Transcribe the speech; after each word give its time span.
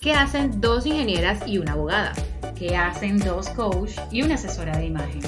¿Qué 0.00 0.14
hacen 0.14 0.62
dos 0.62 0.86
ingenieras 0.86 1.46
y 1.46 1.58
una 1.58 1.72
abogada? 1.72 2.14
¿Qué 2.58 2.74
hacen 2.74 3.18
dos 3.18 3.50
coach 3.50 3.90
y 4.10 4.22
una 4.22 4.36
asesora 4.36 4.74
de 4.78 4.86
imagen? 4.86 5.20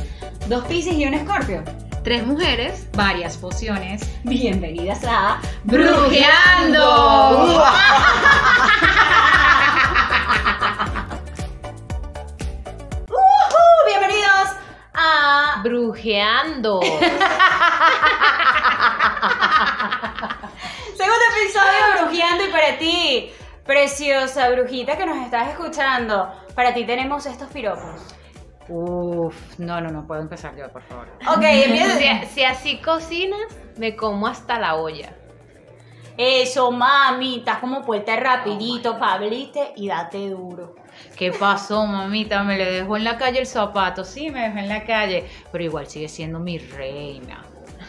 Dos 0.48 0.64
Piscis 0.64 0.94
y 0.94 1.04
un 1.04 1.12
Escorpio. 1.12 1.62
Tres 2.02 2.26
mujeres. 2.26 2.88
Varias 2.94 3.36
pociones. 3.36 4.00
Bienvenidas 4.24 5.04
a 5.06 5.42
¡Brujeando! 5.64 7.52
¡Uhú! 13.10 13.18
Bienvenidos 13.86 14.48
a 14.94 15.60
Brujeando. 15.62 16.80
segundo 20.96 21.24
episodio 21.36 21.72
de 21.94 22.00
Brujeando 22.00 22.44
y 22.46 22.48
para 22.50 22.78
ti, 22.78 23.32
preciosa 23.72 24.50
brujita 24.50 24.98
que 24.98 25.06
nos 25.06 25.16
estás 25.24 25.48
escuchando, 25.48 26.30
para 26.54 26.74
ti 26.74 26.84
tenemos 26.84 27.24
estos 27.24 27.48
piropos. 27.48 28.02
Uf, 28.68 29.34
no, 29.58 29.80
no, 29.80 29.90
no 29.90 30.06
puedo 30.06 30.20
empezar 30.20 30.54
yo, 30.54 30.70
por 30.70 30.82
favor. 30.82 31.08
Ok, 31.26 31.42
empieza. 31.42 31.96
si, 31.96 32.26
si 32.26 32.44
así 32.44 32.78
cocinas, 32.82 33.40
me 33.78 33.96
como 33.96 34.26
hasta 34.26 34.58
la 34.58 34.74
olla. 34.74 35.16
Eso, 36.18 36.70
mami, 36.70 37.38
estás 37.38 37.60
como 37.60 37.80
puesta 37.82 38.14
rapidito, 38.16 38.98
Pablite, 38.98 39.72
y 39.76 39.88
date 39.88 40.28
duro. 40.28 40.74
¿Qué 41.16 41.32
pasó, 41.32 41.86
mamita? 41.86 42.42
Me 42.42 42.58
le 42.58 42.70
dejó 42.70 42.98
en 42.98 43.04
la 43.04 43.16
calle 43.16 43.40
el 43.40 43.46
zapato. 43.46 44.04
Sí, 44.04 44.30
me 44.30 44.42
dejó 44.42 44.58
en 44.58 44.68
la 44.68 44.84
calle, 44.84 45.30
pero 45.50 45.64
igual 45.64 45.86
sigue 45.86 46.10
siendo 46.10 46.38
mi 46.38 46.58
reina. 46.58 47.42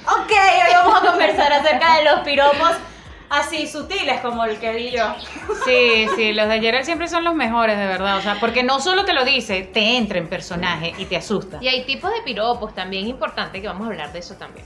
Ok, 0.08 0.32
hoy 0.32 0.74
vamos 0.74 1.04
a 1.04 1.12
conversar 1.12 1.52
acerca 1.52 1.98
de 1.98 2.06
los 2.06 2.20
piropos 2.22 2.72
así 3.34 3.68
sutiles 3.68 4.22
como 4.22 4.46
el 4.46 4.58
que 4.58 4.74
di 4.74 4.92
yo. 4.92 5.16
Sí, 5.66 6.08
sí, 6.16 6.34
los 6.34 6.48
de 6.48 6.60
Gerald 6.60 6.86
siempre 6.86 7.08
son 7.08 7.24
los 7.24 7.36
mejores, 7.36 7.78
de 7.78 7.86
verdad. 7.86 8.18
O 8.18 8.22
sea, 8.22 8.38
porque 8.40 8.64
no 8.64 8.80
solo 8.80 9.06
te 9.06 9.14
lo 9.14 9.26
dice, 9.26 9.64
te 9.64 9.98
entra 9.98 10.20
en 10.20 10.28
personaje 10.28 10.94
y 10.98 11.06
te 11.06 11.18
asusta. 11.18 11.58
Y 11.62 11.68
hay 11.68 11.84
tipos 11.84 12.12
de 12.12 12.22
piropos 12.22 12.74
también, 12.74 13.08
importante 13.08 13.62
que 13.62 13.68
vamos 13.68 13.88
a 13.88 13.92
hablar 13.92 14.14
de 14.14 14.20
eso 14.20 14.36
también. 14.36 14.66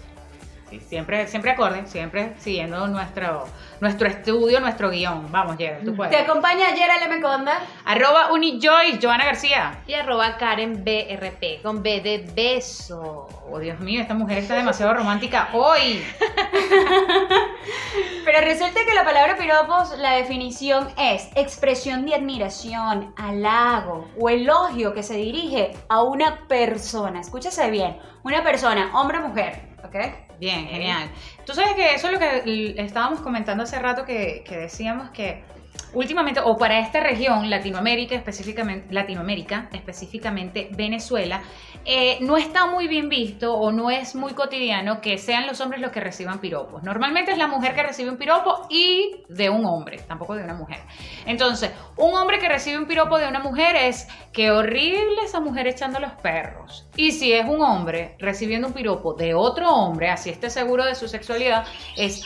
Sí, 0.70 0.80
siempre, 0.82 1.28
siempre 1.28 1.52
acorde, 1.52 1.86
siempre 1.88 2.34
siguiendo 2.40 2.88
nuestro, 2.88 3.46
nuestro 3.80 4.08
estudio, 4.08 4.60
nuestro 4.60 4.90
guion. 4.90 5.32
Vamos, 5.32 5.56
Gerald, 5.58 5.86
tú 5.86 5.92
Te 5.92 5.98
puedes. 5.98 6.20
acompaña 6.22 6.74
Yera 6.76 6.98
M. 7.06 7.22
Conda. 7.22 7.60
Arroba 7.86 8.34
Unijoy, 8.34 9.00
Joana 9.02 9.26
García. 9.26 9.80
Y 9.88 9.94
arroba 9.94 10.36
Karen 10.38 10.84
BRP 10.84 11.62
con 11.64 11.82
B 11.82 12.02
de 12.02 12.30
beso. 12.36 13.28
Oh, 13.50 13.60
Dios 13.60 13.80
mío, 13.80 14.02
esta 14.02 14.14
mujer 14.14 14.40
está 14.40 14.56
demasiado 14.56 14.94
romántica 14.94 15.50
hoy. 15.54 16.04
Pero 18.26 18.42
resulta 18.42 18.82
que 18.86 18.94
la 18.94 19.06
palabra 19.06 19.38
piropos, 19.38 19.98
la 19.98 20.12
definición 20.16 20.90
es 20.98 21.30
expresión 21.36 22.06
de 22.06 22.16
admiración, 22.16 23.14
halago 23.16 24.06
o 24.20 24.30
elogio 24.30 24.94
que 24.94 25.04
se 25.04 25.16
dirige 25.16 25.74
a 25.88 26.04
una 26.04 26.46
persona. 26.48 27.22
Escúchese 27.22 27.70
bien, 27.72 27.98
una 28.24 28.44
persona, 28.44 28.92
hombre 28.94 29.20
o 29.20 29.28
mujer, 29.30 29.62
¿ok? 29.88 29.96
Bien, 30.40 30.68
genial. 30.68 31.10
Tú 31.46 31.54
sabes 31.54 31.74
que 31.74 31.96
eso 31.96 32.08
es 32.08 32.14
lo 32.14 32.20
que 32.20 32.76
estábamos 32.78 33.22
comentando 33.22 33.64
hace 33.64 33.80
rato 33.80 34.06
que, 34.06 34.44
que 34.46 34.58
decíamos 34.58 35.10
que 35.10 35.44
últimamente, 35.94 36.40
o 36.44 36.58
para 36.58 36.80
esta 36.80 37.00
región, 37.00 37.50
Latinoamérica 37.50 38.16
específicamente, 38.16 38.94
Latinoamérica, 38.94 39.70
específicamente 39.74 40.70
Venezuela, 40.72 41.42
eh, 41.86 42.18
no 42.22 42.38
está 42.38 42.66
muy 42.66 42.88
bien 42.88 43.08
visto 43.10 43.54
o 43.54 43.72
no 43.72 43.90
es 43.90 44.16
muy 44.16 44.34
cotidiano 44.34 45.00
que 45.00 45.18
sean 45.18 45.48
los 45.48 45.62
hombres 45.62 45.82
los 45.82 45.92
que 45.92 46.00
reciban 46.00 46.40
piropos. 46.40 46.84
Normalmente 46.84 47.32
es 47.32 47.38
la 47.38 47.48
mujer 47.48 47.74
que 47.76 47.84
recibe 47.84 48.10
un 48.10 48.18
piropo 48.18 48.68
y 48.70 49.24
de 49.30 49.50
un 49.50 49.66
hombre, 49.66 50.00
tampoco 50.00 50.36
de 50.36 50.44
una 50.44 50.54
mujer. 50.54 50.80
Entonces, 51.26 51.72
un 51.96 52.16
hombre 52.16 52.40
que 52.40 52.50
recibe 52.50 52.78
un 52.78 52.88
piropo 52.88 53.18
de 53.18 53.28
una 53.28 53.40
mujer 53.40 53.76
es 53.76 54.08
que 54.34 54.52
horrible 54.52 55.22
esa 55.24 55.40
mujer 55.40 55.68
echando 55.68 56.00
los 56.00 56.12
perros. 56.14 56.88
Y 56.96 57.12
si 57.12 57.32
es 57.32 57.46
un 57.46 57.62
hombre 57.62 58.16
recibiendo 58.20 58.68
un 58.68 58.74
piropo 58.74 59.14
de 59.14 59.34
otro 59.34 59.70
hombre, 59.70 60.10
así 60.10 60.30
esté 60.30 60.50
seguro 60.50 60.86
de 60.86 60.96
su 60.96 61.08
sexualidad, 61.08 61.66
es, 61.96 62.22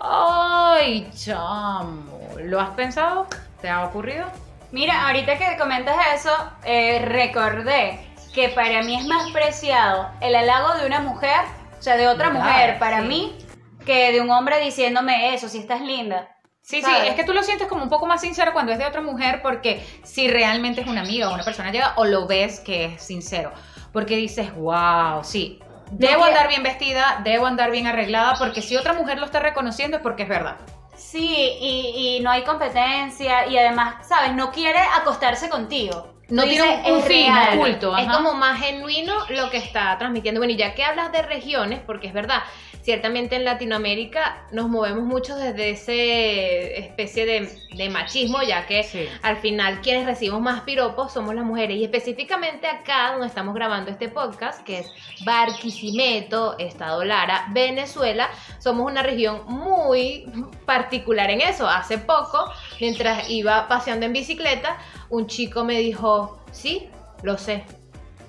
ay, 0.00 1.10
chamo, 1.14 2.18
¿lo 2.44 2.60
has 2.60 2.70
pensado? 2.70 3.26
¿Te 3.60 3.68
ha 3.68 3.84
ocurrido? 3.84 4.26
Mira, 4.70 5.06
ahorita 5.06 5.38
que 5.38 5.56
comentas 5.58 5.96
eso, 6.14 6.30
eh, 6.64 7.00
recordé 7.06 8.00
que 8.34 8.50
para 8.50 8.82
mí 8.82 8.96
es 8.96 9.06
más 9.06 9.30
preciado 9.32 10.10
el 10.20 10.34
halago 10.34 10.74
de 10.74 10.86
una 10.86 11.00
mujer, 11.00 11.40
o 11.78 11.82
sea, 11.82 11.96
de 11.96 12.06
otra 12.06 12.28
¿Verdad? 12.28 12.44
mujer, 12.44 12.78
para 12.78 13.00
Sí. 13.02 13.08
mí, 13.08 13.38
que 13.86 14.12
de 14.12 14.20
un 14.20 14.30
hombre 14.30 14.60
diciéndome 14.60 15.34
eso, 15.34 15.48
si 15.48 15.58
estás 15.58 15.80
linda. 15.80 16.28
Sí, 16.60 16.82
¿Sabes? 16.82 17.00
sí, 17.00 17.06
es 17.08 17.14
que 17.14 17.24
tú 17.24 17.32
lo 17.32 17.42
sientes 17.42 17.66
como 17.66 17.82
un 17.82 17.88
poco 17.88 18.04
más 18.04 18.20
sincero 18.20 18.52
cuando 18.52 18.72
es 18.72 18.78
de 18.78 18.84
otra 18.84 19.00
mujer 19.00 19.40
porque 19.40 19.82
si 20.04 20.28
realmente 20.28 20.82
es 20.82 20.86
una 20.86 21.00
amiga 21.00 21.30
o 21.30 21.34
una 21.34 21.42
persona 21.42 21.72
llega 21.72 21.94
o 21.96 22.04
lo 22.04 22.26
ves 22.26 22.60
que 22.60 22.84
es 22.84 23.02
sincero. 23.02 23.52
Porque 23.90 24.16
dices, 24.16 24.54
wow, 24.54 25.24
sí, 25.24 25.60
debo 25.90 26.22
que- 26.24 26.28
andar 26.30 26.48
bien 26.48 26.62
vestida, 26.62 27.20
debo 27.24 27.46
andar 27.46 27.70
bien 27.70 27.86
arreglada 27.86 28.34
porque 28.38 28.62
si 28.62 28.76
otra 28.76 28.92
mujer 28.94 29.18
lo 29.18 29.26
está 29.26 29.40
reconociendo 29.40 29.96
es 29.98 30.02
porque 30.02 30.24
es 30.24 30.28
verdad. 30.28 30.56
Sí, 30.96 31.28
y, 31.60 32.16
y 32.16 32.20
no 32.20 32.30
hay 32.30 32.42
competencia 32.42 33.46
y 33.46 33.56
además, 33.56 34.06
¿sabes? 34.06 34.32
No 34.34 34.50
quiere 34.50 34.80
acostarse 35.00 35.48
contigo. 35.48 36.14
No 36.28 36.42
Tú 36.42 36.48
tiene 36.50 36.66
dices, 36.76 36.92
un 36.92 36.98
"Es 36.98 37.04
fin 37.06 37.34
real". 37.34 37.58
oculto. 37.58 37.96
Es 37.96 38.06
como 38.08 38.34
más 38.34 38.60
genuino 38.60 39.14
lo 39.30 39.48
que 39.48 39.56
está 39.56 39.96
transmitiendo. 39.96 40.40
Bueno, 40.40 40.52
y 40.52 40.56
ya 40.56 40.74
que 40.74 40.84
hablas 40.84 41.10
de 41.10 41.22
regiones, 41.22 41.80
porque 41.86 42.08
es 42.08 42.12
verdad, 42.12 42.42
ciertamente 42.88 43.36
en 43.36 43.44
Latinoamérica 43.44 44.46
nos 44.50 44.70
movemos 44.70 45.04
mucho 45.04 45.36
desde 45.36 45.68
ese 45.72 46.78
especie 46.78 47.26
de, 47.26 47.46
de 47.76 47.90
machismo, 47.90 48.40
ya 48.42 48.64
que 48.64 48.82
Sí. 48.82 49.06
al 49.20 49.36
final 49.36 49.82
quienes 49.82 50.06
recibimos 50.06 50.40
más 50.40 50.62
piropos 50.62 51.12
somos 51.12 51.34
las 51.34 51.44
mujeres. 51.44 51.76
Y 51.76 51.84
específicamente 51.84 52.66
acá 52.66 53.10
donde 53.12 53.26
estamos 53.26 53.54
grabando 53.54 53.90
este 53.90 54.08
podcast, 54.08 54.64
que 54.64 54.78
es 54.78 54.90
Barquisimeto, 55.22 56.56
Estado 56.58 57.04
Lara, 57.04 57.48
Venezuela, 57.50 58.30
somos 58.58 58.90
una 58.90 59.02
región 59.02 59.42
muy 59.44 60.24
particular 60.64 61.28
en 61.28 61.42
eso. 61.42 61.68
Hace 61.68 61.98
poco, 61.98 62.50
mientras 62.80 63.28
iba 63.28 63.68
paseando 63.68 64.06
en 64.06 64.14
bicicleta, 64.14 64.78
un 65.10 65.26
chico 65.26 65.62
me 65.62 65.78
dijo, 65.78 66.42
sí, 66.52 66.88
lo 67.22 67.36
sé, 67.36 67.64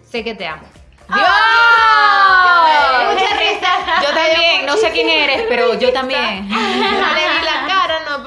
sé 0.03 0.22
que 0.26 0.36
te 0.36 0.46
amo. 0.47 0.68
¡Dios! 1.09 1.28
¡Ay! 1.28 3.06
Mucha 3.14 3.36
risa. 3.36 3.72
Yo 4.03 4.09
también, 4.14 4.66
no 4.66 4.78
sé 4.78 4.92
quién 4.92 5.09
eres, 5.09 5.44
pero 5.50 5.74
yo 5.80 5.92
también. 5.92 6.47
Le 6.50 6.56
di 6.56 7.42
la 7.44 7.68
cara, 7.68 7.78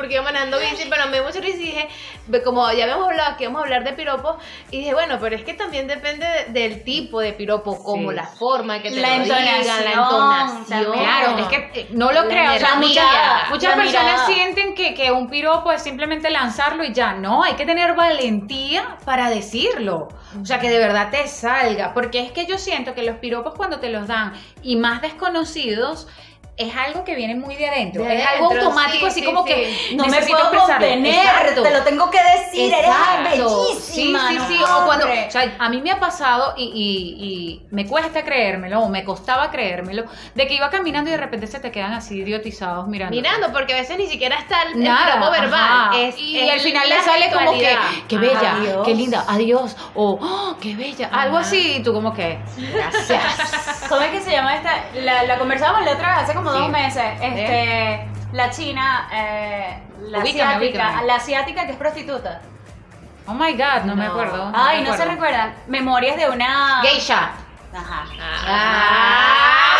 porque 0.02 0.14
iba 0.14 0.24
manejando 0.24 0.58
bici, 0.58 0.88
pero 0.90 1.06
me 1.06 1.20
risa 1.20 1.38
y 1.38 1.52
dije, 1.52 1.88
como 2.44 2.70
ya 2.72 2.82
habíamos 2.84 3.08
hablado 3.08 3.36
que 3.36 3.44
íbamos 3.44 3.60
a 3.60 3.64
hablar 3.64 3.84
de 3.84 3.92
piropos, 3.92 4.36
y 4.72 4.78
dije, 4.78 4.94
bueno, 4.94 5.18
pero 5.20 5.36
es 5.36 5.44
que 5.44 5.54
también 5.54 5.86
depende 5.86 6.26
de- 6.26 6.52
del 6.60 6.82
tipo 6.82 7.20
de 7.20 7.32
piropo, 7.32 7.82
como 7.84 8.10
Sí. 8.10 8.16
la 8.16 8.26
forma 8.26 8.82
que 8.82 8.90
te 8.90 8.96
La 9.00 9.18
lo 9.18 9.22
digan, 9.24 9.38
la 9.44 9.92
entonación 9.92 10.72
entonación. 10.72 10.92
Claro, 10.92 11.38
es 11.38 11.46
que 11.46 11.70
eh, 11.80 11.86
no 11.92 12.10
lo 12.12 12.22
La 12.22 12.28
creo. 12.28 12.52
o 12.54 12.58
sea, 12.58 12.74
muchas- 12.74 12.88
mirada, 12.90 13.46
Muchas 13.50 13.74
personas 13.76 14.12
mirada. 14.12 14.26
sienten 14.26 14.74
que, 14.74 14.94
que 14.94 15.12
un 15.12 15.30
piropo 15.30 15.70
es 15.70 15.82
simplemente 15.82 16.30
lanzarlo 16.30 16.82
y 16.84 16.92
ya. 16.92 17.12
No, 17.14 17.44
hay 17.44 17.54
que 17.54 17.64
tener 17.64 17.94
valentía 17.94 18.96
para 19.04 19.30
decirlo. 19.30 20.08
O 20.40 20.44
sea, 20.44 20.58
que 20.58 20.68
de 20.70 20.78
verdad 20.78 21.10
te 21.10 21.28
salga. 21.28 21.92
Porque 21.94 22.20
es 22.20 22.32
que 22.32 22.46
yo 22.46 22.58
siento 22.58 22.94
que 22.94 23.02
los 23.02 23.16
piropos 23.18 23.54
cuando 23.54 23.78
te 23.80 23.88
los 23.90 24.06
dan 24.08 24.32
y 24.62 24.76
más 24.76 25.02
desconocidos, 25.02 26.08
es 26.56 26.74
algo 26.76 27.02
que 27.04 27.14
viene 27.14 27.34
muy 27.34 27.56
de 27.56 27.66
adentro. 27.68 28.04
De 28.04 28.20
es 28.20 28.26
algo 28.26 28.46
adentro, 28.48 28.68
automático, 28.68 29.00
sí, 29.00 29.06
así 29.06 29.20
sí, 29.20 29.26
como 29.26 29.46
sí. 29.46 29.52
que 29.52 29.94
No 29.96 30.06
me 30.06 30.20
puedo 30.20 30.50
contener, 30.50 31.54
te 31.54 31.70
lo 31.70 31.82
tengo 31.82 32.10
que 32.10 32.18
decir, 32.22 32.72
eres 32.72 32.86
Exacto. 32.88 33.64
bellísima. 33.68 34.28
Sí, 34.28 34.34
sí, 34.34 34.38
no, 34.38 34.46
sí. 34.48 34.58
O 34.62 34.84
cuando, 34.86 35.06
o 35.06 35.30
sea, 35.30 35.56
a 35.58 35.68
mí 35.70 35.80
me 35.80 35.90
ha 35.90 35.98
pasado 35.98 36.52
y, 36.56 36.64
y- 36.74 37.24
y 37.24 37.66
me 37.70 37.86
cuesta 37.86 38.22
creérmelo, 38.22 38.80
o 38.80 38.88
me 38.88 39.02
costaba 39.02 39.50
creérmelo, 39.50 40.04
de 40.34 40.46
que 40.46 40.54
iba 40.54 40.68
caminando 40.70 41.08
y 41.10 41.12
de 41.12 41.18
repente 41.18 41.46
se 41.46 41.58
te 41.58 41.70
quedan 41.70 41.94
así 41.94 42.18
idiotizados 42.20 42.86
mirando. 42.86 43.16
Mirando, 43.16 43.50
porque 43.52 43.72
a 43.72 43.76
veces 43.76 43.96
ni 43.98 44.06
siquiera 44.06 44.36
está 44.38 44.62
el, 44.62 44.72
el 44.74 44.84
Nada, 44.84 45.14
piropo 45.14 45.30
verbal. 45.32 45.90
Es, 45.96 46.18
y 46.18 46.38
es 46.38 46.52
al 46.52 46.60
final 46.60 46.88
le 46.88 47.00
sale 47.00 47.30
como 47.32 47.52
que, 47.52 47.76
qué 48.08 48.18
bella, 48.18 48.56
Adiós. 48.56 48.82
qué 48.86 48.94
linda, 48.94 49.24
adiós, 49.26 49.76
o 49.94 50.18
"Oh, 50.20 50.56
qué 50.60 50.74
bella, 50.74 51.08
algo 51.12 51.38
Ajá. 51.38 51.46
así, 51.46 51.76
y 51.78 51.82
tú 51.82 51.92
como 51.94 52.12
que, 52.12 52.38
gracias. 52.74 53.22
¿Cómo 53.88 54.02
es 54.02 54.10
que 54.10 54.20
se 54.20 54.30
llama 54.32 54.54
esta? 54.56 54.84
La, 54.94 55.22
la 55.24 55.38
conversábamos 55.38 55.84
la 55.84 55.92
otra 55.92 56.08
vez, 56.14 56.24
hace 56.24 56.34
como 56.34 56.51
Dos 56.58 56.68
meses. 56.70 57.04
Este, 57.20 58.08
la 58.32 58.50
china, 58.50 59.08
eh, 59.12 59.78
la 60.08 60.18
Ubícame, 60.18 60.42
asiática, 60.54 60.58
ubícame. 60.58 61.06
la 61.06 61.14
asiática 61.16 61.66
que 61.66 61.72
es 61.72 61.76
prostituta. 61.78 62.40
Oh 63.26 63.34
my 63.34 63.52
god, 63.52 63.82
no, 63.84 63.94
me 63.94 64.04
No. 64.04 64.10
acuerdo. 64.10 64.50
Ay, 64.54 64.82
me 64.82 64.88
no 64.90 64.96
se 64.96 65.04
recuerdan. 65.04 65.54
Memorias 65.68 66.16
de 66.16 66.28
una. 66.28 66.80
Geisha. 66.82 67.30
Ajá. 67.74 68.04
Ah. 68.46 69.76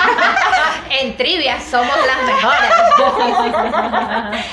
En 1.00 1.16
trivia 1.16 1.58
somos 1.60 1.96
las 2.04 2.22
mejores. 2.24 2.70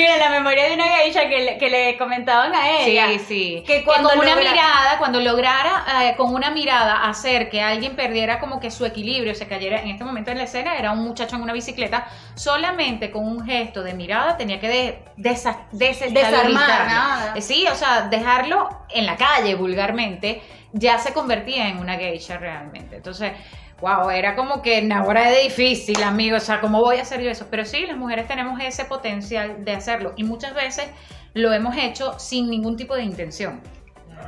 Mira, 0.00 0.16
la 0.16 0.30
memoria 0.30 0.68
de 0.68 0.74
una 0.74 0.84
geisha 0.84 1.28
que 1.28 1.44
le, 1.44 1.58
que 1.58 1.68
le 1.68 1.98
comentaban 1.98 2.54
a 2.54 2.80
ella. 2.80 3.08
Sí, 3.08 3.18
sí. 3.18 3.64
Que 3.66 3.84
cuando 3.84 4.08
con 4.08 4.20
una 4.20 4.34
mirada, 4.34 4.96
cuando 4.98 5.20
lograra 5.20 5.84
eh, 6.02 6.14
con 6.16 6.34
una 6.34 6.50
mirada 6.50 7.04
hacer 7.08 7.50
que 7.50 7.60
alguien 7.60 7.96
perdiera 7.96 8.38
como 8.38 8.60
que 8.60 8.70
su 8.70 8.86
equilibrio, 8.86 9.34
se 9.34 9.46
cayera 9.46 9.82
en 9.82 9.88
este 9.88 10.04
momento 10.04 10.30
en 10.30 10.38
la 10.38 10.44
escena, 10.44 10.76
era 10.76 10.92
un 10.92 11.00
muchacho 11.04 11.36
en 11.36 11.42
una 11.42 11.52
bicicleta, 11.52 12.08
solamente 12.34 13.10
con 13.10 13.26
un 13.26 13.44
gesto 13.44 13.82
de 13.82 13.92
mirada 13.92 14.36
tenía 14.36 14.58
que 14.58 14.68
de, 14.68 15.04
desa-. 15.16 15.66
Desarmar, 15.72 16.86
nada. 16.86 17.34
Eh, 17.36 17.42
Sí, 17.42 17.66
o 17.70 17.74
sea, 17.74 18.02
dejarlo 18.02 18.68
en 18.88 19.04
la 19.04 19.16
calle 19.16 19.54
vulgarmente, 19.54 20.40
ya 20.72 20.98
se 20.98 21.12
convertía 21.12 21.68
en 21.68 21.78
una 21.78 21.96
geisha 21.96 22.38
realmente. 22.38 22.96
Entonces, 22.96 23.32
wow, 23.80 24.10
era 24.10 24.34
como 24.36 24.62
que 24.62 24.88
ahora 24.92 25.30
es 25.30 25.44
difícil, 25.44 26.02
amigo, 26.02 26.36
o 26.36 26.40
sea, 26.40 26.60
¿cómo 26.60 26.80
voy 26.80 26.98
a 26.98 27.02
hacer 27.02 27.22
yo 27.22 27.30
eso? 27.30 27.46
Pero 27.50 27.64
sí, 27.64 27.86
las 27.86 27.96
mujeres 27.96 28.26
tenemos 28.26 28.60
ese 28.60 28.84
potencial 28.84 29.64
de 29.64 29.72
hacerlo 29.72 30.12
y 30.16 30.24
muchas 30.24 30.54
veces 30.54 30.90
lo 31.34 31.52
hemos 31.52 31.76
hecho 31.76 32.18
sin 32.18 32.50
ningún 32.50 32.76
tipo 32.76 32.94
de 32.94 33.02
intención. 33.02 33.60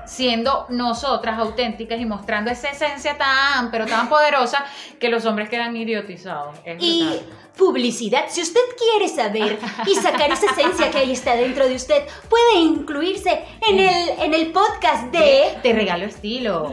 Siendo 0.06 0.66
nosotras 0.70 1.38
auténticas 1.38 2.00
y 2.00 2.06
mostrando 2.06 2.50
esa 2.50 2.70
esencia 2.70 3.16
tan, 3.18 3.70
pero 3.70 3.86
tan 3.86 4.08
poderosa 4.08 4.64
que 4.98 5.08
los 5.08 5.26
hombres 5.26 5.50
quedan 5.50 5.76
idiotizados. 5.76 6.58
Es 6.64 6.76
Y 6.80 7.04
brutal. 7.04 7.41
Publicidad, 7.56 8.24
si 8.28 8.40
usted 8.42 8.60
quiere 8.78 9.08
saber 9.14 9.58
y 9.86 9.94
sacar 9.94 10.30
esa 10.32 10.46
esencia 10.52 10.90
que 10.90 10.98
ahí 10.98 11.12
está 11.12 11.34
dentro 11.36 11.68
de 11.68 11.74
usted, 11.76 12.02
puede 12.28 12.60
incluirse 12.60 13.44
en 13.68 13.78
el, 13.78 14.08
en 14.20 14.34
el 14.34 14.52
podcast 14.52 15.04
de 15.12 15.58
Te 15.62 15.72
regalo 15.72 16.06
estilo. 16.06 16.72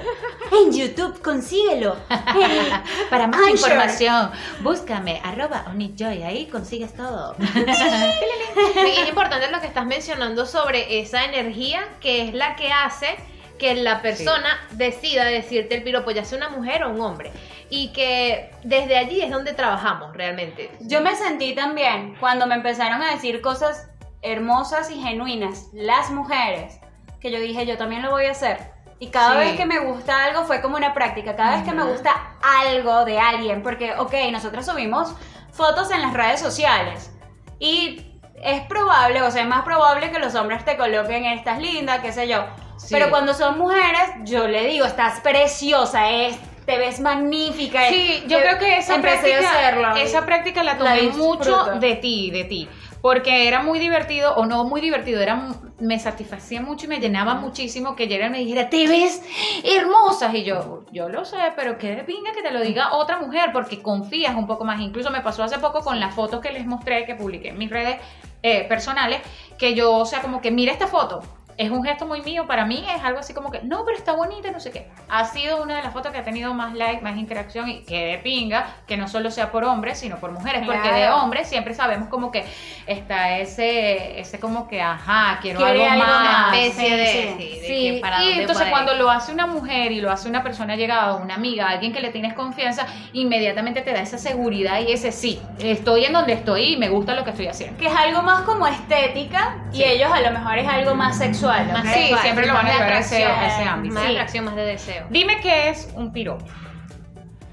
en 0.52 0.72
YouTube, 0.74 1.22
consíguelo. 1.22 1.96
En- 2.10 3.10
Para 3.10 3.28
más 3.28 3.40
Anchor. 3.42 3.56
información, 3.56 4.31
búscame, 4.62 5.22
arroba 5.24 5.66
Onitjoy, 5.70 6.24
ahí 6.24 6.46
consigues 6.48 6.94
todo. 6.96 7.36
Sí, 7.40 8.92
es 9.02 9.10
importante 9.10 9.50
lo 9.52 9.60
que 9.62 9.68
estás 9.68 9.86
mencionando 9.86 10.46
sobre 10.46 11.00
esa 11.00 11.26
energía 11.26 11.88
que 12.00 12.28
es 12.28 12.34
la 12.34 12.56
que 12.56 12.72
hace 12.72 13.16
que 13.58 13.76
la 13.76 14.02
persona 14.02 14.58
decida 14.72 15.26
decirte 15.26 15.76
el 15.76 15.84
piropo, 15.84 16.12
ya 16.12 16.24
sea 16.24 16.38
una 16.38 16.50
mujer 16.50 16.84
o 16.86 16.90
un 16.92 17.02
hombre. 17.02 17.31
Y 17.69 17.92
que 17.94 18.51
desde 18.63 18.98
allí 18.98 19.21
es 19.21 19.30
donde 19.31 19.54
trabajamos 19.54 20.16
realmente. 20.16 20.71
Yo 20.81 21.01
me 21.01 21.16
sentí 21.16 21.54
también 21.54 22.16
cuando 22.19 22.48
me 22.48 22.56
empezaron 22.56 23.01
a 23.01 23.12
decir 23.12 23.42
cosas 23.42 23.88
hermosas 24.21 24.89
y 24.92 25.01
genuinas, 25.01 25.68
las 25.74 26.10
mujeres, 26.12 26.80
que 27.21 27.31
yo 27.31 27.39
dije, 27.39 27.66
yo 27.66 27.77
también 27.77 28.01
lo 28.01 28.12
voy 28.12 28.25
a 28.25 28.31
hacer. 28.31 28.57
Y 29.00 29.07
cada 29.07 29.33
Sí. 29.33 29.38
vez 29.39 29.56
que 29.56 29.66
me 29.66 29.80
gusta 29.80 30.25
algo 30.25 30.44
fue 30.44 30.62
como 30.62 30.75
una 30.75 30.94
práctica, 30.94 31.36
cada 31.36 31.56
vez 31.57 31.63
que 31.63 31.71
me 31.74 31.83
gusta 31.83 32.36
algo 32.42 33.06
de 33.06 33.18
alguien, 33.19 33.63
porque, 33.63 33.94
ok, 33.95 34.13
nosotros 34.31 34.66
subimos 34.66 35.13
fotos 35.51 35.89
en 35.92 36.01
las 36.01 36.13
redes 36.13 36.39
sociales 36.42 37.12
y 37.60 38.06
es 38.44 38.62
probable, 38.68 39.21
o 39.21 39.31
sea, 39.31 39.44
es 39.44 39.48
más 39.48 39.63
probable 39.63 40.12
que 40.12 40.19
los 40.19 40.36
hombres 40.36 40.66
te 40.66 40.75
coloquen, 40.75 41.25
estás 41.25 41.60
linda, 41.60 42.01
qué 42.01 42.12
sé 42.12 42.27
yo. 42.27 42.45
Sí. 42.77 42.88
Pero 42.92 43.10
cuando 43.10 43.33
son 43.33 43.57
mujeres, 43.57 44.01
yo 44.24 44.48
le 44.48 44.66
digo, 44.66 44.86
estás 44.86 45.19
preciosa, 45.21 46.10
es, 46.10 46.38
te 46.69 46.77
ves 46.77 47.00
magnífica. 47.00 47.89
Sí, 47.89 48.24
yo 48.27 48.38
creo 48.39 48.60
que 48.60 48.77
esa 48.77 49.01
práctica, 49.01 49.39
hacerlo. 49.39 49.95
esa 49.95 50.24
práctica 50.24 50.62
la 50.62 50.77
tomé 50.77 51.10
mucho 51.10 51.66
de 51.80 51.95
ti, 51.95 52.30
de 52.30 52.44
ti. 52.44 52.69
Porque 53.01 53.48
era 53.48 53.63
muy 53.63 53.80
divertido, 53.80 54.36
o 54.36 54.45
no 54.45 54.66
muy 54.66 54.80
divertido, 54.80 55.19
era, 55.19 55.48
me 55.80 55.98
satisfacía 55.98 56.62
mucho 56.62 56.86
y 56.86 56.89
me 56.89 57.00
llenaba 57.00 57.36
muchísimo 57.36 57.95
que 57.95 58.07
Gerard 58.07 58.30
me 58.30 58.39
dijera, 58.39 58.69
te 58.69 58.88
ves 58.88 59.24
hermosa. 59.63 60.30
Y 60.36 60.44
yo, 60.44 60.83
yo 60.92 61.10
lo 61.10 61.25
sé, 61.25 61.38
pero 61.56 61.80
qué 61.80 61.95
de 61.95 62.04
pinga 62.04 62.33
que 62.33 62.44
te 62.44 62.51
lo 62.51 62.62
diga 62.62 62.94
otra 62.94 63.18
mujer, 63.18 63.50
porque 63.51 63.81
confías 63.81 64.36
un 64.36 64.45
poco 64.45 64.63
más. 64.63 64.80
Incluso 64.80 65.10
me 65.10 65.21
pasó 65.21 65.44
hace 65.44 65.57
poco 65.57 65.81
con 65.81 66.00
las 66.00 66.13
fotos 66.13 66.39
que 66.39 66.51
les 66.51 66.68
mostré, 66.68 67.06
que 67.06 67.16
publiqué 67.16 67.50
en 67.50 67.57
mis 67.57 67.71
redes 67.71 67.98
eh, 68.44 68.66
personales, 68.66 69.21
que 69.57 69.74
yo, 69.74 69.92
o 69.95 70.06
sea, 70.06 70.21
como 70.21 70.39
que 70.39 70.51
mira 70.51 70.71
esta 70.71 70.86
foto. 70.86 71.24
Es 71.60 71.72
un 71.72 71.84
gesto 71.84 72.06
muy 72.06 72.22
mío, 72.22 72.48
para 72.48 72.66
mí 72.66 72.86
es 72.96 73.04
algo 73.04 73.20
así 73.20 73.34
como 73.34 73.52
que, 73.52 73.60
no, 73.64 73.84
pero 73.84 73.98
está 73.98 74.14
bonita, 74.14 74.50
no 74.50 74.62
sé 74.62 74.72
qué. 74.72 74.88
Ha 75.10 75.26
sido 75.26 75.62
una 75.62 75.76
de 75.76 75.84
las 75.84 75.92
fotos 75.92 76.14
que 76.14 76.18
ha 76.20 76.24
tenido 76.24 76.54
más 76.54 76.74
like, 76.74 77.02
más 77.02 77.18
interacción 77.18 77.68
y 77.68 77.82
que 77.84 78.06
de 78.06 78.18
pinga, 78.20 78.66
que 78.88 78.96
no 78.96 79.10
solo 79.10 79.30
sea 79.30 79.52
por 79.52 79.66
hombres, 79.66 80.00
sino 80.00 80.18
por 80.20 80.32
mujeres, 80.32 80.64
porque 80.66 80.88
de 80.88 81.00
Claro. 81.02 81.18
hombres 81.18 81.50
siempre 81.50 81.74
sabemos 81.74 82.08
como 82.08 82.32
que 82.32 82.46
está 82.88 83.38
ese, 83.40 84.20
ese 84.22 84.40
como 84.40 84.70
que, 84.70 84.82
ajá, 84.82 85.40
quiero 85.42 85.60
Quiere 85.60 85.86
algo, 85.86 86.04
más. 86.06 86.24
más. 86.24 86.58
especie 86.58 86.96
de, 86.98 87.06
sí, 87.08 87.36
sí, 87.38 87.60
de 87.60 87.68
Sí, 87.68 87.92
que 87.96 88.00
para 88.00 88.24
y 88.24 88.28
dónde 88.28 88.42
entonces 88.42 88.68
cuando 88.70 88.94
ir. 88.94 89.00
lo 89.00 89.10
hace 89.12 89.34
una 89.34 89.46
mujer 89.46 89.92
y 89.92 90.00
lo 90.00 90.12
hace 90.12 90.30
una 90.30 90.42
persona 90.44 90.78
llegada, 90.78 91.16
una 91.16 91.36
amiga, 91.36 91.68
alguien 91.68 91.92
que 91.92 92.00
le 92.00 92.10
tienes 92.12 92.34
confianza, 92.36 92.86
inmediatamente 93.12 93.82
te 93.82 93.92
da 93.92 94.00
esa 94.00 94.18
seguridad 94.18 94.80
y 94.80 94.94
ese 94.94 95.12
sí, 95.12 95.42
estoy 95.60 96.06
en 96.06 96.14
donde 96.14 96.34
estoy 96.34 96.74
y 96.74 96.78
me 96.78 96.88
gusta 96.90 97.16
lo 97.16 97.26
que 97.26 97.32
estoy 97.32 97.48
haciendo. 97.48 97.78
que 97.78 97.88
es 97.88 97.96
algo 97.96 98.22
más 98.22 98.42
como 98.44 98.66
estética 98.66 99.58
y 99.74 99.84
ellos 99.84 100.10
a 100.12 100.22
lo 100.22 100.32
mejor 100.32 100.58
es 100.58 100.68
algo 100.68 100.96
más 100.96 101.18
sexual. 101.18 101.49
Sí, 101.84 101.92
sexual, 101.94 102.22
siempre 102.22 102.46
lo 102.48 102.54
van 102.54 102.68
a 102.68 102.72
llevar 102.74 102.94
a 102.94 103.00
ese, 103.00 103.24
ese 103.24 103.63
ámbito. 103.63 103.96
Más 103.96 104.04
Sí. 104.06 104.12
atracción, 104.12 104.46
más 104.46 104.56
de 104.56 104.66
deseo. 104.66 105.06
Dime 105.10 105.40
qué 105.42 105.69
es 105.69 105.90
un 105.96 106.12
piropo. 106.13 106.46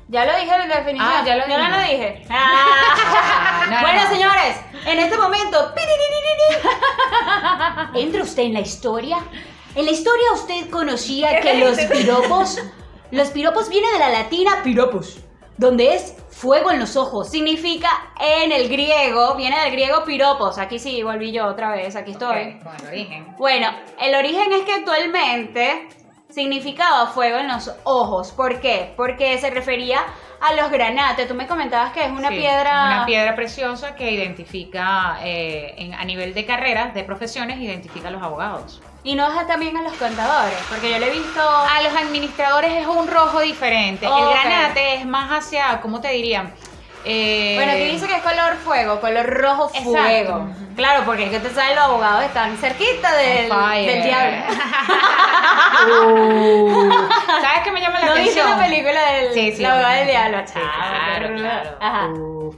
Ya 0.08 0.24
lo 0.24 0.36
dije 0.36 0.54
en 0.54 0.68
la 0.68 0.76
definición. 0.76 1.10
Ah, 1.12 1.22
ya 1.26 1.34
lo 1.36 1.48
Yo 1.48 1.58
no 1.58 1.68
lo 1.68 1.78
dijimos. 1.78 1.90
dije. 1.90 2.26
Ah. 2.30 3.64
no, 3.68 3.74
no, 3.76 3.80
bueno, 3.82 4.02
no. 4.04 4.08
señores, 4.08 4.56
en 4.86 4.98
este 5.00 5.16
momento. 5.18 5.74
¿Entra 7.94 8.22
usted 8.22 8.42
en 8.44 8.54
la 8.54 8.60
historia? 8.60 9.18
En 9.74 9.84
la 9.84 9.90
historia 9.90 10.32
usted 10.34 10.70
conocía 10.70 11.40
que 11.40 11.54
los 11.58 11.76
piropos. 11.78 12.58
Los 13.10 13.28
piropos 13.28 13.68
vienen 13.68 13.92
de 13.92 13.98
la 14.00 14.08
latina 14.10 14.62
piropos, 14.64 15.18
donde 15.58 15.94
es 15.94 16.14
fuego 16.30 16.70
en 16.70 16.78
los 16.80 16.96
ojos. 16.96 17.30
Significa 17.30 17.88
en 18.20 18.52
el 18.52 18.68
griego, 18.68 19.34
viene 19.36 19.58
del 19.60 19.72
griego 19.72 20.04
piropos. 20.04 20.58
Aquí 20.58 20.78
sí, 20.78 21.02
volví 21.02 21.32
yo 21.32 21.46
otra 21.46 21.70
vez, 21.70 21.96
aquí 21.96 22.10
estoy. 22.12 22.58
Con 22.62 22.74
el 22.80 22.86
origen. 22.88 23.34
Bueno, 23.38 23.68
el 24.00 24.14
origen 24.14 24.52
es 24.52 24.62
que 24.62 24.72
actualmente 24.74 25.88
significaba 26.28 27.06
fuego 27.06 27.38
en 27.38 27.48
los 27.48 27.70
ojos. 27.84 28.32
¿Por 28.32 28.60
qué? 28.60 28.92
Porque 28.96 29.38
se 29.38 29.48
refería 29.50 30.00
a 30.40 30.52
los 30.54 30.70
granates. 30.70 31.26
Tú 31.26 31.34
me 31.34 31.46
comentabas 31.46 31.92
que 31.92 32.04
es 32.04 32.10
una 32.10 32.28
Sí, 32.28 32.36
piedra. 32.36 32.84
Una 32.86 33.06
piedra 33.06 33.34
preciosa 33.34 33.94
que 33.94 34.10
identifica 34.10 35.18
eh, 35.22 35.74
en- 35.78 35.94
a 35.94 36.04
nivel 36.04 36.34
de 36.34 36.44
carreras, 36.44 36.92
de 36.92 37.04
profesiones, 37.04 37.58
identifica 37.58 38.08
a 38.08 38.10
los 38.10 38.22
abogados. 38.22 38.82
Y 39.06 39.14
no 39.14 39.28
es 39.28 39.46
también 39.46 39.76
a 39.76 39.82
los 39.82 39.92
contadores, 39.92 40.58
porque 40.68 40.90
yo 40.90 40.98
le 40.98 41.06
he 41.06 41.10
visto. 41.10 41.40
A 41.40 41.80
los 41.80 41.94
administradores 41.94 42.72
es 42.72 42.88
un 42.88 43.06
rojo 43.06 43.38
diferente. 43.38 44.04
El 44.04 44.28
granate 44.30 44.96
es 44.96 45.06
más 45.06 45.30
hacia, 45.30 45.80
¿cómo 45.80 46.00
te 46.00 46.08
diría? 46.08 46.50
Eh, 47.08 47.52
Bueno, 47.56 47.72
aquí 47.72 47.84
dice 47.84 48.06
que 48.08 48.16
es 48.16 48.22
color 48.22 48.56
fuego, 48.56 49.00
color 49.00 49.26
rojo 49.26 49.66
Exacto. 49.68 49.90
fuego. 49.92 50.48
Claro, 50.74 51.04
porque 51.06 51.24
es 51.24 51.30
que 51.30 51.36
usted 51.36 51.54
sabe, 51.54 51.74
los 51.76 51.84
abogados 51.84 52.24
están 52.24 52.56
cerquita 52.56 53.14
del, 53.16 53.48
del 53.86 54.02
diablo. 54.02 54.36
Uh, 55.88 56.90
¿Sabes 57.40 57.60
qué 57.64 57.70
me 57.72 57.80
llama 57.80 58.00
la 58.00 58.06
¿No 58.06 58.12
atención? 58.12 58.50
la 58.50 58.58
película 58.64 59.12
del 59.12 59.32
Sí, 59.32 59.52
sí, 59.52 59.62
la 59.62 59.72
abogada 59.72 59.94
del 59.94 60.08
diablo? 60.08 60.38
Sí, 60.46 60.52
claro, 60.54 61.34
claro. 61.36 61.70
Ajá. 61.80 62.08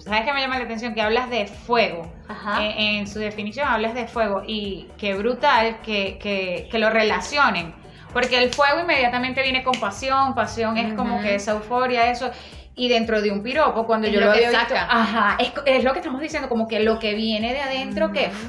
¿Sabes 0.01 0.21
qué 0.25 0.33
me 0.33 0.41
llama 0.41 0.59
la 0.59 0.65
atención? 0.65 0.95
Que 0.95 1.03
hablas 1.03 1.31
de 1.31 1.47
fuego. 1.47 2.11
Ajá. 2.29 2.63
Eh, 2.63 2.75
en 2.99 3.07
su 3.07 3.19
definición 3.19 3.69
hablas 3.69 3.95
de 3.95 4.07
fuego 4.07 4.43
y 4.47 4.89
qué 4.99 5.15
brutal 5.15 5.81
que, 5.83 6.19
que, 6.19 6.69
que 6.71 6.79
lo 6.79 6.91
relacionen. 6.91 7.75
Porque 8.13 8.39
el 8.39 8.53
fuego 8.53 8.81
inmediatamente 8.81 9.43
viene 9.43 9.63
con 9.63 9.79
pasión, 9.79 10.35
pasión 10.35 10.77
es 10.79 10.95
como 10.95 11.21
que 11.21 11.35
esa 11.35 11.53
euforia, 11.53 12.11
eso. 12.11 12.31
Y 12.79 12.89
dentro 12.89 13.21
de 13.21 13.31
un 13.31 13.43
piropo, 13.43 13.87
cuando 13.87 14.07
Es 14.07 14.13
yo 14.15 14.21
lo 14.21 14.27
lo 14.27 14.33
que 14.33 14.47
había 14.47 14.59
visto, 14.61 14.75
saca. 14.75 14.87
ajá, 14.91 15.37
es, 15.39 15.53
es 15.67 15.85
lo 15.85 15.93
que 15.93 15.99
estamos 15.99 16.21
diciendo, 16.21 16.49
como 16.49 16.67
que 16.69 16.81
lo 16.81 16.99
que 16.99 17.15
viene 17.15 17.53
de 17.53 17.61
adentro 17.61 18.13
que 18.13 18.29
pff, 18.29 18.45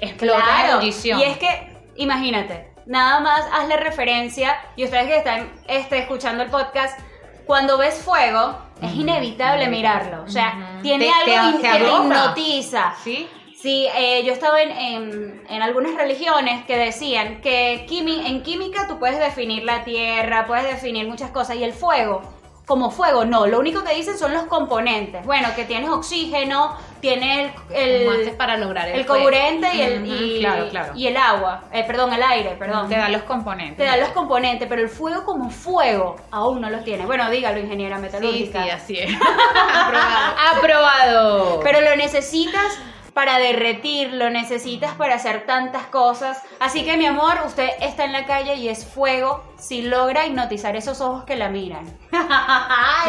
explota 0.00 0.42
Claro, 0.44 0.80
y 0.82 0.88
es 1.22 1.38
que, 1.38 1.76
imagínate, 1.96 2.68
nada 2.86 3.20
más 3.20 3.46
hazle 3.52 3.76
referencia, 3.76 4.56
y 4.76 4.84
ustedes 4.84 5.06
que 5.06 5.16
están 5.16 5.48
este, 5.68 5.98
escuchando 5.98 6.42
el 6.42 6.50
podcast, 6.50 6.98
cuando 7.46 7.78
ves 7.78 7.94
fuego, 8.04 8.58
es 8.82 8.92
inevitable 8.94 9.68
mirarlo. 9.68 10.22
O 10.24 10.28
sea, 10.28 10.78
tiene 10.82 11.06
Te- 11.24 11.34
algo 11.36 11.58
te 11.58 11.62
que 11.62 11.78
te 11.78 11.88
hipnotiza. 11.88 12.94
¿Sí? 13.02 13.28
Sí, 13.60 13.88
eh, 13.96 14.22
yo 14.24 14.32
estaba 14.32 14.60
en, 14.62 14.70
en- 14.70 15.42
en 15.48 15.62
algunas 15.62 15.94
religiones 15.96 16.64
que 16.66 16.76
decían 16.76 17.40
que 17.40 17.86
quimi- 17.88 18.24
en 18.26 18.42
química 18.42 18.86
tú 18.86 18.98
puedes 18.98 19.18
definir 19.18 19.64
la 19.64 19.82
tierra, 19.84 20.46
puedes 20.46 20.64
definir 20.66 21.08
muchas 21.08 21.30
cosas, 21.30 21.56
y 21.56 21.64
el 21.64 21.72
fuego, 21.72 22.22
como 22.68 22.90
fuego, 22.90 23.24
no, 23.24 23.46
lo 23.46 23.58
único 23.58 23.82
que 23.82 23.94
dicen 23.94 24.18
son 24.18 24.34
los 24.34 24.44
componentes. 24.44 25.24
Bueno, 25.24 25.48
que 25.56 25.64
tienes 25.64 25.88
oxígeno, 25.88 26.76
tiene 27.00 27.54
el, 27.70 28.04
¿Cómo 28.04 28.12
haces 28.12 28.28
el, 28.28 28.36
para 28.36 28.58
lograr 28.58 28.88
el, 28.88 29.00
el 29.00 29.06
coburente 29.06 29.74
y 29.74 29.80
el, 29.80 30.06
y, 30.06 30.40
claro, 30.40 30.68
claro. 30.68 30.92
y 30.94 31.06
el 31.06 31.16
agua, 31.16 31.64
eh, 31.72 31.84
perdón, 31.84 32.12
el 32.12 32.22
aire, 32.22 32.56
perdón. 32.58 32.90
Te 32.90 32.98
da 32.98 33.08
los 33.08 33.22
componentes. 33.22 33.78
Te 33.78 33.84
da 33.84 33.96
los 33.96 34.10
componentes, 34.10 34.68
pero 34.68 34.82
el 34.82 34.90
fuego 34.90 35.24
como 35.24 35.48
fuego 35.48 36.16
aún 36.30 36.60
no 36.60 36.68
los 36.68 36.84
tiene. 36.84 37.06
Bueno, 37.06 37.30
dígalo, 37.30 37.58
ingeniera 37.58 37.96
Sí, 37.96 38.02
metalúrgica. 38.02 38.62
sí, 38.64 38.70
así 38.70 38.98
es. 38.98 39.10
Aprobado. 39.74 40.58
¡Aprobado! 40.58 41.60
Pero 41.64 41.80
lo 41.80 41.96
necesitas 41.96 42.78
para 43.14 43.38
derretir, 43.38 44.12
lo 44.12 44.28
necesitas 44.28 44.92
para 44.92 45.14
hacer 45.14 45.46
tantas 45.46 45.86
cosas. 45.86 46.42
Así 46.60 46.84
que 46.84 46.98
mi 46.98 47.06
amor, 47.06 47.40
usted 47.46 47.70
está 47.80 48.04
en 48.04 48.12
la 48.12 48.26
calle 48.26 48.56
y 48.56 48.68
es 48.68 48.86
fuego 48.86 49.42
si 49.58 49.82
logra 49.82 50.24
hipnotizar 50.26 50.76
esos 50.76 51.00
ojos 51.00 51.24
que 51.24 51.34
la 51.36 51.48
miran. 51.48 51.84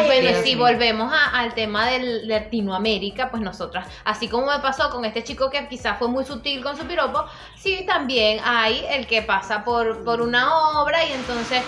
bueno, 0.06 0.30
si 0.42 0.54
volvemos 0.56 1.12
a- 1.12 1.38
al 1.38 1.54
tema 1.54 1.86
del 1.86 2.26
Latinoamérica, 2.28 3.30
pues 3.30 3.42
nosotras, 3.42 3.86
así 4.04 4.28
como 4.28 4.46
me 4.46 4.58
pasó 4.58 4.90
con 4.90 5.04
este 5.04 5.22
chico 5.24 5.48
que 5.50 5.68
quizás 5.68 5.98
fue 5.98 6.08
muy 6.08 6.24
sutil 6.24 6.62
con 6.62 6.76
su 6.76 6.84
piropo, 6.84 7.24
sí 7.56 7.84
también 7.86 8.40
hay 8.44 8.84
el 8.90 9.06
que 9.06 9.22
pasa 9.22 9.64
por, 9.64 10.04
por 10.04 10.20
una 10.20 10.52
obra 10.80 11.04
y 11.04 11.12
entonces, 11.12 11.62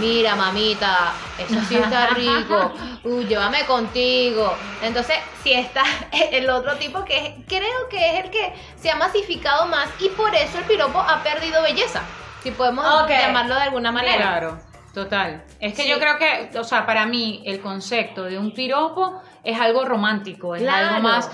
mira 0.00 0.34
mamita, 0.36 1.12
eso 1.38 1.60
sí 1.68 1.76
está 1.76 2.06
rico, 2.14 2.72
uy, 3.04 3.24
llévame 3.26 3.64
contigo. 3.66 4.52
Entonces, 4.82 5.16
si 5.42 5.52
está 5.52 5.82
el 6.32 6.50
otro 6.50 6.76
tipo 6.76 7.04
que 7.04 7.16
es- 7.26 7.34
creo 7.46 7.88
que 7.88 8.18
es 8.18 8.24
el 8.24 8.30
que 8.30 8.54
se 8.76 8.90
ha 8.90 8.96
masificado 8.96 9.66
más 9.66 9.88
y 10.00 10.08
por 10.10 10.34
eso 10.34 10.58
el 10.58 10.64
piropo 10.64 10.98
ha 10.98 11.22
perdido 11.22 11.62
belleza, 11.62 12.02
si 12.46 12.52
podemos 12.52 12.84
llamarlo 13.08 13.54
de 13.56 13.62
alguna 13.62 13.90
manera. 13.90 14.16
Claro, 14.16 14.58
total. 14.94 15.44
Es 15.58 15.74
que 15.74 15.82
Sí. 15.82 15.88
yo 15.88 15.98
creo 15.98 16.16
que, 16.16 16.56
o 16.58 16.62
sea, 16.64 16.86
para 16.86 17.04
mí 17.06 17.42
el 17.44 17.60
concepto 17.60 18.22
de 18.22 18.38
un 18.38 18.52
piropo 18.54 19.20
es 19.42 19.60
algo 19.60 19.84
romántico, 19.84 20.54
es 20.54 20.62
Claro. 20.62 20.88
algo 20.88 21.00
más... 21.00 21.28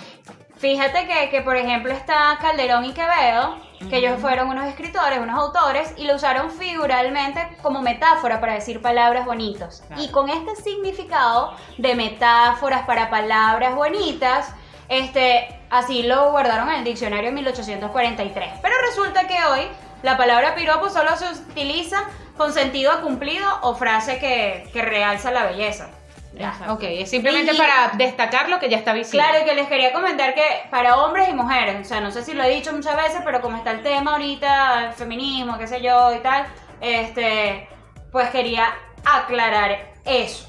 Fíjate 0.57 1.09
que, 1.09 1.29
que, 1.29 1.43
por 1.43 1.57
ejemplo, 1.57 1.93
está 1.93 2.39
Calderón 2.41 2.85
y 2.85 2.93
Quevedo, 2.93 3.57
que 3.91 3.97
ellos 3.97 4.21
fueron 4.21 4.49
unos 4.49 4.65
escritores, 4.67 5.19
unos 5.19 5.37
autores, 5.37 5.93
y 5.97 6.05
lo 6.05 6.15
usaron 6.15 6.51
figuralmente 6.53 7.59
como 7.63 7.83
metáfora 7.83 8.41
para 8.41 8.55
decir 8.55 8.81
palabras 8.81 9.27
bonitas. 9.27 9.83
Claro. 9.89 10.01
Y 10.03 10.09
con 10.13 10.31
este 10.31 10.55
significado 10.55 11.53
de 11.79 11.97
metáforas 11.97 12.87
para 12.87 13.11
palabras 13.11 13.75
bonitas, 13.75 14.55
este, 14.89 15.61
así 15.69 16.05
lo 16.05 16.31
guardaron 16.31 16.69
en 16.69 16.77
el 16.77 16.85
diccionario 16.85 17.31
en 17.31 17.35
1843. 17.35 18.53
Pero 18.63 18.75
resulta 18.89 19.27
que 19.27 19.35
hoy 19.51 19.67
la 20.03 20.17
palabra 20.17 20.55
piropo 20.55 20.89
solo 20.91 21.17
se 21.17 21.27
utiliza 21.29 22.05
con 22.37 22.53
sentido 22.53 23.01
cumplido 23.03 23.49
o 23.63 23.75
frase 23.75 24.19
que, 24.19 24.69
que 24.73 24.83
realza 24.83 25.31
la 25.31 25.45
belleza. 25.45 25.89
Ya. 26.35 26.55
Ok, 26.71 26.81
es 26.85 27.11
simplemente 27.11 27.53
Y- 27.53 27.59
para 27.59 27.91
destacar 27.95 28.49
lo 28.49 28.59
que 28.59 28.71
ya 28.71 28.79
está 28.79 28.95
visible. 28.95 29.23
Claro, 29.23 29.43
y 29.43 29.45
que 29.45 29.55
les 29.55 29.69
quería 29.69 29.93
comentar 29.93 30.35
que 30.35 30.43
para 30.71 30.97
hombres 30.97 31.29
y 31.29 31.35
mujeres, 31.35 31.77
o 31.81 31.85
sea, 31.85 32.01
no 32.01 32.11
sé 32.11 32.25
si 32.25 32.33
lo 32.33 32.43
he 32.43 32.49
dicho 32.49 32.73
muchas 32.73 32.97
veces, 32.97 33.21
pero 33.23 33.43
como 33.43 33.59
está 33.59 33.71
el 33.73 33.83
tema 33.83 34.13
ahorita, 34.13 34.87
el 34.87 34.93
feminismo, 34.95 35.59
qué 35.59 35.67
sé 35.67 35.83
yo 35.83 36.15
y 36.15 36.21
tal, 36.21 36.47
este, 36.81 37.69
pues 38.11 38.31
quería 38.31 38.73
aclarar 39.05 39.93
eso. 40.07 40.49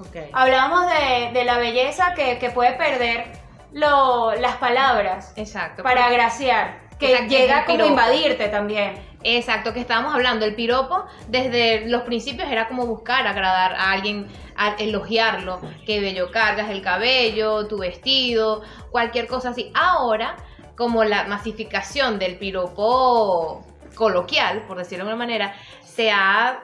Ok. 0.00 0.16
Hablábamos 0.32 0.86
de, 0.90 1.30
de 1.32 1.44
la 1.44 1.58
belleza 1.58 2.12
que, 2.14 2.38
que 2.38 2.50
puede 2.50 2.72
perder 2.72 3.26
lo- 3.72 4.32
las 4.34 4.56
palabras 4.56 5.32
Exacto. 5.36 5.84
para 5.84 6.06
agraciar, 6.06 6.80
que 7.00 7.12
Exacto, 7.12 7.34
llega 7.34 7.64
como 7.64 7.82
a 7.82 7.86
invadirte 7.88 8.48
también. 8.48 9.10
Exacto, 9.22 9.72
que 9.72 9.80
estábamos 9.80 10.14
hablando, 10.14 10.46
el 10.46 10.54
piropo 10.54 11.04
desde 11.28 11.86
los 11.88 12.02
principios 12.02 12.48
era 12.50 12.68
como 12.68 12.86
buscar 12.86 13.26
agradar 13.26 13.74
a 13.74 13.90
alguien, 13.92 14.28
a 14.56 14.74
elogiarlo, 14.78 15.60
qué 15.84 16.00
bello 16.00 16.30
cargas 16.30 16.70
el 16.70 16.80
cabello, 16.82 17.66
tu 17.66 17.78
vestido, 17.78 18.62
cualquier 18.90 19.26
cosa 19.26 19.50
así. 19.50 19.72
Ahora, 19.74 20.36
como 20.76 21.04
la 21.04 21.24
masificación 21.24 22.18
del 22.18 22.38
piropo 22.38 23.64
coloquial, 23.94 24.62
por 24.62 24.78
decirlo 24.78 25.04
de 25.04 25.10
alguna 25.10 25.26
manera, 25.26 25.54
se 25.84 26.10
ha 26.10 26.60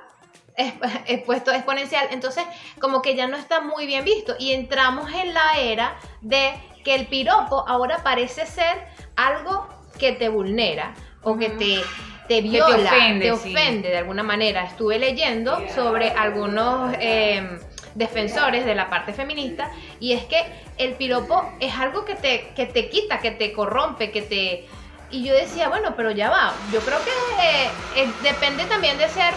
exp- 0.56 1.02
expuesto 1.06 1.52
exponencial, 1.52 2.08
entonces 2.10 2.44
como 2.80 3.02
que 3.02 3.14
ya 3.14 3.26
no 3.26 3.36
está 3.36 3.60
muy 3.60 3.86
bien 3.86 4.04
visto 4.04 4.34
y 4.38 4.52
entramos 4.52 5.12
en 5.12 5.34
la 5.34 5.58
era 5.58 5.96
de 6.20 6.54
que 6.84 6.94
el 6.94 7.06
piropo 7.06 7.64
ahora 7.68 7.98
parece 8.02 8.46
ser 8.46 8.86
algo 9.16 9.68
que 9.98 10.12
te 10.12 10.28
vulnera 10.28 10.94
o 11.22 11.36
que 11.36 11.50
te, 11.50 11.80
te 12.28 12.40
viola, 12.40 12.90
ofende, 12.90 13.30
te 13.30 13.36
sí. 13.36 13.54
ofende 13.54 13.88
de 13.88 13.98
alguna 13.98 14.22
manera. 14.22 14.64
Estuve 14.64 14.98
leyendo 14.98 15.62
sobre 15.74 16.10
algunos 16.10 16.94
eh, 17.00 17.58
defensores 17.94 18.64
de 18.64 18.74
la 18.74 18.88
parte 18.88 19.12
feminista 19.12 19.70
y 19.98 20.12
es 20.12 20.24
que 20.24 20.44
el 20.78 20.94
piropo 20.94 21.50
es 21.60 21.74
algo 21.74 22.04
que 22.04 22.14
te, 22.14 22.48
que 22.54 22.66
te 22.66 22.88
quita, 22.88 23.18
que 23.20 23.32
te 23.32 23.52
corrompe, 23.52 24.10
que 24.10 24.22
te... 24.22 24.66
Y 25.10 25.24
yo 25.24 25.34
decía, 25.34 25.68
bueno, 25.68 25.94
pero 25.96 26.10
ya 26.10 26.30
va, 26.30 26.52
yo 26.72 26.80
creo 26.80 26.98
que 27.04 27.10
eh, 27.10 27.68
eh, 27.96 28.10
depende 28.22 28.64
también 28.64 28.98
de 28.98 29.08
ser 29.08 29.32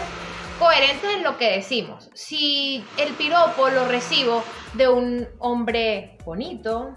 coherentes 0.58 1.14
en 1.14 1.22
lo 1.22 1.38
que 1.38 1.50
decimos. 1.52 2.10
Si 2.12 2.84
el 2.98 3.12
piropo 3.14 3.68
lo 3.70 3.86
recibo 3.88 4.44
de 4.74 4.88
un 4.88 5.28
hombre 5.38 6.18
bonito, 6.24 6.94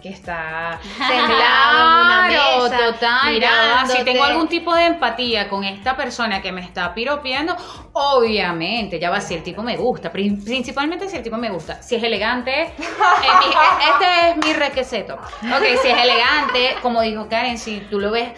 que 0.00 0.08
está 0.10 0.78
sentado 0.96 1.78
en 1.78 2.06
una 2.06 2.26
Claro, 2.28 2.62
mesa, 2.64 2.78
total. 2.92 3.40
va. 3.42 3.86
Si 3.86 4.04
tengo 4.04 4.24
algún 4.24 4.48
tipo 4.48 4.74
de 4.74 4.86
empatía 4.86 5.48
con 5.48 5.64
esta 5.64 5.96
persona 5.96 6.40
que 6.40 6.52
me 6.52 6.60
está 6.62 6.92
piropeando, 6.94 7.54
obviamente, 7.92 8.98
ya 8.98 9.10
va, 9.10 9.20
si 9.20 9.34
el 9.34 9.42
tipo 9.42 9.62
me 9.62 9.76
gusta, 9.76 10.10
prin- 10.12 10.42
principalmente 10.44 11.08
si 11.08 11.16
el 11.16 11.22
tipo 11.22 11.36
me 11.36 11.50
gusta. 11.50 11.82
Si 11.82 11.96
es 11.96 12.02
elegante, 12.02 12.62
eh, 12.62 12.72
mi- 12.78 12.82
eh, 12.82 13.90
este 13.92 14.30
es 14.30 14.36
mi 14.46 14.52
requisito. 14.52 15.14
Ok, 15.14 15.64
si 15.82 15.88
es 15.88 15.98
elegante, 16.02 16.76
como 16.82 17.02
dijo 17.02 17.28
Karen, 17.28 17.58
si 17.58 17.80
tú 17.90 17.98
lo 18.00 18.10
ves 18.10 18.30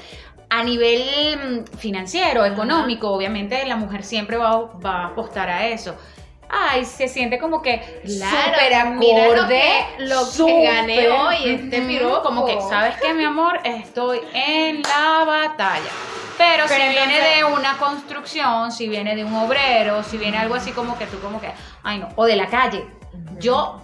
a 0.50 0.62
nivel 0.62 1.64
mm, 1.72 1.76
financiero, 1.78 2.44
económico, 2.44 3.10
obviamente 3.10 3.64
la 3.66 3.76
mujer 3.76 4.02
siempre 4.04 4.36
va, 4.36 4.56
va 4.84 5.04
a 5.04 5.06
apostar 5.08 5.48
a 5.48 5.66
eso. 5.66 5.96
Ay, 6.54 6.84
se 6.84 7.08
siente 7.08 7.38
como 7.38 7.62
que 7.62 7.80
Claro, 8.04 8.52
súper 8.52 8.86
mira 8.96 9.26
lo 9.26 9.32
acorde, 9.32 9.62
que- 9.96 10.04
lo 10.04 10.30
que 10.46 10.62
gané 10.64 11.08
hoy, 11.08 11.36
este 11.46 11.78
ujú, 11.78 11.88
piropo. 11.88 12.22
Como 12.22 12.44
que, 12.46 12.60
¿sabes 12.68 12.96
qué, 13.00 13.14
mi 13.14 13.24
amor? 13.24 13.58
Estoy 13.64 14.20
en 14.34 14.82
la 14.82 15.24
batalla. 15.24 15.90
Pero, 16.36 16.68
si 16.68 16.74
Pero 16.74 16.90
viene 16.90 17.14
entonces- 17.16 17.36
de 17.36 17.44
una 17.44 17.78
construcción, 17.78 18.70
si 18.72 18.88
viene 18.88 19.16
de 19.16 19.24
un 19.24 19.34
obrero, 19.34 20.02
si 20.02 20.18
viene 20.18 20.36
algo 20.38 20.54
así 20.54 20.72
como 20.72 20.98
que 20.98 21.06
tú 21.06 21.18
como 21.20 21.40
que, 21.40 21.50
ay 21.82 21.98
no, 21.98 22.08
o 22.16 22.24
de 22.26 22.36
la 22.36 22.46
calle. 22.48 22.84
Yo 23.38 23.80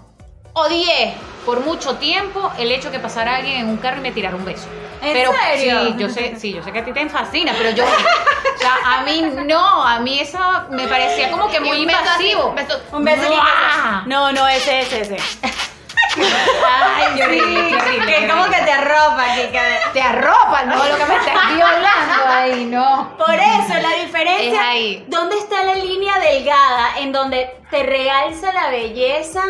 odié 0.60 1.14
por 1.46 1.60
mucho 1.60 1.96
tiempo 1.96 2.52
el 2.58 2.70
hecho 2.72 2.90
que 2.90 2.98
pasara 2.98 3.36
alguien 3.36 3.60
en 3.60 3.68
un 3.68 3.76
carro 3.78 3.98
y 3.98 4.00
me 4.00 4.12
tirara 4.12 4.36
un 4.36 4.44
beso. 4.44 4.66
¿En 5.00 5.12
pero 5.12 5.32
serio? 5.32 5.80
sí, 5.86 5.94
yo 5.96 6.08
sé, 6.08 6.34
sí, 6.38 6.52
yo 6.52 6.62
sé 6.62 6.72
que 6.72 6.80
a 6.80 6.84
ti 6.84 6.92
te 6.92 7.08
fascina, 7.08 7.54
pero 7.56 7.70
yo, 7.70 7.84
o 7.84 8.58
sea, 8.58 8.76
a 8.84 9.02
mí 9.02 9.22
no, 9.46 9.82
a 9.86 10.00
mí 10.00 10.18
eso 10.20 10.38
me 10.70 10.88
parecía 10.88 11.30
como 11.30 11.48
que 11.48 11.60
muy 11.60 11.78
invasivo. 11.82 12.54
un 12.92 13.04
beso- 13.04 13.28
¡Mua! 13.30 14.02
No, 14.06 14.32
no, 14.32 14.48
ese, 14.48 14.80
ese, 14.80 15.02
ese. 15.02 15.16
Ay, 16.16 17.14
qué 17.16 17.22
horrible, 17.24 17.76
horrible, 17.76 18.06
Que 18.06 18.28
como 18.28 18.44
que 18.46 18.60
te 18.62 18.72
arropa, 18.72 19.24
que- 19.36 19.78
te 19.92 20.02
arropa, 20.02 20.62
no, 20.64 20.74
lo 20.76 20.96
que 20.96 21.04
me 21.04 21.16
estás 21.16 21.54
violando 21.54 22.26
ahí, 22.28 22.64
no. 22.64 23.14
Por 23.16 23.34
eso, 23.34 23.74
la 23.80 24.04
diferencia. 24.04 24.52
Es 24.52 24.58
ahí. 24.58 25.04
¿Dónde 25.08 25.36
está 25.38 25.62
la 25.62 25.74
línea 25.76 26.18
delgada 26.18 26.98
en 26.98 27.12
donde 27.12 27.50
te 27.70 27.82
realza 27.84 28.52
la 28.52 28.68
belleza 28.70 29.42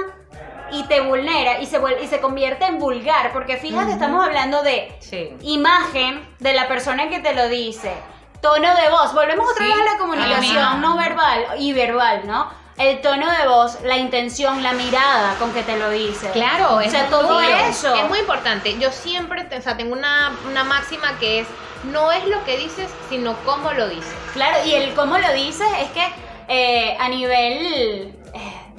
y 0.72 0.84
te 0.84 1.00
vulnera 1.00 1.60
y 1.60 1.66
se, 1.66 1.80
y 2.02 2.06
se 2.06 2.20
convierte 2.20 2.64
en 2.66 2.78
vulgar? 2.78 3.32
Porque 3.32 3.56
fíjate, 3.56 3.92
estamos 3.92 4.24
hablando 4.24 4.62
de 4.62 4.94
Sí. 5.00 5.30
imagen 5.42 6.26
de 6.38 6.52
la 6.54 6.68
persona 6.68 7.08
que 7.08 7.20
te 7.20 7.34
lo 7.34 7.48
dice, 7.48 7.92
tono 8.40 8.74
de 8.74 8.88
voz. 8.90 9.12
Volvemos 9.14 9.50
otra 9.50 9.64
Sí, 9.66 9.72
vez 9.72 9.80
a 9.80 9.84
la 9.84 9.92
a 9.92 9.98
comunicación 9.98 10.80
no 10.80 10.96
verbal 10.96 11.44
y 11.58 11.72
verbal, 11.72 12.26
¿no? 12.26 12.50
El 12.76 13.00
tono 13.00 13.28
de 13.28 13.48
voz, 13.48 13.78
la 13.82 13.96
intención, 13.96 14.62
la 14.62 14.72
mirada 14.72 15.34
con 15.40 15.52
que 15.52 15.64
te 15.64 15.76
lo 15.76 15.90
dice. 15.90 16.30
Claro, 16.30 16.76
O 16.76 16.80
es 16.80 16.92
sea, 16.92 17.08
todo 17.08 17.38
tuyo. 17.38 17.48
eso. 17.68 17.92
Es 17.92 18.08
muy 18.08 18.20
importante. 18.20 18.78
Yo 18.78 18.92
siempre, 18.92 19.48
o 19.56 19.60
sea, 19.60 19.76
tengo 19.76 19.94
una, 19.94 20.30
una 20.48 20.62
máxima 20.62 21.18
que 21.18 21.40
es, 21.40 21.48
no 21.84 22.12
es 22.12 22.24
lo 22.28 22.44
que 22.44 22.56
dices, 22.56 22.88
sino 23.08 23.34
cómo 23.44 23.72
lo 23.72 23.88
dices. 23.88 24.14
Claro, 24.32 24.58
y 24.64 24.74
el 24.74 24.94
cómo 24.94 25.18
lo 25.18 25.32
dices 25.32 25.66
es 25.80 25.90
que 25.90 26.06
eh, 26.46 26.96
a 27.00 27.08
nivel 27.08 28.16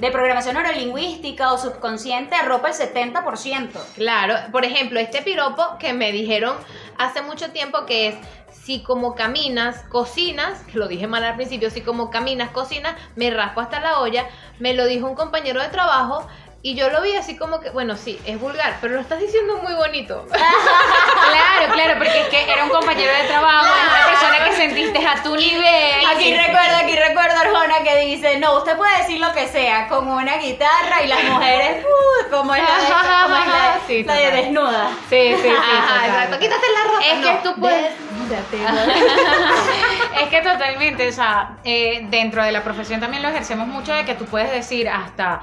de 0.00 0.10
programación 0.10 0.54
neurolingüística 0.54 1.52
o 1.52 1.58
subconsciente 1.58 2.34
arropa 2.34 2.68
el 2.68 2.74
70%. 2.74 3.70
Claro, 3.94 4.34
por 4.50 4.64
ejemplo, 4.64 4.98
este 4.98 5.22
piropo 5.22 5.62
que 5.78 5.92
me 5.92 6.10
dijeron 6.10 6.56
hace 6.96 7.20
mucho 7.22 7.50
tiempo 7.50 7.84
que 7.84 8.08
es 8.08 8.14
si 8.50 8.82
como 8.82 9.14
caminas, 9.14 9.82
cocinas, 9.88 10.62
lo 10.74 10.88
dije 10.88 11.06
mal 11.06 11.24
al 11.24 11.36
principio, 11.36 11.70
si 11.70 11.82
como 11.82 12.10
caminas, 12.10 12.50
cocinas, 12.50 12.94
me 13.14 13.30
raspo 13.30 13.60
hasta 13.60 13.80
la 13.80 14.00
olla, 14.00 14.26
me 14.58 14.74
lo 14.74 14.86
dijo 14.86 15.06
un 15.06 15.14
compañero 15.14 15.60
de 15.60 15.68
trabajo 15.68 16.26
y 16.62 16.74
yo 16.74 16.90
lo 16.90 17.00
vi 17.02 17.16
así 17.16 17.36
como 17.36 17.60
que, 17.60 17.70
bueno, 17.70 17.96
sí, 17.96 18.20
es 18.26 18.38
vulgar, 18.38 18.76
pero 18.80 18.94
lo 18.94 19.00
estás 19.00 19.18
diciendo 19.20 19.58
muy 19.62 19.72
bonito. 19.74 20.26
Claro, 21.30 21.72
claro, 21.74 21.94
porque 21.98 22.20
es 22.22 22.28
que 22.28 22.50
era 22.50 22.64
un 22.64 22.70
compañero 22.70 23.12
de 23.12 23.24
trabajo, 23.28 23.66
una 23.72 24.06
persona 24.10 24.44
que 24.44 24.52
sentiste 24.56 25.06
a 25.06 25.22
tu 25.22 25.36
nivel. 25.36 26.06
Aquí 26.12 26.24
que- 26.32 26.36
recuerdo, 26.46 26.76
aquí 26.82 26.96
recuerdo 26.96 27.36
a 27.36 27.40
Arjona 27.42 27.82
que 27.84 27.98
dice, 28.06 28.38
no, 28.38 28.56
usted 28.58 28.76
puede 28.76 28.96
decir 28.98 29.20
lo 29.20 29.32
que 29.32 29.46
sea, 29.46 29.86
con 29.88 30.08
una 30.08 30.38
guitarra 30.38 31.02
y 31.04 31.06
las 31.06 31.22
mujeres, 31.24 31.84
uh, 31.84 32.30
como 32.30 32.54
es 32.54 32.62
la 32.62 32.76
de, 32.78 32.86
como 33.22 33.36
es 33.36 33.46
la, 33.46 33.78
Sí, 33.86 34.02
la 34.04 34.14
de 34.14 34.30
desnuda. 34.30 34.90
Sí, 35.08 35.34
sí, 35.36 35.42
sí. 35.42 35.48
Ajá, 35.50 36.06
exacto. 36.06 36.38
Quítate 36.38 36.66
la 36.74 36.90
ropa. 36.92 37.04
Es 37.06 37.24
que 37.26 37.32
No, 37.32 37.38
tú 37.54 37.60
puedes-. 37.60 37.92
Es 40.22 40.28
que 40.28 40.40
totalmente, 40.42 41.08
o 41.08 41.12
sea, 41.12 41.50
eh, 41.64 42.06
dentro 42.10 42.42
de 42.44 42.52
la 42.52 42.62
profesión 42.62 43.00
también 43.00 43.22
lo 43.22 43.28
ejercemos 43.28 43.66
mucho 43.68 43.92
de 43.92 44.04
que 44.04 44.14
tú 44.14 44.24
puedes 44.26 44.50
decir 44.50 44.88
hasta 44.88 45.42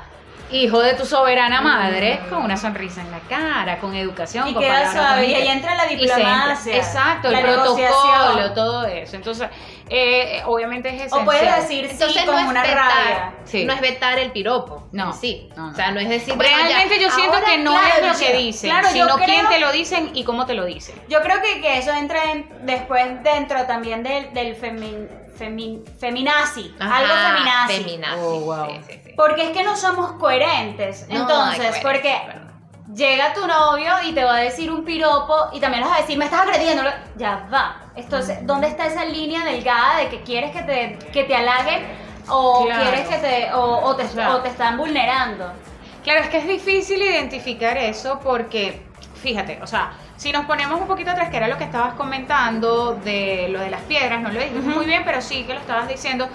hijo 0.52 0.80
de 0.80 0.94
tu 0.94 1.06
soberana 1.06 1.62
madre, 1.62 2.22
con 2.30 2.44
una 2.44 2.56
sonrisa 2.56 3.02
en 3.02 3.12
la 3.12 3.20
cara, 3.20 3.80
con 3.80 3.94
educación, 3.96 4.48
Y 4.48 4.54
con 4.54 4.64
queda 4.64 4.92
suave, 4.92 5.26
y 5.28 5.34
ahí 5.36 5.48
entra 5.50 5.76
la 5.76 5.84
se 5.88 5.94
entra- 5.94 6.16
diplomacia. 6.16 6.76
Exacto, 6.78 7.30
la 7.32 7.40
el 7.40 7.46
protocolo, 7.46 7.78
negociación. 7.78 8.54
todo 8.54 8.86
eso. 8.86 9.16
Entonces, 9.18 9.50
eh, 9.90 10.42
obviamente 10.46 10.90
es 10.90 10.96
esencial. 10.96 11.22
O 11.22 11.26
puedes 11.26 11.56
decir 11.58 11.86
Entonces 11.90 12.22
sí 12.22 12.26
no 12.26 12.32
con 12.32 12.42
es 12.44 12.50
una 12.50 12.62
vetar, 12.62 12.78
rabia. 12.78 13.34
Sí. 13.46 13.66
no 13.66 13.74
es 13.74 13.82
vetar 13.82 14.20
el 14.20 14.32
piropo. 14.32 14.88
No, 14.92 15.14
sí. 15.14 15.50
no, 15.56 15.68
no. 15.68 15.72
O 15.72 15.76
sea, 15.76 15.92
no 15.92 16.00
es 16.00 16.10
decir. 16.10 16.34
Realmente 16.38 16.96
ya, 16.98 17.02
yo 17.04 17.12
siento 17.12 17.34
ahora, 17.36 17.46
que 17.46 17.58
no 17.58 17.72
claro, 17.72 17.88
es 18.06 18.14
lo 18.14 18.26
que 18.28 18.38
dicen, 18.38 18.70
Claro, 18.70 18.88
yo 18.88 18.94
sino 18.94 19.16
creo- 19.16 19.26
quién 19.28 19.50
te 19.50 19.60
lo 19.60 19.72
dicen 19.72 20.12
y 20.14 20.24
cómo 20.24 20.46
te 20.46 20.54
lo 20.54 20.66
dicen. 20.66 20.96
Yo 21.10 21.22
creo 21.22 21.42
que, 21.42 21.62
que 21.62 21.78
eso 21.78 21.92
entra 21.94 22.32
en- 22.32 22.50
después 22.66 23.22
dentro 23.24 23.66
también 23.66 24.04
del, 24.04 24.34
del 24.34 24.56
femin, 24.56 25.10
femin- 25.38 25.84
feminazi, 26.00 26.74
Ajá, 26.80 26.98
algo 26.98 27.14
feminazi. 27.14 27.74
feminazi, 27.84 28.20
Oh, 28.22 28.40
wow. 28.40 28.68
sí, 28.88 29.00
sí. 29.04 29.07
Porque 29.18 29.46
es 29.48 29.50
que 29.50 29.64
no 29.64 29.76
somos 29.76 30.12
coherentes. 30.14 31.06
No 31.10 31.22
Entonces, 31.22 31.78
porque 31.82 32.16
llega 32.94 33.34
tu 33.34 33.46
novio 33.48 33.92
y 34.06 34.14
te 34.14 34.24
va 34.24 34.36
a 34.36 34.40
decir 34.40 34.72
un 34.72 34.86
piropo 34.86 35.36
y 35.52 35.60
también 35.60 35.84
vas 35.84 35.98
a 35.98 36.02
decir, 36.02 36.18
me 36.18 36.26
estás 36.26 36.42
agrediendo. 36.44 36.84
Ya 37.18 37.48
va. 37.52 37.82
Entonces, 37.96 38.46
¿dónde 38.46 38.68
está 38.68 38.86
esa 38.86 39.04
línea 39.06 39.44
delgada 39.44 39.98
de 39.98 40.10
que 40.10 40.22
quieres 40.22 40.52
que 40.52 40.62
te, 40.62 41.00
que 41.12 41.24
te 41.24 41.36
halaguen 41.36 41.84
o 42.30 42.66
Claro. 42.66 42.84
quieres 42.84 43.08
que 43.10 43.18
te, 43.18 43.54
o, 43.54 43.80
o 43.86 43.96
te, 43.96 44.06
Claro. 44.06 44.36
o 44.36 44.38
te 44.42 44.50
están 44.50 44.78
vulnerando? 44.78 45.52
Claro, 46.04 46.22
es 46.22 46.30
que 46.30 46.38
es 46.38 46.48
difícil 46.48 47.02
identificar 47.02 47.76
eso 47.78 48.20
porque, 48.24 48.86
fíjate, 49.22 49.60
o 49.64 49.68
sea, 49.68 49.94
si 50.16 50.32
nos 50.32 50.46
ponemos 50.46 50.80
un 50.80 50.88
poquito 50.88 51.10
atrás, 51.12 51.30
que 51.30 51.38
era 51.38 51.48
lo 51.48 51.58
que 51.58 51.64
estabas 51.66 51.96
comentando 51.96 52.94
de 52.96 53.50
lo 53.50 53.60
de 53.60 53.70
las 53.72 53.82
piedras, 53.82 54.22
no 54.22 54.30
lo 54.30 54.40
dijiste 54.40 54.60
Ujú. 54.60 54.70
muy 54.70 54.86
bien, 54.86 55.02
pero 55.04 55.22
sí 55.22 55.44
que 55.44 55.54
lo 55.56 55.60
estabas 55.60 55.88
diciendo, 55.88 56.30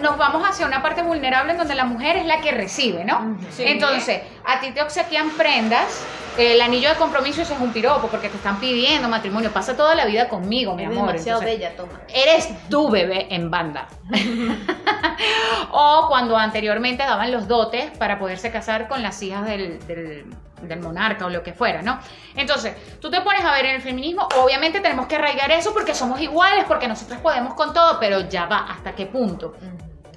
nos 0.00 0.16
vamos 0.16 0.42
hacia 0.48 0.66
una 0.66 0.82
parte 0.82 1.02
vulnerable 1.02 1.52
en 1.52 1.58
donde 1.58 1.74
la 1.74 1.84
mujer 1.84 2.16
es 2.16 2.26
la 2.26 2.40
que 2.40 2.52
recibe, 2.52 3.04
¿no? 3.04 3.36
Sí. 3.50 3.64
Entonces, 3.66 4.20
a 4.46 4.60
ti 4.60 4.70
te 4.72 4.82
obsequian 4.82 5.30
prendas, 5.30 6.04
el 6.38 6.60
anillo 6.62 6.88
de 6.88 6.94
compromiso 6.94 7.42
ese 7.42 7.54
es 7.54 7.60
un 7.60 7.72
piropo 7.72 8.08
porque 8.08 8.28
te 8.28 8.36
están 8.36 8.60
pidiendo 8.60 9.08
matrimonio, 9.08 9.50
pasa 9.52 9.76
toda 9.76 9.94
la 9.94 10.06
vida 10.06 10.28
conmigo, 10.28 10.74
mi 10.74 10.84
Eres 10.84 10.96
amor. 10.96 11.08
demasiado 11.12 11.40
Entonces, 11.42 11.58
bella, 11.60 11.76
toma. 11.76 12.00
Eres 12.08 12.48
tu 12.68 12.88
bebé 12.90 13.26
en 13.34 13.50
banda. 13.50 13.88
o 15.72 16.06
cuando 16.08 16.36
anteriormente 16.36 17.02
daban 17.02 17.30
los 17.32 17.48
dotes 17.48 17.90
para 17.98 18.18
poderse 18.18 18.50
casar 18.50 18.88
con 18.88 19.02
las 19.02 19.20
hijas 19.22 19.44
del, 19.46 19.84
del- 19.86 20.26
del 20.62 20.80
monarca 20.80 21.26
o 21.26 21.30
lo 21.30 21.42
que 21.42 21.52
fuera, 21.52 21.82
¿no? 21.82 21.98
Entonces, 22.34 22.74
tú 23.00 23.10
te 23.10 23.20
pones 23.20 23.44
a 23.44 23.52
ver 23.52 23.66
en 23.66 23.76
el 23.76 23.82
feminismo, 23.82 24.28
obviamente 24.42 24.80
tenemos 24.80 25.06
que 25.06 25.16
arraigar 25.16 25.50
eso 25.50 25.72
porque 25.72 25.94
somos 25.94 26.20
iguales, 26.20 26.64
porque 26.66 26.88
nosotros 26.88 27.18
podemos 27.20 27.54
con 27.54 27.72
todo, 27.72 27.98
pero 27.98 28.28
ya 28.28 28.46
va, 28.46 28.66
¿hasta 28.70 28.94
qué 28.94 29.06
punto? 29.06 29.54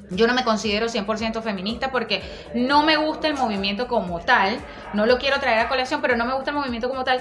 Yo 0.09 0.27
no 0.27 0.33
me 0.33 0.43
considero 0.43 0.88
100% 0.88 1.41
feminista 1.41 1.91
porque 1.91 2.21
no 2.53 2.83
me 2.83 2.97
gusta 2.97 3.27
el 3.27 3.35
movimiento 3.35 3.88
como 3.88 4.19
tal, 4.19 4.57
no 4.93 5.05
lo 5.05 5.17
quiero 5.17 5.39
traer 5.39 5.59
a 5.59 5.69
colación, 5.69 6.01
pero 6.01 6.15
no 6.15 6.25
me 6.25 6.33
gusta 6.33 6.51
el 6.51 6.57
movimiento 6.57 6.89
como 6.89 7.03
tal. 7.03 7.19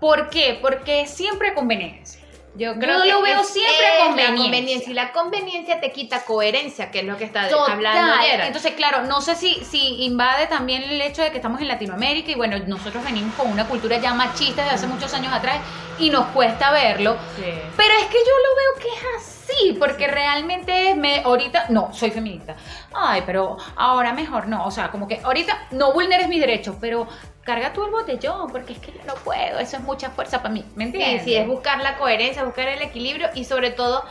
¿Por 0.00 0.30
qué? 0.30 0.58
Porque 0.60 1.06
siempre 1.06 1.54
conveniencia. 1.54 2.23
Yo 2.56 2.74
Yo 2.74 2.86
lo 2.86 3.22
veo 3.22 3.40
es- 3.40 3.48
siempre 3.48 3.74
es 3.74 3.98
la 4.00 4.06
conveniencia. 4.06 4.42
conveniencia. 4.44 4.90
Y 4.90 4.94
la 4.94 5.12
conveniencia 5.12 5.80
te 5.80 5.90
quita 5.90 6.24
coherencia, 6.24 6.90
que 6.92 7.00
es 7.00 7.04
lo 7.04 7.16
que 7.16 7.24
está 7.24 7.48
Total. 7.48 7.72
hablando 7.72 8.14
ayer. 8.14 8.40
Entonces, 8.42 8.72
claro, 8.74 9.02
no 9.02 9.20
sé 9.20 9.34
si, 9.34 9.54
si 9.64 10.04
invade 10.04 10.46
también 10.46 10.82
el 10.84 11.00
hecho 11.00 11.22
de 11.22 11.30
que 11.32 11.38
estamos 11.38 11.60
en 11.60 11.66
Latinoamérica 11.68 12.30
y 12.30 12.34
bueno, 12.36 12.56
nosotros 12.66 13.02
venimos 13.02 13.34
con 13.34 13.50
una 13.50 13.66
cultura 13.66 13.98
ya 13.98 14.14
machista 14.14 14.62
desde 14.62 14.76
hace 14.76 14.86
muchos 14.86 15.12
años 15.14 15.32
atrás 15.32 15.56
y 15.98 16.10
nos 16.10 16.26
cuesta 16.26 16.70
verlo. 16.70 17.16
Pero 17.36 17.94
es 18.00 18.06
que 18.06 18.18
yo 18.18 18.34
lo 18.46 18.56
veo 18.56 18.82
que 18.82 18.88
es 18.88 19.04
así, 19.16 19.72
porque 19.78 20.06
realmente 20.06 20.94
me 20.94 21.22
ahorita 21.24 21.66
no 21.70 21.92
soy 21.92 22.10
feminista. 22.12 22.54
Ay, 22.94 23.22
pero 23.26 23.56
ahora 23.76 24.12
mejor 24.12 24.46
no, 24.46 24.64
o 24.64 24.70
sea, 24.70 24.90
como 24.92 25.08
que 25.08 25.20
ahorita 25.24 25.66
no 25.72 25.92
vulneres 25.92 26.28
mis 26.28 26.40
derechos, 26.40 26.76
pero 26.80 27.06
carga 27.44 27.72
tú 27.72 27.84
el 27.84 27.90
botellón, 27.90 28.50
porque 28.50 28.72
es 28.72 28.78
que 28.78 28.92
yo 28.92 29.00
no 29.06 29.14
puedo, 29.14 29.58
eso 29.58 29.76
es 29.76 29.82
mucha 29.82 30.10
fuerza 30.10 30.42
para 30.42 30.52
mí, 30.52 30.64
¿me 30.74 30.84
entiendes? 30.84 31.24
sí, 31.24 31.34
es 31.34 31.46
buscar 31.46 31.80
la 31.80 31.96
coherencia, 31.98 32.44
buscar 32.44 32.68
el 32.68 32.82
equilibrio 32.82 33.28
y 33.34 33.44
sobre 33.44 33.70
todo 33.70 34.04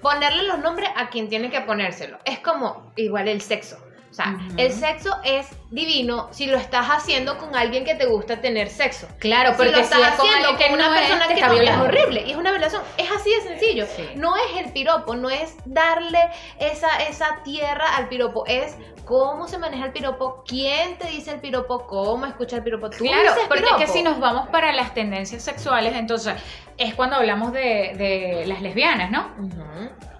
ponerle 0.00 0.44
los 0.44 0.58
nombres 0.60 0.88
a 0.96 1.08
quien 1.08 1.28
tiene 1.28 1.50
que 1.50 1.60
ponérselo. 1.62 2.18
Es 2.24 2.38
como 2.38 2.92
igual 2.96 3.28
el 3.28 3.40
sexo. 3.40 3.76
O 4.10 4.14
sea, 4.14 4.38
el 4.56 4.72
sexo 4.72 5.14
es 5.24 5.48
divino 5.70 6.28
si 6.30 6.46
lo 6.46 6.56
estás 6.56 6.86
haciendo 6.86 7.38
con 7.38 7.56
alguien 7.56 7.84
que 7.84 7.94
te 7.94 8.06
gusta 8.06 8.40
tener 8.40 8.68
sexo. 8.68 9.08
Claro, 9.18 9.50
Si 9.50 9.56
porque 9.56 9.72
lo 9.72 9.78
estás 9.78 9.98
si 9.98 10.04
es 10.04 10.10
con 10.16 10.26
haciendo 10.26 10.48
con 10.48 10.56
que 10.58 10.74
una 10.74 10.94
persona 10.94 11.26
que 11.28 11.34
está 11.34 11.48
no, 11.48 11.54
es 11.54 11.76
horrible 11.76 12.24
y 12.26 12.30
es 12.30 12.36
una 12.36 12.50
violación. 12.50 12.82
Es 12.96 13.10
así 13.10 13.30
de 13.30 13.40
sencillo. 13.42 13.86
Sí. 13.96 14.08
No 14.16 14.36
es 14.36 14.64
el 14.64 14.72
piropo, 14.72 15.16
no 15.16 15.30
es 15.30 15.56
darle 15.64 16.20
esa, 16.58 16.96
esa 17.08 17.42
tierra 17.44 17.96
al 17.96 18.08
piropo, 18.08 18.44
es 18.46 18.76
cómo 19.04 19.46
se 19.46 19.58
maneja 19.58 19.86
el 19.86 19.92
piropo, 19.92 20.42
quién 20.46 20.98
te 20.98 21.08
dice 21.08 21.32
el 21.32 21.40
piropo, 21.40 21.86
cómo 21.86 22.26
escucha 22.26 22.56
el 22.56 22.62
piropo. 22.62 22.90
Tú 22.90 22.98
Claro, 23.04 23.22
dices 23.34 23.44
porque 23.48 23.64
es 23.64 23.76
que 23.76 23.86
si 23.86 24.02
nos 24.02 24.18
vamos 24.18 24.48
para 24.48 24.72
las 24.72 24.94
tendencias 24.94 25.42
sexuales, 25.42 25.94
entonces 25.94 26.34
es 26.76 26.94
cuando 26.94 27.16
hablamos 27.16 27.52
de, 27.52 27.92
de 27.96 28.44
las 28.46 28.60
lesbianas, 28.62 29.10
¿no? 29.10 29.30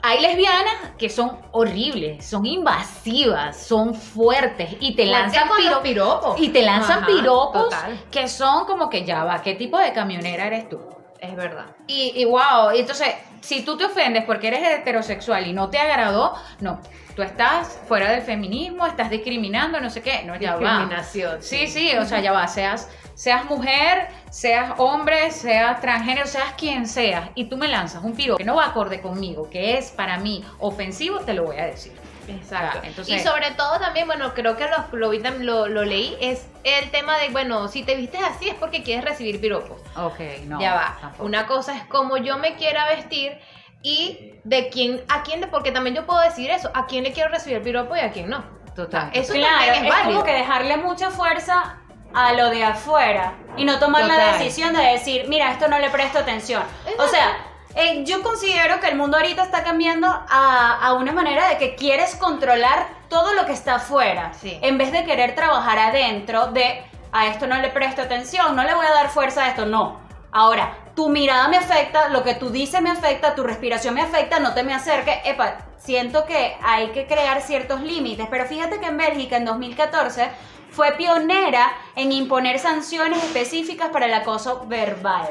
Hay 0.03 0.21
lesbianas 0.21 0.93
que 0.99 1.09
son 1.09 1.37
horribles, 1.51 2.25
son 2.25 2.47
invasivas, 2.47 3.57
son 3.57 3.93
fuertes 3.93 4.77
y 4.79 4.95
te 4.95 5.05
lanzan 5.05 5.46
con 5.49 5.57
los 5.57 5.67
piro- 5.67 5.83
piropos. 5.83 6.41
y 6.41 6.49
te 6.51 6.63
lanzan 6.63 6.99
Ajá, 6.99 7.07
piropos 7.07 7.65
total. 7.65 7.99
que 8.11 8.29
son 8.29 8.65
como 8.67 8.89
que 8.91 9.05
ya 9.05 9.25
va, 9.25 9.43
¿qué 9.43 9.55
tipo 9.55 9.79
de 9.79 9.93
camionera 9.93 10.47
eres 10.47 10.69
tú? 10.69 10.81
Es 11.19 11.35
verdad. 11.35 11.67
Y, 11.87 12.13
y 12.17 12.25
wow, 12.27 12.73
y 12.75 12.81
entonces, 12.81 13.09
si 13.41 13.63
tú 13.65 13.77
te 13.77 13.85
ofendes 13.87 14.25
porque 14.25 14.49
eres 14.49 14.61
heterosexual 14.63 15.47
y 15.47 15.53
no 15.55 15.71
te 15.71 15.79
agradó, 15.79 16.35
no, 16.61 16.79
tú 17.17 17.23
estás 17.23 17.81
fuera 17.89 18.11
del 18.11 18.21
feminismo, 18.21 18.87
estás 18.87 19.09
discriminando, 19.09 19.81
no 19.81 19.89
sé 19.89 20.03
qué, 20.03 20.23
no, 20.25 20.37
ya 20.37 20.57
va. 20.57 20.61
Discriminación. 20.61 21.43
Sí, 21.43 21.67
sí, 21.69 21.91
o 21.97 22.05
sea, 22.05 22.21
ya 22.21 22.33
va, 22.33 22.47
seas, 22.47 22.91
seas 23.15 23.47
mujer, 23.47 24.09
seas 24.31 24.75
hombre, 24.77 25.31
seas 25.31 25.81
transgénero, 25.81 26.27
seas 26.27 26.53
quien 26.59 26.87
seas, 26.87 27.31
y 27.35 27.47
tú 27.47 27.57
me 27.57 27.67
lanzas 27.69 28.05
un 28.05 28.15
piro 28.15 28.37
que 28.37 28.45
no 28.45 28.57
va 28.57 28.67
acorde 28.67 29.01
conmigo, 29.01 29.49
que 29.49 29.79
es 29.79 29.91
para 29.93 30.19
mí 30.19 30.45
ofensivo, 30.59 31.21
te 31.21 31.33
lo 31.33 31.45
voy 31.45 31.57
a 31.57 31.65
decir. 31.65 31.93
Exacto. 32.29 32.81
Entonces- 32.83 33.15
y 33.17 33.25
sobre 33.25 33.51
todo 33.53 33.79
también, 33.79 34.07
bueno, 34.07 34.33
creo 34.35 34.57
que 34.57 34.67
lo, 34.69 34.97
lo, 34.99 35.11
vi 35.11 35.21
lo, 35.41 35.67
lo 35.69 35.85
leí, 35.85 36.17
es 36.21 36.47
el 36.65 36.91
tema 36.91 37.19
de, 37.19 37.29
bueno, 37.31 37.69
si 37.69 37.83
te 37.83 37.95
vistes 37.95 38.21
así 38.23 38.49
es 38.49 38.55
porque 38.55 38.83
quieres 38.83 39.05
recibir 39.05 39.41
piropos. 39.41 39.81
Ok, 39.97 40.19
no. 40.45 40.61
ya 40.61 40.75
va. 40.75 40.99
tampoco. 41.01 41.25
Una 41.25 41.47
cosa 41.47 41.77
es 41.77 41.85
como 41.85 42.17
yo 42.17 42.39
me 42.39 42.57
quiera 42.57 42.87
vestir 42.87 43.39
y 43.83 44.35
de 44.45 44.69
quién, 44.69 45.03
a 45.09 45.23
quién, 45.23 45.47
porque 45.51 45.71
también 45.71 45.95
yo 45.95 46.07
puedo 46.07 46.21
decir 46.21 46.51
eso, 46.51 46.71
a 46.75 46.87
quién 46.87 47.05
le 47.05 47.13
quiero 47.13 47.31
recibir 47.31 47.59
el 47.59 47.63
piropo 47.63 47.95
y 47.97 48.01
a 48.01 48.11
quién 48.11 48.29
no. 48.29 48.45
Total. 48.75 49.11
Eso 49.15 49.33
Claro, 49.33 49.57
también 49.57 49.75
es 49.75 49.83
es 49.85 49.89
válido. 49.89 50.13
como 50.13 50.25
que 50.25 50.33
dejarle 50.33 50.77
mucha 50.77 51.11
fuerza 51.11 51.79
a 52.13 52.33
lo 52.33 52.51
de 52.51 52.65
afuera 52.65 53.35
y 53.57 53.65
no 53.65 53.79
tomar 53.79 54.05
la 54.05 54.33
decisión 54.33 54.75
de 54.75 54.83
decir, 54.83 55.27
mira, 55.29 55.51
esto 55.53 55.69
no 55.69 55.79
le 55.79 55.89
presto 55.91 56.19
atención. 56.19 56.63
O 56.99 57.07
sea, 57.07 57.37
eh, 57.77 58.03
yo 58.05 58.23
considero 58.23 58.81
que 58.81 58.89
el 58.89 58.97
mundo 58.97 59.17
ahorita 59.19 59.43
está 59.45 59.63
cambiando 59.63 60.09
a, 60.09 60.79
a 60.83 60.95
una 60.95 61.13
manera 61.13 61.49
de 61.49 61.59
que 61.59 61.75
quieres 61.77 62.17
controlar 62.17 62.89
todo 63.09 63.35
lo 63.35 63.47
que 63.47 63.53
está 63.53 63.77
afuera, 63.77 64.33
Sí. 64.41 64.59
en 64.63 64.79
vez 64.79 64.91
de 64.93 65.05
querer 65.05 65.35
trabajar 65.37 65.79
adentro 65.79 66.49
de, 66.49 66.83
a 67.13 67.27
esto 67.27 67.47
no 67.47 67.57
le 67.59 67.69
presto 67.69 68.03
atención, 68.03 68.57
no 68.57 68.65
le 68.65 68.75
voy 68.75 68.87
a 68.87 68.91
dar 68.91 69.11
fuerza 69.11 69.45
a 69.45 69.49
esto, 69.49 69.67
no. 69.67 70.01
Ahora, 70.33 70.75
tu 70.95 71.09
mirada 71.09 71.49
me 71.49 71.57
afecta, 71.57 72.09
lo 72.09 72.23
que 72.25 72.35
tú 72.35 72.51
dices 72.51 72.81
me 72.83 72.91
afecta, 72.91 73.35
tu 73.35 73.43
respiración 73.45 73.95
me 73.95 74.03
afecta, 74.03 74.39
no 74.41 74.53
te 74.55 74.63
me 74.65 74.75
acerques. 74.75 75.19
Epa, 75.25 75.59
siento 75.79 76.27
que 76.27 76.57
hay 76.63 76.89
que 76.89 77.07
crear 77.07 77.41
ciertos 77.43 77.81
límites, 77.81 78.27
pero 78.31 78.45
fíjate 78.47 78.81
que 78.81 78.87
en 78.87 78.97
Bélgica 78.97 79.37
en 79.37 79.45
2014 79.45 80.29
fue 80.71 80.93
pionera 80.93 81.71
en 81.95 82.13
imponer 82.13 82.59
sanciones 82.59 83.23
específicas 83.25 83.89
para 83.91 84.07
el 84.07 84.15
acoso 84.15 84.65
verbal. 84.67 85.29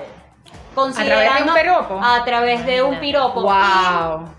Considerando- 0.75 1.53
piropo? 1.53 1.99
A 2.03 2.23
través 2.25 2.65
de 2.65 2.83
un 2.83 2.99
piropo. 2.99 3.41
Wow. 3.41 4.29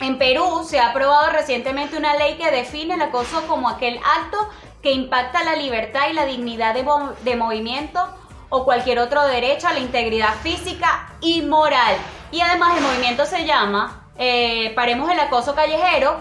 Y 0.00 0.06
en 0.06 0.18
Perú 0.18 0.64
se 0.68 0.80
ha 0.80 0.90
aprobado 0.90 1.30
recientemente 1.30 1.96
una 1.96 2.14
ley 2.16 2.36
que 2.36 2.50
define 2.50 2.94
el 2.94 3.02
acoso 3.02 3.46
como 3.46 3.68
aquel 3.68 3.98
acto 3.98 4.38
que 4.82 4.90
impacta 4.90 5.44
la 5.44 5.54
libertad 5.54 6.08
y 6.10 6.14
la 6.14 6.24
dignidad 6.24 6.74
de, 6.74 6.84
de 7.22 7.36
movimiento 7.36 8.00
o 8.48 8.64
cualquier 8.64 8.98
otro 8.98 9.24
derecho 9.28 9.68
a 9.68 9.72
la 9.72 9.78
integridad 9.78 10.34
física 10.42 11.08
y 11.20 11.42
moral. 11.42 11.94
Y 12.32 12.40
además 12.40 12.76
el 12.76 12.82
movimiento 12.82 13.24
se 13.26 13.44
llama 13.44 14.08
eh, 14.18 14.72
Paremos 14.74 15.08
el 15.10 15.20
acoso 15.20 15.54
callejero 15.54 16.16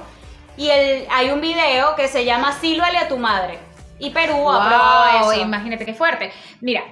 y 0.58 0.70
el, 0.70 1.08
hay 1.10 1.32
un 1.32 1.42
video 1.42 1.96
que 1.96 2.08
se 2.08 2.24
llama 2.24 2.54
Sílvale 2.54 2.98
a 3.00 3.08
tu 3.08 3.18
madre. 3.18 3.60
Y 3.98 4.12
Perú 4.12 4.50
ha 4.50 4.64
aprobado 4.66 5.22
Wow, 5.24 5.32
eso. 5.32 5.42
imagínate 5.42 5.86
qué 5.86 5.94
fuerte. 5.94 6.32
Mira, 6.60 6.84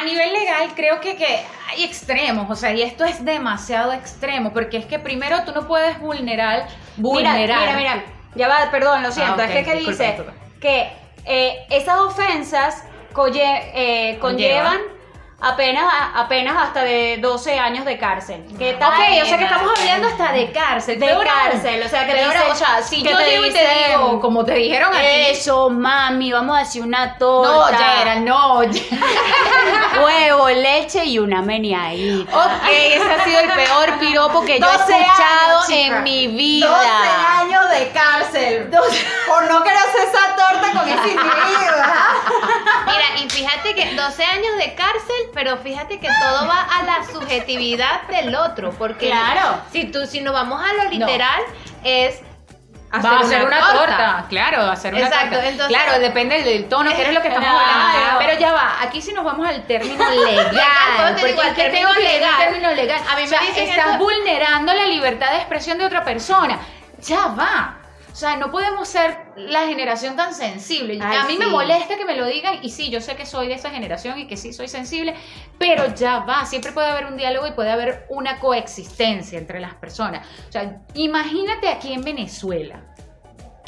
a 0.00 0.04
nivel 0.04 0.32
legal 0.32 0.68
creo 0.74 1.00
que, 1.00 1.16
que 1.16 1.26
hay 1.70 1.84
extremos, 1.84 2.50
o 2.50 2.56
sea, 2.56 2.72
y 2.72 2.82
esto 2.82 3.04
es 3.04 3.24
demasiado 3.24 3.92
extremo, 3.92 4.52
porque 4.52 4.76
es 4.78 4.86
que 4.86 4.98
primero 4.98 5.44
tú 5.44 5.52
no 5.52 5.66
puedes 5.66 5.98
vulnerar, 6.00 6.68
vulnerar. 6.96 7.60
mira, 7.60 7.76
mira, 7.76 8.04
ya 8.34 8.48
va, 8.48 8.70
perdón, 8.70 9.02
lo 9.02 9.12
siento, 9.12 9.34
Ah, 9.42 9.44
ok, 9.46 9.50
es 9.50 9.64
que, 9.64 9.64
que 9.72 9.78
dice 9.78 10.06
disculpa. 10.06 10.32
que 10.60 10.88
eh, 11.26 11.66
esas 11.70 11.98
ofensas 12.00 12.84
colle- 13.12 13.70
eh, 13.74 14.18
conllevan 14.20 14.78
apenas, 15.40 15.84
apenas 16.14 16.56
hasta 16.56 16.82
de 16.84 17.18
12 17.20 17.58
años 17.58 17.84
de 17.84 17.98
cárcel. 17.98 18.44
¿Qué 18.58 18.74
tal? 18.74 18.90
Ok, 18.92 18.98
o 19.22 19.26
sea 19.26 19.38
que 19.38 19.44
estamos 19.44 19.78
hablando 19.78 20.08
hasta 20.08 20.32
de 20.32 20.52
cárcel. 20.52 20.98
De 21.00 21.06
Peor 21.06 21.26
aún. 21.28 21.38
cárcel, 21.50 21.82
o 21.84 21.88
sea, 21.88 22.06
que 22.06 22.12
Peor 22.12 22.34
o 22.50 22.54
sea, 22.54 22.82
si 22.82 23.02
que 23.02 23.10
yo 23.10 23.16
te 23.16 23.24
llego 23.30 23.44
y 23.46 23.52
te 23.52 23.68
digo, 23.88 24.20
como 24.20 24.44
te 24.44 24.54
dijeron 24.54 24.94
a 24.94 24.98
ti, 25.00 25.06
Eso, 25.30 25.70
mami, 25.70 26.32
vamos 26.32 26.56
a 26.56 26.60
decir 26.60 26.82
una 26.82 27.16
torta. 27.16 27.72
no, 27.72 27.78
ya 27.78 28.02
era, 28.02 28.14
no, 28.16 28.62
ya. 28.64 28.82
Huevo, 30.04 30.48
leche 30.50 31.04
y 31.04 31.18
una 31.18 31.42
meneadita. 31.42 32.36
Ok, 32.36 32.68
ese 32.70 33.10
ha 33.12 33.24
sido 33.24 33.40
el 33.40 33.50
peor 33.52 33.98
piropo 33.98 34.44
que 34.44 34.58
yo 34.60 34.66
he 34.66 34.70
12 34.78 34.92
escuchado 34.92 35.58
años, 35.58 35.70
en 35.70 36.02
mi 36.02 36.26
vida. 36.28 36.68
12 36.68 36.86
años 37.42 37.70
de 37.70 37.88
cárcel. 37.90 38.70
Por 39.26 39.50
no 39.50 39.62
querer 39.62 39.78
hacer 39.78 40.08
esa 40.08 40.36
torta 40.36 40.72
con 40.78 40.88
ese 40.88 41.08
individuo. 41.10 41.84
Mira, 42.86 43.20
y 43.24 43.28
fíjate 43.30 43.74
que 43.74 43.94
12 43.94 44.24
años 44.24 44.56
de 44.58 44.74
cárcel, 44.74 45.29
pero 45.34 45.56
fíjate 45.58 45.98
que 46.00 46.08
todo 46.08 46.46
va 46.48 46.62
a 46.62 46.82
la 46.82 47.04
subjetividad 47.12 48.02
del 48.08 48.34
otro, 48.34 48.70
porque 48.72 49.06
Claro. 49.08 49.60
si 49.72 49.84
tú 49.84 50.06
si 50.06 50.20
nos 50.20 50.32
vamos 50.32 50.62
a 50.62 50.72
lo 50.84 50.90
literal 50.90 51.40
es 51.84 52.20
Va 52.92 53.18
a 53.18 53.20
hacer 53.20 53.44
una 53.44 53.60
torta. 53.72 54.24
claro, 54.28 54.62
hacer 54.62 54.92
una 54.92 55.04
Exacto, 55.06 55.34
torta. 55.36 55.48
entonces- 55.48 55.76
claro, 55.76 56.00
depende 56.00 56.42
del 56.42 56.68
tono, 56.68 56.90
que 56.90 57.02
es 57.02 57.14
lo 57.14 57.22
que 57.22 57.28
estamos 57.28 57.48
Claro. 57.48 57.70
hablando. 57.88 58.18
Pero 58.18 58.40
ya 58.40 58.52
va, 58.52 58.82
aquí 58.82 59.00
sí 59.00 59.12
nos 59.12 59.24
vamos 59.24 59.46
al 59.46 59.62
término 59.64 60.04
legal. 60.10 60.50
Porque 61.14 61.22
término 61.54 61.70
tengo 61.70 61.92
legal. 62.00 62.32
término 62.38 62.70
legal. 62.72 63.00
A 63.08 63.14
mí 63.14 63.20
me 63.22 63.26
O 63.26 63.28
sea, 63.28 63.40
dicen 63.42 63.68
estás 63.68 63.96
vulnerando 63.96 64.72
la 64.74 64.86
libertad 64.86 65.30
de 65.30 65.36
expresión 65.36 65.78
de 65.78 65.84
otra 65.84 66.02
persona. 66.04 66.58
Ya 67.06 67.26
va. 67.28 67.76
O 68.12 68.16
sea, 68.16 68.36
no 68.36 68.50
podemos 68.50 68.88
ser 68.88 69.16
la 69.36 69.66
generación 69.66 70.16
tan 70.16 70.34
sensible. 70.34 70.98
Ay, 71.00 71.18
a 71.18 71.24
mí 71.24 71.36
me 71.38 71.46
molesta 71.46 71.96
que 71.96 72.04
me 72.04 72.16
lo 72.16 72.26
digan 72.26 72.58
y 72.62 72.70
sí, 72.70 72.90
yo 72.90 73.00
sé 73.00 73.16
que 73.16 73.24
soy 73.24 73.48
de 73.48 73.54
esa 73.54 73.70
generación 73.70 74.18
y 74.18 74.26
que 74.26 74.36
sí 74.36 74.52
soy 74.52 74.68
sensible, 74.68 75.14
pero 75.58 75.94
ya 75.94 76.20
va, 76.20 76.44
siempre 76.44 76.72
puede 76.72 76.88
haber 76.88 77.06
un 77.06 77.16
diálogo 77.16 77.46
y 77.46 77.52
puede 77.52 77.70
haber 77.70 78.06
una 78.10 78.38
coexistencia 78.40 79.38
entre 79.38 79.60
las 79.60 79.74
personas. 79.74 80.26
O 80.48 80.52
sea, 80.52 80.82
imagínate 80.94 81.68
aquí 81.68 81.92
en 81.92 82.02
Venezuela 82.02 82.82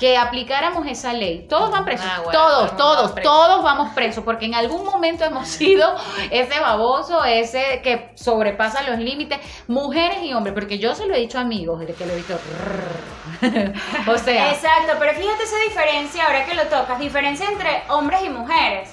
que 0.03 0.19
aplicáramos 0.19 0.85
esa 0.89 1.13
ley. 1.13 1.47
Todos 1.49 1.71
van 1.71 1.85
presos. 1.85 2.05
Ah, 2.11 2.23
bueno, 2.25 2.37
todos, 2.37 2.77
todos 2.77 2.77
todos, 2.77 3.03
van 3.05 3.15
presos. 3.15 3.33
todos 3.33 3.63
vamos 3.63 3.93
presos, 3.95 4.25
porque 4.25 4.47
en 4.47 4.57
algún 4.57 4.85
momento 4.85 5.25
hemos 5.25 5.47
sido 5.61 5.95
ese 6.29 6.59
baboso, 6.59 7.25
ese 7.25 7.81
que 7.85 8.11
sobrepasa 8.17 8.83
los 8.83 8.99
límites, 8.99 9.39
mujeres 9.69 10.19
y 10.25 10.35
hombres, 10.35 10.55
porque 10.55 10.81
yo 10.81 10.97
se 10.97 11.07
lo 11.07 11.15
he 11.15 11.21
dicho 11.21 11.39
a 11.39 11.43
amigos, 11.43 11.79
de 11.79 11.95
que 11.95 12.05
lo 12.05 12.15
he 12.15 12.17
visto. 12.17 12.35
o 14.11 14.19
sea, 14.19 14.51
Exacto, 14.51 14.95
pero 14.99 15.13
fíjate 15.13 15.45
esa 15.45 15.59
diferencia 15.69 16.27
ahora 16.27 16.47
que 16.47 16.55
lo 16.55 16.65
tocas, 16.65 16.99
diferencia 16.99 17.47
entre 17.49 17.85
hombres 17.89 18.25
y 18.25 18.29
mujeres. 18.29 18.91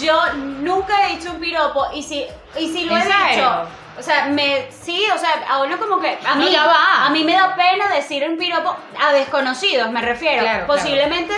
Yo 0.00 0.16
nunca 0.36 1.08
he 1.08 1.16
dicho 1.16 1.32
un 1.32 1.40
piropo 1.40 1.86
y 1.92 2.04
si, 2.04 2.24
y 2.56 2.68
si 2.68 2.84
lo 2.84 2.96
¿En 2.96 3.02
he 3.02 3.02
serio? 3.02 3.26
dicho, 3.30 3.62
o 3.98 4.02
sea, 4.02 4.26
me, 4.26 4.66
sí, 4.70 5.04
o 5.14 5.18
sea, 5.18 5.44
a 5.48 5.62
uno 5.62 5.78
como 5.78 6.00
que, 6.00 6.18
a 6.26 6.34
No, 6.34 6.44
mí, 6.44 6.50
ya 6.50 6.66
va. 6.66 7.06
a 7.06 7.10
mí 7.10 7.22
me 7.24 7.32
da 7.34 7.54
pena 7.54 7.88
decir 7.94 8.28
un 8.28 8.36
piropo 8.36 8.76
a 9.00 9.12
desconocidos, 9.12 9.90
me 9.90 10.00
refiero. 10.02 10.42
Claro, 10.42 10.66
Posiblemente 10.66 11.32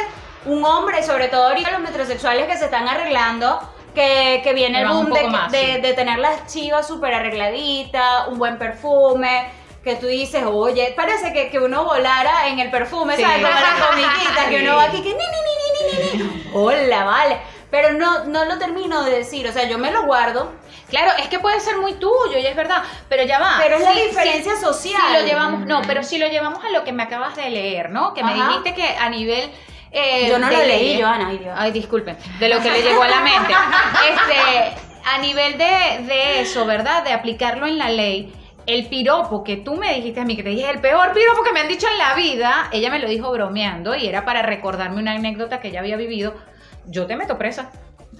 un 0.46 0.64
hombre, 0.64 1.02
sobre 1.02 1.28
todo 1.28 1.48
ahorita 1.48 1.70
los 1.72 1.80
metrosexuales 1.80 2.46
que 2.46 2.56
se 2.56 2.66
están 2.66 2.88
arreglando, 2.88 3.60
que, 3.94 4.40
que 4.44 4.52
viene 4.52 4.82
el 4.82 4.88
boom 4.88 5.10
de, 5.12 5.28
más, 5.28 5.50
de- 5.52 5.74
sí. 5.76 5.80
de 5.80 5.92
tener 5.94 6.18
las 6.18 6.46
chivas 6.46 6.86
súper 6.86 7.14
arregladitas, 7.14 8.28
un 8.28 8.38
buen 8.38 8.58
perfume, 8.58 9.50
que 9.82 9.94
tú 9.96 10.06
dices, 10.06 10.44
oye, 10.46 10.92
parece 10.96 11.32
que, 11.32 11.48
que 11.48 11.58
uno 11.58 11.84
volara 11.84 12.48
en 12.48 12.58
el 12.58 12.70
perfume, 12.70 13.16
Sí. 13.16 13.22
¿sabes? 13.22 13.42
Como 13.42 13.54
la 13.60 13.86
comiquita, 13.88 14.48
que 14.48 14.62
uno 14.62 14.76
va 14.76 14.84
aquí 14.84 15.02
que 15.02 15.10
ni, 15.10 15.14
ni, 15.14 15.18
ni, 15.18 16.18
ni, 16.18 16.18
ni, 16.18 16.24
ni, 16.24 16.24
ni. 16.24 16.50
Hola, 16.54 17.04
vale. 17.04 17.38
Pero 17.70 17.92
no, 17.94 18.24
no 18.24 18.44
lo 18.44 18.58
termino 18.58 19.02
de 19.02 19.10
decir, 19.18 19.46
o 19.48 19.52
sea, 19.52 19.64
yo 19.64 19.78
me 19.78 19.90
lo 19.90 20.04
guardo, 20.04 20.52
claro, 20.88 21.12
es 21.18 21.28
que 21.28 21.38
puede 21.38 21.60
ser 21.60 21.76
muy 21.78 21.94
tuyo 21.94 22.38
y 22.38 22.46
es 22.46 22.56
verdad, 22.56 22.82
pero 23.08 23.24
ya 23.24 23.38
va. 23.38 23.56
pero 23.58 23.76
es 23.76 23.82
la 23.82 23.92
diferencia 23.92 24.56
social. 24.56 25.00
Si 25.08 25.12
lo 25.20 25.26
llevamos, 25.26 25.66
no, 25.66 25.82
pero 25.86 26.02
si 26.02 26.18
lo 26.18 26.28
llevamos 26.28 26.64
a 26.64 26.70
lo 26.70 26.84
que 26.84 26.92
me 26.92 27.02
acabas 27.02 27.36
de 27.36 27.50
leer, 27.50 27.90
¿no? 27.90 28.14
Que 28.14 28.22
me 28.24 28.32
Ajá. 28.32 28.48
dijiste 28.48 28.74
que 28.74 28.88
a 28.96 29.08
nivel. 29.10 29.50
eh, 29.92 30.26
Yo 30.28 30.38
no 30.38 30.50
lo 30.50 30.58
leí, 30.58 30.94
leyes- 30.96 31.00
Joana, 31.02 31.28
ay 31.28 31.38
Dios. 31.38 31.54
Ay, 31.56 31.70
disculpen, 31.72 32.16
de 32.38 32.48
lo 32.48 32.60
que 32.60 32.70
le 32.70 32.82
llegó 32.82 33.02
a 33.02 33.08
la 33.08 33.20
mente. 33.20 33.54
Este, 34.08 34.76
a 35.04 35.18
nivel 35.18 35.56
de, 35.58 36.04
de 36.06 36.40
eso, 36.40 36.66
¿verdad? 36.66 37.02
De 37.04 37.12
aplicarlo 37.12 37.66
en 37.66 37.78
la 37.78 37.88
ley. 37.88 38.32
El 38.66 38.88
piropo 38.88 39.44
que 39.44 39.56
tú 39.58 39.76
me 39.76 39.94
dijiste 39.94 40.20
a 40.20 40.24
mí, 40.24 40.34
que 40.36 40.42
te 40.42 40.48
dije 40.48 40.68
el 40.68 40.80
peor 40.80 41.12
piropo 41.12 41.44
que 41.44 41.52
me 41.52 41.60
han 41.60 41.68
dicho 41.68 41.86
en 41.88 41.98
la 41.98 42.14
vida, 42.14 42.68
ella 42.72 42.90
me 42.90 42.98
lo 42.98 43.08
dijo 43.08 43.30
bromeando 43.30 43.94
y 43.94 44.06
era 44.08 44.24
para 44.24 44.42
recordarme 44.42 45.00
una 45.00 45.12
anécdota 45.12 45.60
que 45.60 45.68
ella 45.68 45.78
había 45.80 45.96
vivido. 45.96 46.34
Yo 46.86 47.06
te 47.06 47.14
meto 47.16 47.38
presa. 47.38 47.70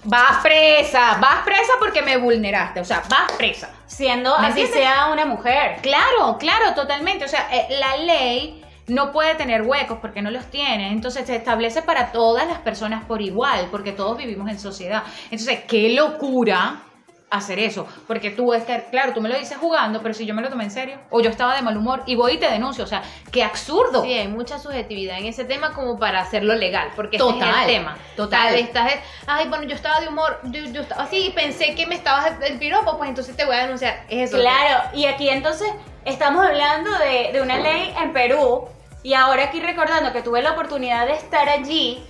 Vas 0.09 0.41
presa, 0.41 1.17
vas 1.19 1.43
presa 1.43 1.73
porque 1.79 2.01
me 2.01 2.15
vulneraste, 2.15 2.79
o 2.79 2.85
sea, 2.85 3.03
vas 3.09 3.29
presa. 3.37 3.69
Siendo 3.85 4.37
¿Me 4.39 4.47
así 4.47 4.61
entiendes? 4.61 4.73
sea 4.73 5.07
una 5.11 5.25
mujer. 5.25 5.81
Claro, 5.81 6.37
claro, 6.39 6.73
totalmente. 6.73 7.25
O 7.25 7.27
sea, 7.27 7.49
eh, 7.51 7.67
la 7.77 7.97
ley 7.97 8.63
no 8.87 9.11
puede 9.11 9.35
tener 9.35 9.63
huecos 9.63 9.97
porque 10.01 10.21
no 10.21 10.31
los 10.31 10.45
tiene. 10.45 10.91
Entonces 10.91 11.27
se 11.27 11.35
establece 11.35 11.81
para 11.81 12.13
todas 12.13 12.47
las 12.47 12.59
personas 12.59 13.03
por 13.05 13.21
igual, 13.21 13.67
porque 13.69 13.91
todos 13.91 14.17
vivimos 14.17 14.49
en 14.49 14.57
sociedad. 14.59 15.03
Entonces, 15.25 15.65
qué 15.67 15.89
locura 15.93 16.83
hacer 17.29 17.59
eso. 17.59 17.87
Porque 18.07 18.29
tú, 18.31 18.53
es 18.53 18.63
que, 18.63 18.85
claro, 18.89 19.13
tú 19.13 19.21
me 19.21 19.29
lo 19.29 19.37
dices 19.37 19.57
jugando, 19.57 20.01
pero 20.01 20.13
si 20.13 20.25
yo 20.25 20.33
me 20.33 20.41
lo 20.41 20.49
tomé 20.49 20.65
en 20.65 20.71
serio, 20.71 20.97
o 21.09 21.19
yo 21.21 21.29
estaba 21.29 21.55
de 21.55 21.61
mal 21.61 21.75
humor 21.75 22.03
y 22.05 22.15
voy 22.15 22.33
y 22.33 22.37
te 22.37 22.49
denuncio. 22.49 22.83
O 22.83 22.87
sea, 22.87 23.03
qué 23.31 23.43
absurdo. 23.43 24.03
Sí, 24.03 24.13
hay 24.13 24.27
mucha 24.27 24.59
subjetividad 24.59 25.17
en 25.17 25.25
ese 25.25 25.45
tema 25.45 25.73
como 25.73 25.99
para 25.99 26.21
hacerlo 26.21 26.55
legal, 26.55 26.89
porque 26.95 27.17
ese 27.17 27.27
es 27.27 27.35
el 27.35 27.65
tema. 27.65 27.97
total. 28.15 28.55
Estás, 28.55 28.93
ay, 29.27 29.47
bueno, 29.49 29.65
yo 29.65 29.75
estaba 29.75 29.99
de 29.99 30.07
humor, 30.07 30.39
yo, 30.45 30.63
yo 30.65 30.81
estaba 30.81 31.03
así 31.03 31.27
y 31.27 31.29
pensé 31.31 31.75
que 31.75 31.85
me 31.85 31.95
estabas 31.95 32.31
el 32.41 32.57
piropo, 32.57 32.97
pues 32.97 33.09
entonces 33.09 33.35
te 33.35 33.45
voy 33.45 33.55
a 33.55 33.61
denunciar. 33.63 34.05
Es 34.09 34.29
eso. 34.29 34.37
Claro, 34.37 34.89
y 34.93 35.05
aquí 35.05 35.29
entonces 35.29 35.69
estamos 36.05 36.45
hablando 36.45 36.89
de, 36.99 37.31
de 37.33 37.41
una 37.41 37.57
ley 37.57 37.93
en 38.01 38.13
Perú. 38.13 38.67
Y 39.03 39.13
ahora 39.13 39.45
aquí 39.45 39.61
recordando 39.61 40.11
que 40.11 40.21
tuve 40.21 40.41
la 40.41 40.51
oportunidad 40.51 41.05
de 41.07 41.13
estar 41.13 41.47
allí, 41.47 42.03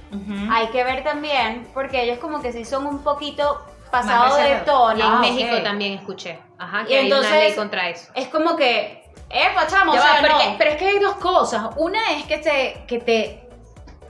hay 0.50 0.68
que 0.68 0.84
ver 0.84 1.04
también, 1.04 1.68
porque 1.74 2.02
ellos 2.02 2.18
como 2.18 2.42
que 2.42 2.52
sí 2.52 2.66
son 2.66 2.88
un 2.88 3.04
poquito 3.04 3.62
pasados 3.88 4.38
de 4.38 4.56
tono. 4.66 4.98
Y 4.98 5.02
en 5.02 5.08
Ah, 5.08 5.20
México 5.20 5.62
también 5.64 5.94
escuché. 5.94 6.40
Ajá, 6.58 6.86
Y 6.90 6.94
hay 6.94 7.06
entonces- 7.06 7.32
una 7.32 7.40
ley 7.42 7.54
contra 7.56 7.90
eso. 7.90 8.12
Es 8.16 8.28
como 8.28 8.56
que, 8.56 9.04
epa, 9.30 9.68
chamo, 9.68 9.94
Ya 9.94 10.00
o 10.00 10.04
va, 10.04 10.12
sea, 10.12 10.22
porque- 10.22 10.50
no. 10.52 10.56
pero 10.58 10.72
es 10.72 10.78
que 10.78 10.86
hay 10.88 11.00
dos 11.00 11.16
cosas. 11.16 11.68
Una 11.78 12.12
es 12.14 12.26
que 12.26 12.38
te, 12.40 12.84
que 12.88 13.00
te, 13.00 13.44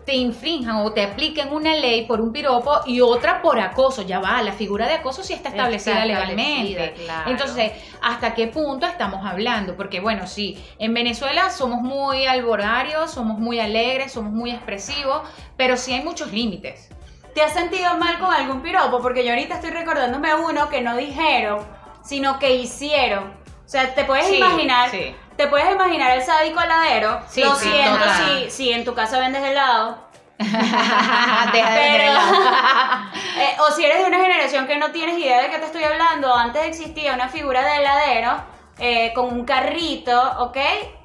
te 0.05 0.15
infrinjan 0.15 0.77
o 0.77 0.93
te 0.93 1.03
apliquen 1.03 1.51
una 1.51 1.75
ley 1.75 2.05
por 2.05 2.21
un 2.21 2.31
piropo 2.31 2.79
y 2.85 3.01
otra 3.01 3.41
por 3.41 3.59
acoso. 3.59 4.03
Ya 4.03 4.21
va, 4.21 4.41
la 4.41 4.53
figura 4.53 4.87
de 4.87 4.93
acoso 4.93 5.21
sí 5.21 5.33
está 5.33 5.49
establecida 5.49 5.95
Está 5.95 6.05
legalmente. 6.05 6.71
establecida, 6.71 7.03
claro. 7.03 7.29
Entonces, 7.31 7.71
¿hasta 8.01 8.33
qué 8.33 8.47
punto 8.47 8.85
estamos 8.85 9.25
hablando? 9.25 9.75
Porque 9.75 9.99
bueno, 9.99 10.25
sí, 10.25 10.63
en 10.79 10.93
Venezuela 10.93 11.49
somos 11.49 11.81
muy 11.81 12.25
alborarios, 12.25 13.11
somos 13.11 13.37
muy 13.37 13.59
alegres, 13.59 14.13
somos 14.13 14.31
muy 14.31 14.51
expresivos, 14.51 15.23
pero 15.57 15.75
sí 15.75 15.91
hay 15.93 16.01
muchos 16.03 16.31
límites. 16.31 16.89
¿Te 17.37 17.43
has 17.43 17.53
sentido 17.53 17.95
mal 17.97 18.17
con 18.17 18.33
algún 18.33 18.63
piropo? 18.63 18.99
Porque 18.99 19.23
yo 19.23 19.29
ahorita 19.29 19.53
estoy 19.53 19.69
recordándome 19.69 20.33
uno 20.33 20.69
que 20.69 20.81
no 20.81 20.97
dijeron, 20.97 21.63
sino 22.03 22.39
que 22.39 22.55
hicieron. 22.55 23.25
O 23.63 23.69
sea, 23.69 23.93
te 23.93 24.05
puedes 24.05 24.25
Sí, 24.25 24.37
imaginar, 24.37 24.89
sí. 24.89 25.15
te 25.35 25.45
puedes 25.45 25.71
imaginar 25.71 26.17
el 26.17 26.23
sádico 26.23 26.59
heladero. 26.61 27.21
Sí, 27.29 27.43
Lo 27.43 27.53
siento 27.53 28.03
si, 28.25 28.49
si 28.49 28.71
en 28.73 28.83
tu 28.83 28.95
casa 28.95 29.19
vendes 29.19 29.43
helado. 29.43 29.99
Deja 30.39 31.51
de 31.51 31.61
Pero-. 31.61 32.19
Eh, 33.39 33.55
o 33.59 33.71
si 33.71 33.85
eres 33.85 33.99
de 33.99 34.05
una 34.05 34.17
generación 34.17 34.65
que 34.65 34.79
no 34.79 34.89
tienes 34.89 35.19
idea 35.19 35.43
de 35.43 35.51
qué 35.51 35.59
te 35.59 35.65
estoy 35.67 35.83
hablando, 35.83 36.33
antes 36.33 36.65
existía 36.65 37.13
una 37.13 37.29
figura 37.29 37.63
de 37.63 37.77
heladero 37.77 38.31
eh, 38.79 39.13
con 39.13 39.25
un 39.31 39.45
carrito, 39.45 40.19
¿ok? 40.39 40.57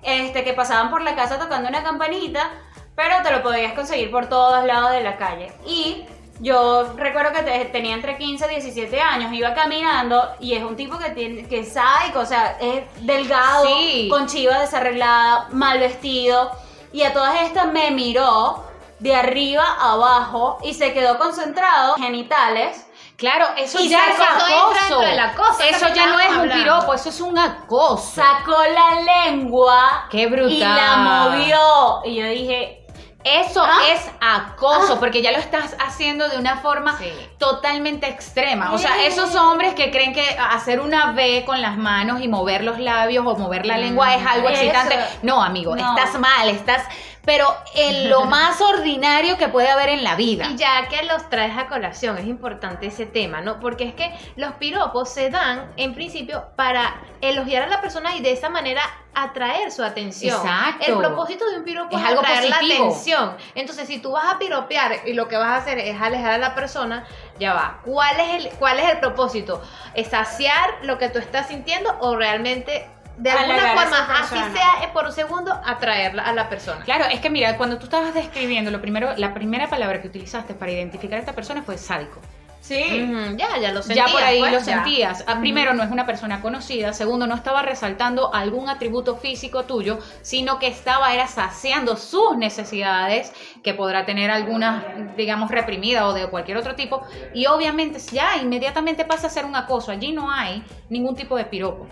Este, 0.03 0.45
que 0.45 0.55
pasaban 0.55 0.89
por 0.89 1.03
la 1.03 1.15
casa 1.15 1.39
tocando 1.39 1.69
una 1.69 1.83
campanita, 1.83 2.49
pero 2.97 3.17
te 3.23 3.31
lo 3.33 3.43
podías 3.43 3.75
conseguir 3.75 4.11
por 4.11 4.31
todos 4.31 4.65
lados 4.65 4.93
de 4.93 5.03
la 5.03 5.19
calle. 5.19 5.53
Y 5.67 6.07
yo 6.43 6.93
recuerdo 6.97 7.33
que 7.33 7.43
te- 7.43 7.65
tenía 7.67 7.95
entre 7.95 8.19
15 8.19 8.47
y 8.47 8.55
17 8.57 9.01
años, 9.01 9.33
iba 9.33 9.55
caminando 9.55 10.35
y 10.41 10.55
es 10.55 10.63
un 10.65 10.77
tipo 10.77 10.99
que, 10.99 11.11
tiene, 11.11 11.47
que 11.49 11.61
es 11.61 11.73
sádico, 11.73 12.19
o 12.19 12.27
sea, 12.27 12.59
es 12.61 12.83
delgado, 13.07 13.65
Sí. 13.67 14.09
con 14.11 14.27
chiva 14.27 14.59
desarreglada, 14.59 15.47
mal 15.53 15.79
vestido. 15.79 16.51
Y 16.93 17.05
a 17.05 17.13
todas 17.13 17.41
estas 17.43 17.67
me 17.73 17.91
miró 17.93 18.65
de 18.99 19.15
arriba 19.15 19.65
a 19.65 19.93
abajo 19.93 20.59
y 20.63 20.75
se 20.75 20.93
quedó 20.93 21.17
concentrado 21.19 21.95
en 21.97 22.03
genitales. 22.05 22.87
Claro, 23.17 23.47
eso 23.57 23.79
Y 23.81 23.89
ya 23.89 24.01
es 24.11 24.19
acoso. 24.19 24.47
dentro 24.81 25.01
del 25.01 25.21
acoso, 25.21 25.63
Eso 25.63 25.87
ya 25.95 26.07
no 26.07 26.19
es 26.19 26.31
un 26.37 26.51
piropo, 26.51 26.93
eso 26.93 27.09
es 27.11 27.21
un 27.21 27.39
acoso. 27.39 28.21
Sacó 28.21 28.57
la 28.65 29.01
lengua 29.31 30.07
Qué 30.11 30.27
brutal. 30.27 30.51
y 30.51 30.59
la 30.59 30.97
movió. 30.97 32.01
Y 32.05 32.17
yo 32.17 32.27
dije, 32.27 32.82
Eso 33.25 33.63
Ah. 33.65 33.79
es 33.93 34.01
acoso, 34.21 34.95
Ah. 34.95 35.01
porque 35.01 35.23
ya 35.23 35.31
lo 35.33 35.39
estás 35.39 35.77
haciendo 35.79 36.29
de 36.29 36.39
una 36.39 36.57
forma 36.57 36.97
Sí. 36.99 37.13
totalmente 37.39 38.09
extrema. 38.09 38.73
O 38.73 38.79
sea, 38.79 39.05
esos 39.05 39.35
hombres 39.37 39.75
que 39.75 39.91
creen 39.91 40.13
que 40.13 40.25
hacer 40.51 40.81
una 40.81 41.13
V 41.13 41.45
con 41.45 41.61
las 41.63 41.77
manos 41.77 42.21
y 42.21 42.29
mover 42.29 42.65
los 42.65 42.79
labios 42.79 43.25
o 43.27 43.37
mover 43.37 43.67
la 43.67 43.79
lengua 43.79 44.15
es 44.15 44.27
algo 44.27 44.49
Eso. 44.49 44.61
excitante. 44.61 44.99
No, 45.23 45.43
amigo, 45.43 45.77
No. 45.77 45.97
estás 45.97 46.19
mal, 46.19 46.49
estás 46.49 46.83
pero 47.25 47.47
en 47.75 48.11
lo 48.11 48.25
más 48.27 48.61
ordinario 48.61 49.39
que 49.39 49.49
puede 49.49 49.69
haber 49.69 49.91
en 49.91 50.05
la 50.05 50.17
vida. 50.17 50.49
Y 50.51 50.57
ya 50.57 50.89
que 50.89 51.03
los 51.05 51.29
traes 51.29 51.57
a 51.57 51.69
colación, 51.69 52.19
es 52.19 52.27
importante 52.27 52.87
ese 52.87 53.07
tema, 53.07 53.41
¿no? 53.41 53.61
Porque 53.61 53.85
es 53.85 53.95
que 53.95 54.13
los 54.37 54.53
piropos 54.55 55.09
se 55.09 55.31
dan, 55.31 55.73
en 55.77 55.95
principio, 55.95 56.47
para 56.57 57.01
elogiar 57.21 57.63
a 57.63 57.67
la 57.69 57.81
persona 57.81 58.17
y 58.17 58.21
de 58.21 58.33
esa 58.33 58.49
manera 58.49 58.83
atraer 59.15 59.71
su 59.71 59.83
atención. 59.85 60.37
Exacto. 60.37 60.87
El 60.87 60.99
propósito 60.99 61.49
de 61.51 61.59
un 61.59 61.65
piropo 61.65 61.97
Es 61.97 62.03
es, 62.03 62.09
algo 62.09 62.21
atraer 62.21 62.49
la 62.49 62.57
atención. 62.57 63.37
Entonces, 63.55 63.87
si 63.87 63.99
tú 63.99 64.13
vas 64.13 64.35
a 64.35 64.39
piropear 64.39 65.07
y 65.07 65.13
lo 65.13 65.29
que 65.29 65.37
vas 65.37 65.49
a 65.49 65.57
hacer 65.57 65.79
es 65.79 66.01
alejar 66.01 66.33
a 66.33 66.39
la 66.39 66.55
persona, 66.55 67.07
ya 67.39 67.55
va. 67.55 67.81
¿Cuál 67.85 68.21
es 68.21 68.47
el, 68.47 68.53
cuál 68.59 68.79
es 68.79 68.91
el 68.91 68.99
propósito? 69.01 69.63
¿Es 69.95 70.09
saciar 70.09 70.79
lo 70.83 70.99
que 70.99 71.09
tú 71.09 71.19
estás 71.19 71.49
sintiendo 71.49 71.95
o 72.01 72.17
realmente, 72.17 72.89
de 73.23 73.31
alguna 73.31 73.75
forma, 73.75 74.21
así 74.21 74.35
sea 74.35 74.85
eh, 74.85 74.91
por 74.93 75.05
un 75.05 75.13
segundo, 75.13 75.53
atraerla 75.65 76.25
a 76.25 76.33
la 76.33 76.49
persona? 76.49 76.85
Claro, 76.85 77.05
es 77.05 77.21
que 77.21 77.31
mira, 77.31 77.57
cuando 77.57 77.79
tú 77.79 77.85
estabas 77.85 78.15
describiendo, 78.15 78.71
lo 78.71 78.81
primero, 78.81 79.15
la 79.17 79.33
primera 79.33 79.69
palabra 79.69 80.03
que 80.03 80.09
utilizaste 80.09 80.55
para 80.55 80.73
identificar 80.73 81.19
a 81.19 81.21
esta 81.21 81.33
persona 81.33 81.63
fue 81.63 81.79
sádico. 81.79 82.21
Sí. 82.63 83.13
Ya, 83.37 83.59
ya 83.59 83.73
lo 83.73 83.81
ya 83.81 83.83
sentías. 83.83 84.13
por 84.13 84.23
ahí 84.23 84.39
pues, 84.39 84.53
lo 84.53 84.59
ya. 84.59 84.65
sentías. 84.65 85.25
Ah, 85.27 85.41
Primero, 85.41 85.75
no 85.75 85.83
es 85.83 85.91
una 85.91 86.07
persona 86.07 86.41
conocida. 86.41 86.93
Segundo, 86.93 87.27
no 87.27 87.35
estaba 87.35 87.63
resaltando 87.63 88.33
algún 88.33 88.69
atributo 88.69 89.17
físico 89.17 89.65
tuyo, 89.65 89.99
sino 90.23 90.61
que 90.61 90.69
estaba 90.69 91.13
era 91.13 91.27
saciando 91.27 91.97
sus 91.97 92.37
necesidades, 92.37 93.33
que 93.65 93.75
podrá 93.75 94.05
tener 94.05 94.31
algunas, 94.31 94.85
digamos, 95.17 95.51
reprimidas 95.51 96.05
o 96.05 96.13
de 96.13 96.29
cualquier 96.29 96.57
otro 96.57 96.77
tipo. 96.77 97.03
Y 97.35 97.47
obviamente 97.47 97.99
ya 98.13 98.37
inmediatamente 98.37 99.05
pasa 99.05 99.27
a 99.27 99.31
ser 99.31 99.45
un 99.45 99.57
acoso. 99.57 99.91
Allí 99.91 100.13
no 100.13 100.31
hay 100.31 100.63
ningún 100.89 101.17
tipo 101.17 101.37
de 101.37 101.45
piropo. 101.45 101.89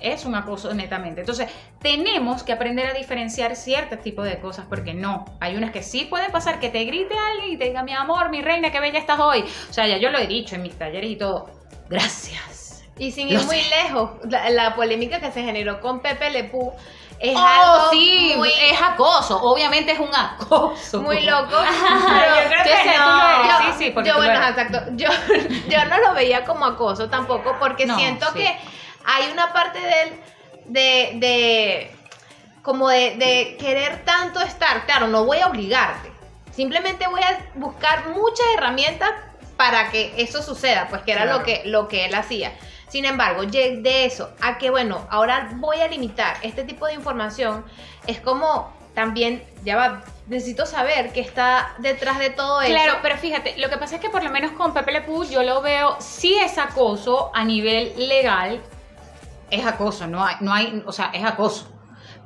Es 0.00 0.24
un 0.24 0.34
acoso 0.34 0.72
netamente. 0.74 1.20
Entonces, 1.20 1.48
tenemos 1.80 2.42
que 2.42 2.52
aprender 2.52 2.86
a 2.86 2.92
diferenciar 2.94 3.56
ciertos 3.56 4.00
tipos 4.00 4.24
de 4.24 4.38
cosas, 4.40 4.66
porque 4.68 4.94
no. 4.94 5.24
Hay 5.40 5.56
unas 5.56 5.70
que 5.70 5.82
sí 5.82 6.04
pueden 6.04 6.30
pasar, 6.30 6.60
que 6.60 6.68
te 6.68 6.84
grite 6.84 7.14
alguien 7.32 7.54
y 7.54 7.56
te 7.56 7.64
diga, 7.66 7.82
mi 7.82 7.92
amor, 7.92 8.30
mi 8.30 8.42
reina, 8.42 8.70
qué 8.70 8.80
bella 8.80 8.98
estás 8.98 9.18
hoy. 9.20 9.44
O 9.70 9.72
sea, 9.72 9.86
ya 9.86 9.98
yo 9.98 10.10
lo 10.10 10.18
he 10.18 10.26
dicho 10.26 10.54
en 10.54 10.62
mis 10.62 10.76
talleres 10.78 11.10
y 11.10 11.16
todo. 11.16 11.50
Gracias. 11.88 12.84
Y 12.98 13.12
sin 13.12 13.28
ir 13.28 13.40
muy 13.44 13.60
lejos, 13.70 14.10
la, 14.28 14.50
la 14.50 14.74
polémica 14.74 15.20
que 15.20 15.30
se 15.30 15.42
generó 15.42 15.80
con 15.80 16.00
Pepe 16.00 16.30
Lepú 16.30 16.72
es 17.20 17.36
oh, 17.36 17.38
algo 17.38 17.90
sí, 17.90 18.34
muy, 18.36 18.48
es 18.48 18.80
acoso. 18.80 19.40
Obviamente 19.42 19.92
es 19.92 19.98
un 19.98 20.14
acoso. 20.14 21.02
muy 21.02 21.20
loco. 21.22 21.50
yo 21.50 22.48
creo 22.48 22.62
¿Qué 22.64 22.90
que 22.90 22.98
no. 22.98 23.44
Yo, 23.44 23.58
Sí, 23.58 23.84
sí, 23.84 23.90
porque 23.90 24.10
yo, 24.10 24.16
bueno, 24.16 24.34
exacto. 24.34 24.80
Yo, 24.92 25.08
yo 25.68 25.84
no 25.86 25.98
lo 25.98 26.14
veía 26.14 26.44
como 26.44 26.64
acoso 26.64 27.08
tampoco, 27.08 27.56
porque 27.58 27.86
No, 27.86 27.96
siento 27.96 28.26
sí. 28.32 28.38
que 28.38 28.56
hay 29.10 29.30
una 29.32 29.52
parte 29.52 29.78
de 29.80 30.02
él 30.02 30.20
de, 30.66 31.10
de 31.14 31.90
como 32.62 32.88
de, 32.90 33.16
de 33.16 33.56
querer 33.58 34.04
tanto 34.04 34.40
estar. 34.40 34.84
Claro, 34.84 35.08
no 35.08 35.24
voy 35.24 35.38
a 35.38 35.46
obligarte. 35.46 36.12
Simplemente 36.52 37.06
voy 37.08 37.22
a 37.22 37.46
buscar 37.54 38.08
muchas 38.08 38.46
herramientas 38.56 39.10
para 39.56 39.90
que 39.90 40.12
eso 40.18 40.42
suceda, 40.42 40.86
pues 40.90 41.02
que 41.02 41.12
era 41.12 41.22
Claro. 41.22 41.38
lo 41.38 41.44
que, 41.44 41.62
lo 41.64 41.88
que 41.88 42.04
él 42.04 42.14
hacía. 42.14 42.52
Sin 42.88 43.04
embargo, 43.04 43.44
de 43.44 44.04
eso 44.04 44.30
a 44.40 44.58
que, 44.58 44.70
bueno, 44.70 45.06
ahora 45.10 45.48
voy 45.54 45.80
a 45.80 45.88
limitar 45.88 46.36
este 46.42 46.64
tipo 46.64 46.86
de 46.86 46.94
información, 46.94 47.64
es 48.06 48.20
como 48.20 48.72
también, 48.94 49.44
ya 49.64 49.76
va, 49.76 50.02
necesito 50.26 50.66
saber 50.66 51.12
qué 51.12 51.20
está 51.20 51.74
detrás 51.78 52.18
de 52.18 52.30
todo 52.30 52.60
eso. 52.62 52.72
Claro, 52.72 52.98
pero 53.02 53.16
fíjate, 53.16 53.56
lo 53.58 53.68
que 53.70 53.76
pasa 53.78 53.96
es 53.96 54.00
que 54.00 54.10
por 54.10 54.24
lo 54.24 54.30
menos 54.30 54.52
con 54.52 54.72
Pepe 54.74 54.92
Le 54.92 55.00
Pew 55.02 55.24
yo 55.24 55.42
lo 55.42 55.60
veo, 55.62 55.96
sí 56.00 56.36
es 56.38 56.58
acoso 56.58 57.30
a 57.34 57.44
nivel 57.44 57.92
legal, 58.08 58.60
es 59.50 59.66
acoso, 59.66 60.06
no 60.06 60.24
hay, 60.24 60.36
no 60.40 60.52
hay, 60.52 60.82
o 60.86 60.92
sea, 60.92 61.10
es 61.12 61.24
acoso. 61.24 61.68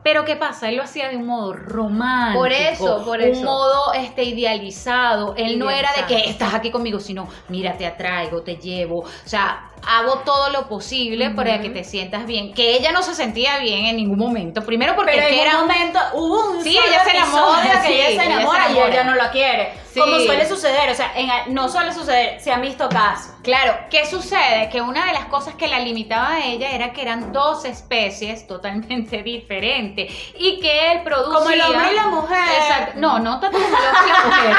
Pero 0.03 0.25
¿qué 0.25 0.35
pasa? 0.35 0.69
Él 0.69 0.77
lo 0.77 0.83
hacía 0.83 1.09
de 1.09 1.17
un 1.17 1.27
modo 1.27 1.53
romántico. 1.53 2.41
Por 2.41 2.53
eso, 2.53 3.05
por 3.05 3.21
Un 3.21 3.25
eso. 3.25 3.45
modo 3.45 3.93
este, 3.93 4.25
idealizado. 4.25 5.35
Él 5.37 5.59
no 5.61 5.71
era 5.71 5.91
de 5.97 6.07
que 6.07 6.29
estás 6.29 6.55
aquí 6.55 6.73
conmigo, 6.73 6.99
sino 6.99 7.29
mira, 7.49 7.77
te 7.77 7.87
atraigo, 7.87 8.43
te 8.43 8.57
llevo. 8.57 9.01
O 9.01 9.09
sea, 9.25 9.71
hago 9.87 10.19
todo 10.21 10.51
lo 10.51 10.69
posible 10.69 11.31
para 11.31 11.55
Ujú. 11.55 11.63
que 11.63 11.71
te 11.71 11.85
sientas 11.85 12.27
bien. 12.27 12.55
Que 12.55 12.77
ella 12.77 12.93
no 12.93 13.03
se 13.03 13.15
sentía 13.15 13.59
bien 13.59 13.87
en 13.87 13.97
ningún 13.97 14.19
momento. 14.19 14.63
Primero 14.65 14.95
porque 14.95 15.13
Pero 15.13 15.27
en 15.27 15.35
era 15.35 15.59
un 15.61 15.67
momento 15.69 15.99
hubo 16.15 16.51
un 16.53 16.63
Sí, 16.63 16.79
ella 16.87 17.05
se 17.05 17.11
enamora, 17.17 17.83
que 17.83 17.89
sí, 17.89 17.93
ella 17.95 18.23
se 18.23 18.29
enamora 18.31 18.71
y 18.71 18.79
ella 18.79 19.05
no 19.05 19.15
la 19.15 19.31
quiere. 19.31 19.73
Sí. 19.93 20.01
Como 20.01 20.19
suele 20.21 20.49
suceder, 20.49 20.89
o 20.91 20.95
sea, 20.95 21.13
en- 21.15 21.53
no 21.53 21.69
suele 21.69 21.93
suceder, 21.93 22.41
se 22.41 22.51
han 22.51 22.63
visto 22.63 22.89
casos. 22.89 23.31
Claro, 23.43 23.77
¿qué 23.91 24.07
sucede? 24.07 24.71
Que 24.71 24.81
una 24.81 25.05
de 25.05 25.13
las 25.13 25.27
cosas 25.27 25.55
que 25.55 25.69
la 25.69 25.81
limitaba 25.81 26.31
a 26.37 26.47
ella 26.47 26.71
era 26.71 26.95
que 26.95 27.03
eran 27.03 27.31
dos 27.31 27.67
especies 27.67 28.47
totalmente 28.47 29.23
diferentes 29.23 30.11
y 30.39 30.61
que 30.61 30.93
él 30.93 31.03
producía... 31.03 31.35
Como 31.39 31.51
el 31.51 31.61
hombre 31.61 31.93
y 31.93 31.97
la 31.97 32.07
mujer. 32.07 32.39
Exacto. 32.59 32.93
No, 33.01 33.19
no 33.19 33.39
tanto 33.39 33.59
como 33.59 33.69
el 33.69 33.75
hombre 33.75 34.01
y 34.07 34.13
la 34.13 34.25
mujer, 34.25 34.57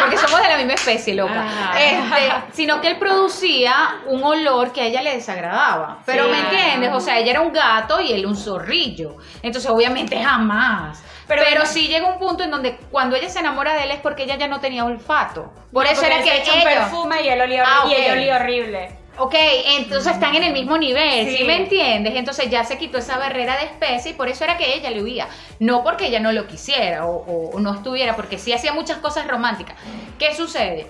porque 0.00 0.16
somos 0.18 0.42
de 0.42 0.48
la 0.48 0.56
misma 0.58 0.74
especie, 0.74 1.14
loca. 1.14 1.44
Este, 1.76 2.32
sino 2.52 2.80
que 2.80 2.86
él 2.88 2.98
producía 2.98 3.96
un 4.06 4.22
olor 4.22 4.57
que 4.72 4.80
a 4.82 4.84
ella 4.86 5.02
le 5.02 5.14
desagradaba. 5.14 5.98
Pero 6.04 6.24
Sí. 6.24 6.30
¿me 6.30 6.38
entiendes? 6.40 6.90
O 6.92 7.00
sea, 7.00 7.18
ella 7.18 7.30
era 7.30 7.40
un 7.40 7.52
gato 7.52 8.00
y 8.00 8.12
él 8.12 8.26
un 8.26 8.36
zorrillo. 8.36 9.16
Entonces, 9.42 9.70
obviamente, 9.70 10.22
jamás. 10.22 11.02
Pero, 11.26 11.42
Pero- 11.46 11.66
sí 11.66 11.88
llega 11.88 12.06
un 12.06 12.18
punto 12.18 12.42
en 12.42 12.50
donde 12.50 12.76
cuando 12.90 13.14
ella 13.16 13.28
se 13.28 13.38
enamora 13.40 13.74
de 13.74 13.84
él 13.84 13.90
es 13.90 14.00
porque 14.00 14.22
ella 14.24 14.36
ya 14.36 14.48
no 14.48 14.60
tenía 14.60 14.84
olfato. 14.84 15.52
Por 15.72 15.84
No, 15.84 15.90
eso 15.90 16.02
era 16.04 16.16
él 16.18 16.24
que 16.24 16.38
echó 16.38 16.52
un 16.54 16.60
ella... 16.60 16.70
perfume 16.70 17.22
y 17.22 17.28
él 17.28 17.40
olía, 17.40 17.64
Ah, 17.66 17.84
y 17.88 17.94
ella 17.94 18.12
ok. 18.12 18.18
olía 18.18 18.36
horrible. 18.36 18.98
Ok, 19.20 19.34
entonces 19.78 20.12
están 20.12 20.36
en 20.36 20.44
el 20.44 20.52
mismo 20.52 20.78
nivel, 20.78 21.26
¿sí. 21.28 21.38
Sí. 21.38 21.44
me 21.44 21.56
entiendes? 21.56 22.14
Entonces 22.14 22.48
ya 22.50 22.62
se 22.64 22.78
quitó 22.78 22.98
esa 22.98 23.18
barrera 23.18 23.56
de 23.58 23.64
especie 23.64 24.12
y 24.12 24.14
por 24.14 24.28
eso 24.28 24.44
era 24.44 24.56
que 24.56 24.74
ella 24.76 24.90
le 24.90 25.02
huía. 25.02 25.26
No 25.58 25.82
porque 25.82 26.06
ella 26.06 26.20
no 26.20 26.30
lo 26.30 26.46
quisiera 26.46 27.04
o, 27.04 27.16
o- 27.16 27.50
o 27.50 27.58
no 27.60 27.74
estuviera, 27.74 28.14
porque 28.14 28.38
sí 28.38 28.52
hacía 28.52 28.72
muchas 28.72 28.98
cosas 28.98 29.26
románticas. 29.26 29.74
¿Qué 30.20 30.34
sucede? 30.36 30.86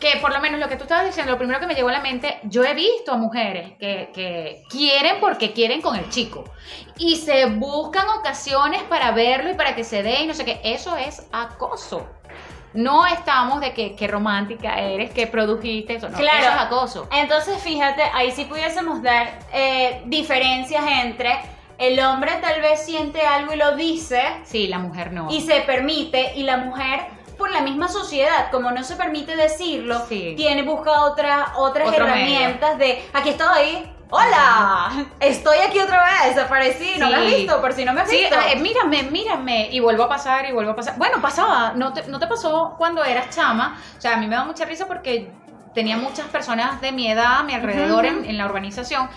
Que 0.00 0.16
por 0.20 0.32
lo 0.32 0.40
menos 0.40 0.60
lo 0.60 0.68
que 0.68 0.76
tú 0.76 0.84
estabas 0.84 1.06
diciendo, 1.06 1.32
lo 1.32 1.38
primero 1.38 1.58
que 1.58 1.66
me 1.66 1.74
llegó 1.74 1.88
a 1.88 1.92
la 1.92 2.00
mente, 2.00 2.38
yo 2.44 2.62
he 2.64 2.72
visto 2.74 3.12
a 3.12 3.16
mujeres 3.16 3.72
que, 3.80 4.10
que 4.14 4.62
quieren 4.70 5.16
porque 5.20 5.52
quieren 5.52 5.80
con 5.82 5.96
el 5.96 6.08
chico 6.08 6.44
y 6.96 7.16
se 7.16 7.46
buscan 7.46 8.08
ocasiones 8.10 8.82
para 8.84 9.10
verlo 9.10 9.50
y 9.50 9.54
para 9.54 9.74
que 9.74 9.82
se 9.84 10.02
dé 10.04 10.22
y 10.22 10.26
no 10.26 10.34
sé 10.34 10.44
qué. 10.44 10.60
Eso 10.62 10.96
es 10.96 11.26
acoso. 11.32 12.06
No 12.74 13.06
estamos 13.06 13.60
de 13.60 13.72
que, 13.72 13.96
que 13.96 14.06
romántica 14.06 14.78
eres, 14.78 15.10
que 15.10 15.26
produjiste 15.26 15.94
eso. 15.94 16.08
No, 16.10 16.18
Claro. 16.18 16.38
eso 16.40 16.50
es 16.50 16.56
acoso. 16.60 17.08
Entonces, 17.10 17.60
fíjate, 17.62 18.02
ahí 18.14 18.30
sí 18.30 18.44
pudiésemos 18.44 19.02
dar 19.02 19.38
eh, 19.52 20.02
diferencias 20.06 20.84
entre 21.02 21.38
el 21.78 21.98
hombre 22.00 22.32
tal 22.42 22.60
vez 22.60 22.84
siente 22.84 23.22
algo 23.22 23.52
y 23.54 23.56
lo 23.56 23.74
dice 23.76 24.20
Sí, 24.44 24.66
la 24.66 24.78
mujer 24.80 25.12
no. 25.12 25.28
y 25.30 25.40
se 25.40 25.60
permite 25.62 26.32
y 26.34 26.42
la 26.42 26.56
mujer 26.58 27.00
por 27.38 27.50
la 27.50 27.60
misma 27.60 27.88
sociedad, 27.88 28.50
como 28.50 28.70
no 28.72 28.82
se 28.84 28.96
permite 28.96 29.36
decirlo, 29.36 30.04
Sí. 30.08 30.34
tiene 30.36 30.62
busca 30.62 31.02
otra, 31.02 31.52
otras 31.56 31.88
Otro 31.88 32.04
herramientas 32.04 32.76
de 32.78 33.02
aquí 33.14 33.30
estoy, 33.30 33.88
hola, 34.10 35.06
estoy 35.20 35.58
aquí 35.58 35.78
otra 35.78 36.02
vez, 36.04 36.34
desaparecí, 36.34 36.94
no 36.98 37.08
me 37.10 37.16
has 37.16 37.22
Sí. 37.24 37.34
visto, 37.36 37.60
por 37.60 37.72
si 37.72 37.84
no 37.84 37.92
me 37.92 38.00
has 38.02 38.10
Sí, 38.10 38.16
visto. 38.18 38.36
eh, 38.36 38.56
mírame, 38.56 39.04
mírame. 39.04 39.68
Y 39.70 39.80
vuelvo 39.80 40.04
a 40.04 40.08
pasar 40.08 40.46
y 40.48 40.52
vuelvo 40.52 40.72
a 40.72 40.76
pasar. 40.76 40.96
Bueno, 40.98 41.20
pasaba. 41.22 41.72
¿No 41.76 41.92
te, 41.92 42.06
¿No 42.08 42.18
te 42.18 42.26
pasó 42.26 42.74
cuando 42.76 43.04
eras 43.04 43.30
chama? 43.34 43.78
O 43.96 44.00
sea, 44.00 44.14
a 44.14 44.16
mí 44.16 44.26
me 44.26 44.36
da 44.36 44.44
mucha 44.44 44.64
risa 44.64 44.86
porque 44.86 45.30
tenía 45.74 45.96
muchas 45.96 46.26
personas 46.26 46.80
de 46.80 46.92
mi 46.92 47.10
edad 47.10 47.38
a 47.38 47.42
mi 47.44 47.54
alrededor 47.54 48.04
Ujú. 48.04 48.18
en, 48.18 48.24
en 48.30 48.38
la 48.38 48.46
urbanización 48.46 49.08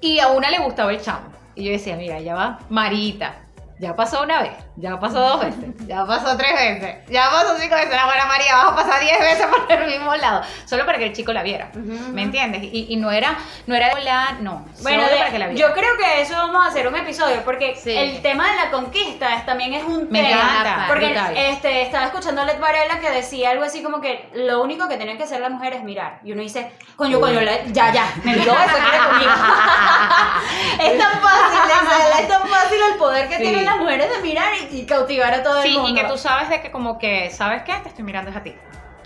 y 0.00 0.18
a 0.20 0.28
una 0.28 0.50
le 0.50 0.58
gustaba 0.58 0.90
el 0.90 1.00
chamo. 1.00 1.28
Y 1.54 1.64
yo 1.64 1.72
decía, 1.72 1.96
mira, 1.96 2.18
ya 2.20 2.34
va, 2.34 2.58
Marita. 2.68 3.34
Ya 3.80 3.94
pasó 3.94 4.22
una 4.22 4.42
vez, 4.42 4.52
ya 4.80 4.98
pasó 5.00 5.18
dos 5.20 5.40
veces, 5.40 5.64
ya 5.86 6.06
pasó 6.06 6.36
tres 6.36 6.52
veces, 6.54 6.96
ya 7.08 7.28
pasó 7.30 7.56
cinco 7.58 7.74
veces. 7.74 7.90
La 7.90 8.06
buena 8.06 8.26
María, 8.26 8.56
vas 8.56 8.72
a 8.72 8.76
pasar 8.76 9.00
diez 9.00 9.18
veces 9.18 9.46
por 9.68 9.72
el 9.72 9.86
mismo 9.90 10.14
lado, 10.16 10.42
solo 10.66 10.86
para 10.86 10.98
que 10.98 11.06
el 11.06 11.12
chico 11.12 11.32
la 11.32 11.42
viera. 11.42 11.70
¿Me 11.74 12.22
entiendes? 12.22 12.62
Y, 12.62 12.86
y 12.90 12.96
no 12.96 13.10
era, 13.10 13.36
no 13.66 13.74
era 13.74 13.98
la, 14.00 14.32
no, 14.40 14.64
Bueno, 14.82 15.02
solo 15.02 15.12
de- 15.12 15.18
para 15.18 15.30
que 15.30 15.38
la 15.38 15.46
viera. 15.48 15.68
yo 15.68 15.74
creo 15.74 15.96
que 15.96 16.20
eso 16.20 16.34
vamos 16.34 16.64
a 16.64 16.68
hacer 16.68 16.86
un 16.86 16.94
episodio 16.96 17.42
porque 17.44 17.74
Sí. 17.76 17.90
el 17.96 18.22
tema 18.22 18.48
de 18.50 18.56
la 18.56 18.70
conquista 18.70 19.34
es- 19.34 19.44
también 19.46 19.74
es 19.74 19.84
un 19.84 20.08
Me 20.10 20.22
tema. 20.22 20.40
encanta, 20.40 20.84
Porque 20.88 21.06
brutal. 21.06 21.36
este, 21.36 21.82
estaba 21.82 22.04
escuchando 22.06 22.42
a 22.42 22.44
Led 22.44 22.60
Varela 22.60 23.00
que 23.00 23.10
decía 23.10 23.50
algo 23.50 23.64
así 23.64 23.82
como 23.82 24.00
que 24.00 24.28
lo 24.34 24.62
único 24.62 24.88
que 24.88 24.96
tienen 24.96 25.16
que 25.18 25.24
hacer 25.24 25.40
las 25.40 25.50
mujeres 25.50 25.78
es 25.80 25.84
mirar. 25.84 26.20
Y 26.24 26.32
uno 26.32 26.42
dice, 26.42 26.72
coño, 26.96 27.20
coño, 27.20 27.40
ya, 27.72 27.92
ya, 27.92 28.12
me 28.22 28.34
miró, 28.36 28.52
eso 28.52 28.76
quiere 28.78 28.98
conmigo. 29.08 29.32
es 30.80 30.98
tan 30.98 31.20
fácil, 31.20 31.58
Isabela, 31.66 32.20
es 32.20 32.28
tan 32.28 32.48
fácil 32.48 32.78
el 32.92 32.98
poder 32.98 33.28
que 33.28 33.36
Sí. 33.36 33.42
tienen 33.42 33.64
las 33.64 33.76
mujeres 33.76 34.10
de 34.10 34.18
mirar 34.22 34.52
y, 34.54 34.67
y 34.72 34.86
cautivar 34.86 35.32
a 35.34 35.42
todo 35.42 35.62
Sí, 35.62 35.68
el 35.68 35.74
mundo. 35.82 35.90
y 35.90 35.94
que 36.02 36.08
tú 36.08 36.18
sabes 36.18 36.48
de 36.48 36.60
que 36.60 36.70
como 36.70 36.98
que, 36.98 37.30
¿sabes 37.30 37.62
qué? 37.62 37.74
Te 37.82 37.88
estoy 37.88 38.04
mirando 38.04 38.30
es 38.30 38.36
a 38.36 38.42
ti. 38.42 38.54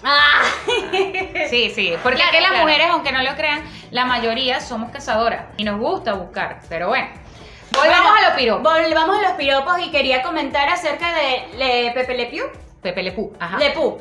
Ah. 0.04 0.42
Sí, 1.48 1.70
sí, 1.70 1.94
porque 2.02 2.16
Claro, 2.16 2.30
es 2.32 2.36
que 2.36 2.40
las 2.40 2.50
claro. 2.50 2.64
mujeres, 2.64 2.86
aunque 2.90 3.12
no 3.12 3.22
lo 3.22 3.34
crean, 3.36 3.62
la 3.90 4.04
mayoría 4.04 4.60
somos 4.60 4.90
cazadoras 4.90 5.44
y 5.56 5.64
nos 5.64 5.78
gusta 5.78 6.14
buscar, 6.14 6.60
pero 6.68 6.88
bueno. 6.88 7.06
Volvamos 7.72 8.10
Bueno, 8.10 8.16
a 8.16 8.28
los 8.28 8.38
piropos. 8.38 8.62
Volvamos 8.62 9.16
a 9.18 9.22
los 9.22 9.32
piropos 9.32 9.78
y 9.80 9.90
quería 9.90 10.22
comentar 10.22 10.68
acerca 10.68 11.06
de 11.14 11.56
Le- 11.56 11.92
Pepe 11.92 12.14
Le 12.16 12.26
Pew. 12.26 12.44
Pepe 12.82 13.02
Le 13.02 13.12
Pew, 13.12 13.32
ajá. 13.38 13.58
Le 13.58 13.70
Pew. 13.70 13.96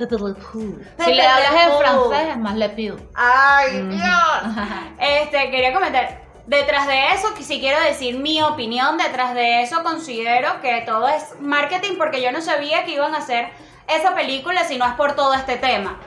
Si 1.05 1.13
le 1.13 1.25
hablas 1.25 1.51
en 1.51 1.77
francés 1.77 2.27
es 2.31 2.37
más 2.37 2.55
Le 2.55 2.69
Pew. 2.69 2.97
Ay, 3.15 3.77
Ujú. 3.81 3.91
Dios. 3.91 4.65
Este, 4.99 5.51
quería 5.51 5.71
comentar. 5.73 6.19
Detrás 6.51 6.85
de 6.85 7.13
eso, 7.13 7.29
si 7.39 7.61
quiero 7.61 7.81
decir 7.81 8.17
mi 8.17 8.41
opinión, 8.41 8.97
detrás 8.97 9.33
de 9.33 9.61
eso 9.61 9.83
considero 9.83 10.59
que 10.61 10.83
todo 10.85 11.07
es 11.07 11.39
marketing 11.39 11.95
porque 11.97 12.21
yo 12.21 12.31
no 12.33 12.41
sabía 12.41 12.83
que 12.83 12.91
iban 12.91 13.15
a 13.15 13.19
hacer 13.19 13.47
esa 13.87 14.13
película 14.13 14.65
si 14.65 14.77
no 14.77 14.85
es 14.85 14.93
por 14.95 15.15
todo 15.15 15.33
este 15.33 15.55
tema. 15.55 15.97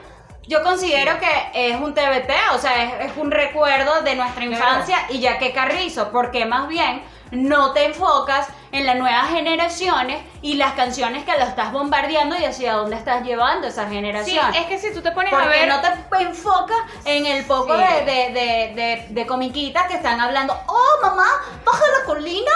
Yo 0.47 0.61
considero 0.61 1.13
que 1.19 1.71
es 1.71 1.81
un 1.81 1.95
TBT, 1.95 2.31
o 2.53 2.59
sea, 2.59 2.83
es, 2.83 3.11
es 3.11 3.17
un 3.17 3.31
recuerdo 3.31 4.03
de 4.03 4.15
nuestra 4.15 4.45
infancia 4.45 4.97
y 5.09 5.19
ya 5.19 5.39
que 5.39 5.51
Carrizo, 5.51 6.11
porque 6.11 6.45
más 6.45 6.67
bien 6.67 7.01
no 7.31 7.73
te 7.73 7.85
enfocas 7.85 8.47
en 8.77 8.85
las 8.85 8.97
nuevas 8.97 9.29
generaciones 9.29 10.21
y 10.41 10.55
las 10.55 10.73
canciones 10.73 11.23
que 11.23 11.31
lo 11.31 11.45
estás 11.45 11.71
bombardeando 11.71 12.35
y 12.37 12.43
hacia 12.43 12.73
dónde 12.73 12.97
estás 12.97 13.23
llevando 13.23 13.67
esa 13.67 13.87
Sí, 13.87 13.95
generación. 13.95 14.53
es 14.53 14.65
que 14.65 14.77
si 14.79 14.93
tú 14.93 15.01
te 15.01 15.11
pones 15.11 15.31
a 15.33 15.37
Porque 15.37 15.49
ver... 15.49 15.67
no 15.69 15.79
te 15.81 16.23
enfocas 16.23 16.77
en 17.05 17.25
el 17.25 17.45
poco 17.45 17.73
Sí. 17.75 17.81
de, 17.83 18.05
de, 18.05 18.33
de, 18.33 18.73
de- 18.75 19.05
de 19.11 19.25
comiquitas 19.25 19.87
que 19.87 19.95
están 19.95 20.19
hablando, 20.19 20.53
oh 20.67 21.01
mamá, 21.07 21.25
baja 21.65 21.83
la 21.99 22.05
colina 22.05 22.51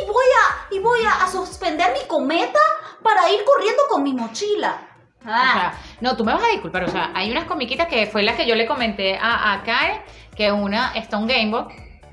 y 0.00 0.06
voy 0.06 0.24
a, 0.24 0.74
y 0.74 0.78
voy 0.80 1.00
a, 1.04 1.24
a 1.24 1.28
suspender 1.30 1.92
mi 1.92 2.06
cometa 2.08 2.60
para 3.02 3.30
ir 3.30 3.40
corriendo 3.44 3.82
con 3.90 4.02
mi 4.02 4.14
mochila. 4.14 4.78
O 5.26 5.30
Ah, 5.30 5.52
sea, 5.52 5.72
no, 6.00 6.16
tú 6.16 6.24
me 6.24 6.32
vas 6.32 6.44
a 6.44 6.48
disculpar, 6.48 6.84
o 6.84 6.88
sea, 6.88 7.10
hay 7.14 7.30
unas 7.30 7.44
comiquitas 7.44 7.88
que 7.88 8.06
fue 8.06 8.22
la 8.22 8.36
que 8.36 8.46
yo 8.46 8.54
le 8.54 8.66
comenté 8.66 9.18
a, 9.20 9.52
a 9.52 9.62
Kae, 9.64 10.02
que 10.34 10.50
una 10.50 10.92
está 10.94 11.18
un 11.18 11.26
Gameboy, 11.26 11.64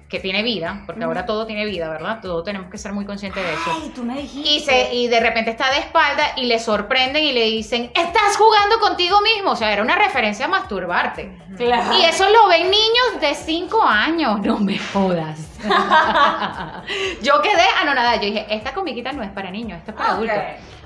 que 0.10 0.20
tiene 0.20 0.44
vida, 0.44 0.84
porque 0.86 1.04
ahora 1.04 1.26
todo 1.26 1.48
tiene 1.48 1.66
vida, 1.66 1.90
¿verdad? 1.90 2.20
Todo 2.22 2.44
tenemos 2.44 2.70
que 2.70 2.78
ser 2.78 2.94
muy 2.94 3.06
conscientes 3.06 3.44
de 3.44 3.54
eso. 3.54 3.72
ay, 3.74 3.92
tú 3.96 4.04
me 4.04 4.22
dijiste. 4.22 4.50
Y, 4.50 4.60
se, 4.60 4.94
y 4.94 5.08
de 5.08 5.20
repente 5.20 5.50
está 5.50 5.72
de 5.72 5.80
espalda 5.80 6.34
y 6.38 6.46
le 6.46 6.60
sorprenden 6.60 7.24
y 7.24 7.34
le 7.34 7.46
dicen, 7.46 7.92
estás 7.96 8.38
jugando 8.38 8.80
contigo 8.80 9.20
mismo. 9.22 9.52
O 9.52 9.56
sea, 9.56 9.74
era 9.74 9.82
una 9.82 9.96
referencia 9.96 10.46
a 10.46 10.48
masturbarte. 10.48 11.36
Claro. 11.58 11.98
Y 11.98 12.06
eso 12.06 12.30
lo 12.30 12.48
ven 12.48 12.70
niños 12.70 13.20
de 13.20 13.34
5 13.34 13.84
años. 13.84 14.42
No 14.42 14.60
me 14.60 14.78
jodas. 14.78 15.40
yo 17.24 17.42
quedé 17.42 17.66
anonadada. 17.82 18.18
Yo 18.18 18.28
dije, 18.28 18.46
esta 18.50 18.76
comiquita 18.76 19.12
no 19.12 19.24
es 19.24 19.32
para 19.32 19.50
niños, 19.50 19.80
esto 19.80 19.92
es 19.92 19.98
para 19.98 20.12
adultos. 20.12 20.38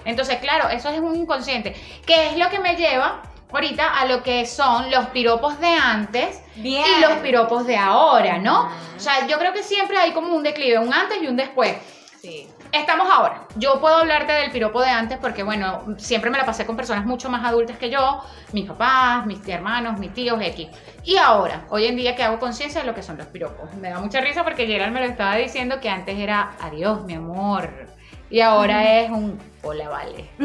Entonces, 0.06 0.38
claro, 0.38 0.70
eso 0.70 0.90
es 0.90 1.00
un 1.02 1.16
inconsciente. 1.16 1.76
Que 2.06 2.30
es 2.30 2.38
lo 2.38 2.50
que 2.50 2.60
me 2.60 2.76
lleva 2.78 3.22
ahorita 3.52 4.00
a 4.00 4.06
lo 4.06 4.24
que 4.24 4.46
son 4.46 4.92
los 4.92 5.08
piropos 5.08 5.60
de 5.60 5.68
antes 5.68 6.42
Bien. 6.56 6.84
y 6.86 7.02
los 7.02 7.14
piropos 7.20 7.66
de 7.66 7.78
ahora, 7.78 8.38
¿no? 8.38 8.70
O 8.96 9.00
sea, 9.00 9.28
yo 9.28 9.38
creo 9.40 9.54
que 9.54 9.64
siempre 9.64 9.98
hay 9.98 10.12
como 10.12 10.36
un 10.36 10.44
declive, 10.44 10.78
un 10.80 10.94
antes 10.94 11.22
y 11.22 11.28
un 11.28 11.36
después. 11.36 11.76
Sí. 12.22 12.48
Estamos 12.72 13.08
ahora. 13.10 13.48
Yo 13.56 13.80
puedo 13.80 13.96
hablarte 13.96 14.32
del 14.32 14.52
piropo 14.52 14.82
de 14.82 14.90
antes 14.90 15.18
porque, 15.18 15.42
bueno, 15.42 15.96
siempre 15.98 16.30
me 16.30 16.38
la 16.38 16.46
pasé 16.46 16.66
con 16.68 16.76
personas 16.76 17.04
mucho 17.06 17.30
más 17.30 17.44
adultas 17.44 17.78
que 17.78 17.90
yo, 17.90 18.22
mis 18.52 18.68
papás, 18.68 19.26
mis 19.26 19.48
hermanos, 19.48 19.98
mis 19.98 20.14
tíos, 20.14 20.40
X. 20.40 20.68
Y 21.04 21.18
ahora, 21.18 21.66
hoy 21.70 21.86
en 21.86 21.96
día 21.96 22.16
que 22.16 22.22
hago 22.22 22.38
conciencia 22.38 22.82
de 22.82 22.88
lo 22.88 22.94
que 22.94 23.02
son 23.02 23.18
los 23.18 23.26
piropos. 23.28 23.74
Me 23.76 23.90
da 23.90 24.00
mucha 24.00 24.22
risa 24.22 24.44
porque 24.44 24.68
Gerald 24.68 24.94
me 24.94 25.00
lo 25.00 25.08
estaba 25.08 25.36
diciendo 25.38 25.80
que 25.80 25.90
antes 25.90 26.16
era 26.20 26.52
adiós, 26.60 27.04
mi 27.06 27.16
amor. 27.16 27.88
Y 28.30 28.42
ahora 28.42 29.00
es 29.02 29.10
un 29.10 29.40
hola, 29.64 29.90
vale. 29.90 30.30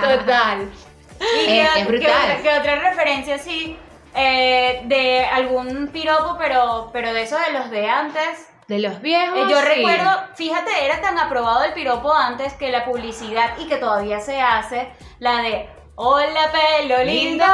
Total. 0.00 0.70
¿Y 1.20 1.58
Es- 1.58 1.76
es 1.76 1.86
brutal. 1.86 2.10
otra, 2.12 2.42
qué 2.42 2.58
otra 2.58 2.76
referencia 2.90 3.34
así 3.36 3.76
eh, 4.14 4.82
de 4.84 5.24
algún 5.26 5.88
piropo, 5.88 6.36
pero, 6.38 6.90
pero 6.92 7.12
de 7.12 7.22
esos 7.22 7.40
de 7.44 7.52
los 7.52 7.70
de 7.70 7.88
antes? 7.88 8.48
De 8.68 8.78
los 8.78 9.00
viejos. 9.00 9.38
Eh, 9.38 9.44
yo 9.50 9.60
sí. 9.60 9.66
recuerdo, 9.66 10.10
fíjate, 10.34 10.84
era 10.84 11.00
tan 11.00 11.18
aprobado 11.18 11.64
el 11.64 11.72
piropo 11.72 12.12
antes 12.14 12.52
que 12.54 12.70
la 12.70 12.84
publicidad 12.84 13.56
y 13.58 13.66
que 13.66 13.76
todavía 13.76 14.20
se 14.20 14.40
hace, 14.40 14.90
la 15.18 15.42
de 15.42 15.68
Hola 16.00 16.52
pelo 16.52 17.02
lindo. 17.02 17.44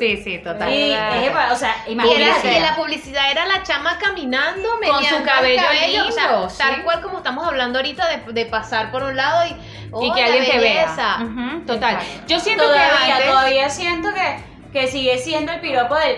Sí, 0.00 0.16
sí, 0.24 0.38
total. 0.38 0.72
Y, 0.72 0.92
es, 0.92 1.32
o 1.52 1.56
sea, 1.56 1.76
Y, 1.86 1.92
imagínate. 1.92 2.48
era- 2.48 2.58
y 2.58 2.60
la 2.62 2.74
publicidad 2.74 3.30
era 3.30 3.46
la 3.46 3.62
chama 3.62 3.96
caminando, 3.98 4.68
Con 4.84 5.04
su 5.04 5.14
el 5.16 5.22
cabello 5.22 5.62
o 6.08 6.10
sea, 6.10 6.26
lindo, 6.32 6.48
tal 6.58 6.74
sí. 6.76 6.80
cual 6.82 7.00
como 7.02 7.18
estamos 7.18 7.46
hablando 7.46 7.78
ahorita 7.78 8.08
de, 8.08 8.32
de 8.32 8.46
pasar 8.46 8.90
por 8.90 9.02
un 9.04 9.14
lado 9.16 9.46
y, 9.46 9.50
Y 9.50 9.56
¡oh, 9.92 10.12
que 10.14 10.22
alguien 10.24 10.44
te 10.50 10.58
vea. 10.58 10.84
belleza! 10.86 11.18
Ujú, 11.22 11.60
total. 11.66 11.94
Exacto. 11.96 12.22
Yo 12.26 12.40
siento 12.40 12.62
que 12.64 12.68
todavía, 12.70 13.14
antes- 13.16 13.28
todavía 13.28 13.68
siento 13.68 14.08
que, 14.14 14.36
que 14.72 14.86
sigue 14.88 15.18
siendo 15.18 15.52
el 15.52 15.60
piropo 15.60 15.94
del 15.96 16.16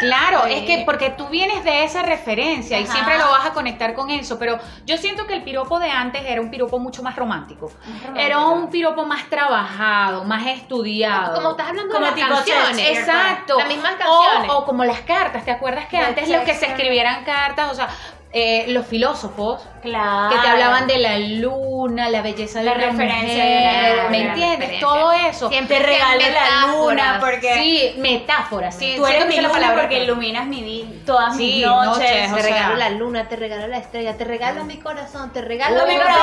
Claro, 0.00 0.42
Sí. 0.46 0.52
es 0.54 0.62
que 0.64 0.82
porque 0.84 1.10
tú 1.10 1.28
vienes 1.28 1.62
de 1.62 1.84
esa 1.84 2.02
referencia 2.02 2.80
y 2.80 2.86
siempre 2.86 3.16
lo 3.18 3.30
vas 3.30 3.46
a 3.46 3.52
conectar 3.52 3.94
con 3.94 4.10
eso, 4.10 4.38
pero 4.38 4.58
yo 4.86 4.96
siento 4.96 5.26
que 5.26 5.34
el 5.34 5.42
piropo 5.44 5.78
de 5.78 5.90
antes 5.90 6.22
era 6.26 6.40
un 6.40 6.50
piropo 6.50 6.78
mucho 6.78 7.02
más 7.02 7.14
romántico. 7.16 7.70
Era 8.16 8.38
un 8.40 8.68
piropo 8.70 9.04
más 9.04 9.24
trabajado, 9.28 10.24
más 10.24 10.46
estudiado. 10.46 11.34
Como 11.34 11.50
estás 11.52 11.68
hablando 11.68 11.92
Como 11.94 12.06
de 12.10 12.20
las 12.20 12.28
canciones. 12.28 12.98
Exacto. 12.98 13.58
Las 13.58 13.68
mismas 13.68 13.92
canciones. 13.96 14.50
O, 14.50 14.58
o 14.58 14.64
como 14.64 14.84
las 14.84 15.00
cartas, 15.02 15.44
¿te 15.44 15.50
acuerdas 15.50 15.86
que 15.86 15.98
antes 15.98 16.28
los 16.28 16.42
que 16.42 16.54
se 16.54 16.66
escribieran 16.66 17.24
cartas, 17.24 17.70
o 17.70 17.74
sea, 17.74 17.88
eh, 18.32 18.66
los 18.68 18.86
filósofos 18.86 19.60
Claro. 19.82 20.28
que 20.36 20.40
te 20.42 20.46
hablaban 20.46 20.86
de 20.86 20.98
la 20.98 21.18
luna, 21.18 22.08
la 22.10 22.22
belleza 22.22 22.60
de 22.60 22.66
La 22.66 22.74
la, 22.76 22.86
referencia 22.86 23.42
mujer, 23.44 23.90
de 23.90 23.96
la- 23.96 24.08
¿me 24.10 24.20
entiendes? 24.20 24.58
referencia. 24.58 24.86
Todo 24.88 25.12
eso. 25.12 25.48
Siempre 25.48 25.78
Te 25.78 25.82
regalo 25.86 26.20
la 26.20 26.66
luna 26.68 27.16
porque 27.18 27.54
Sí, 27.54 27.94
metáforas, 27.98 28.76
sí. 28.76 28.94
tú 28.96 29.06
eres 29.06 29.26
mi 29.26 29.36
luna 29.36 29.48
palabra 29.48 29.80
porque 29.80 30.04
iluminas 30.04 30.46
mi 30.46 30.62
vida, 30.62 30.88
todas 31.06 31.36
Sí, 31.36 31.54
mis 31.56 31.66
noches. 31.66 31.86
noches, 31.98 32.34
Te 32.34 32.40
sea, 32.42 32.54
regalo 32.54 32.76
la 32.76 32.90
luna, 32.90 33.28
te 33.28 33.36
regalo 33.36 33.66
la 33.66 33.78
estrella, 33.78 34.16
te 34.16 34.24
regalo 34.24 34.64
mi 34.64 34.76
corazón, 34.78 35.32
te 35.32 35.40
regalo 35.40 35.78
Lo 35.78 35.86
mi 35.86 35.96
corazón. 35.96 36.22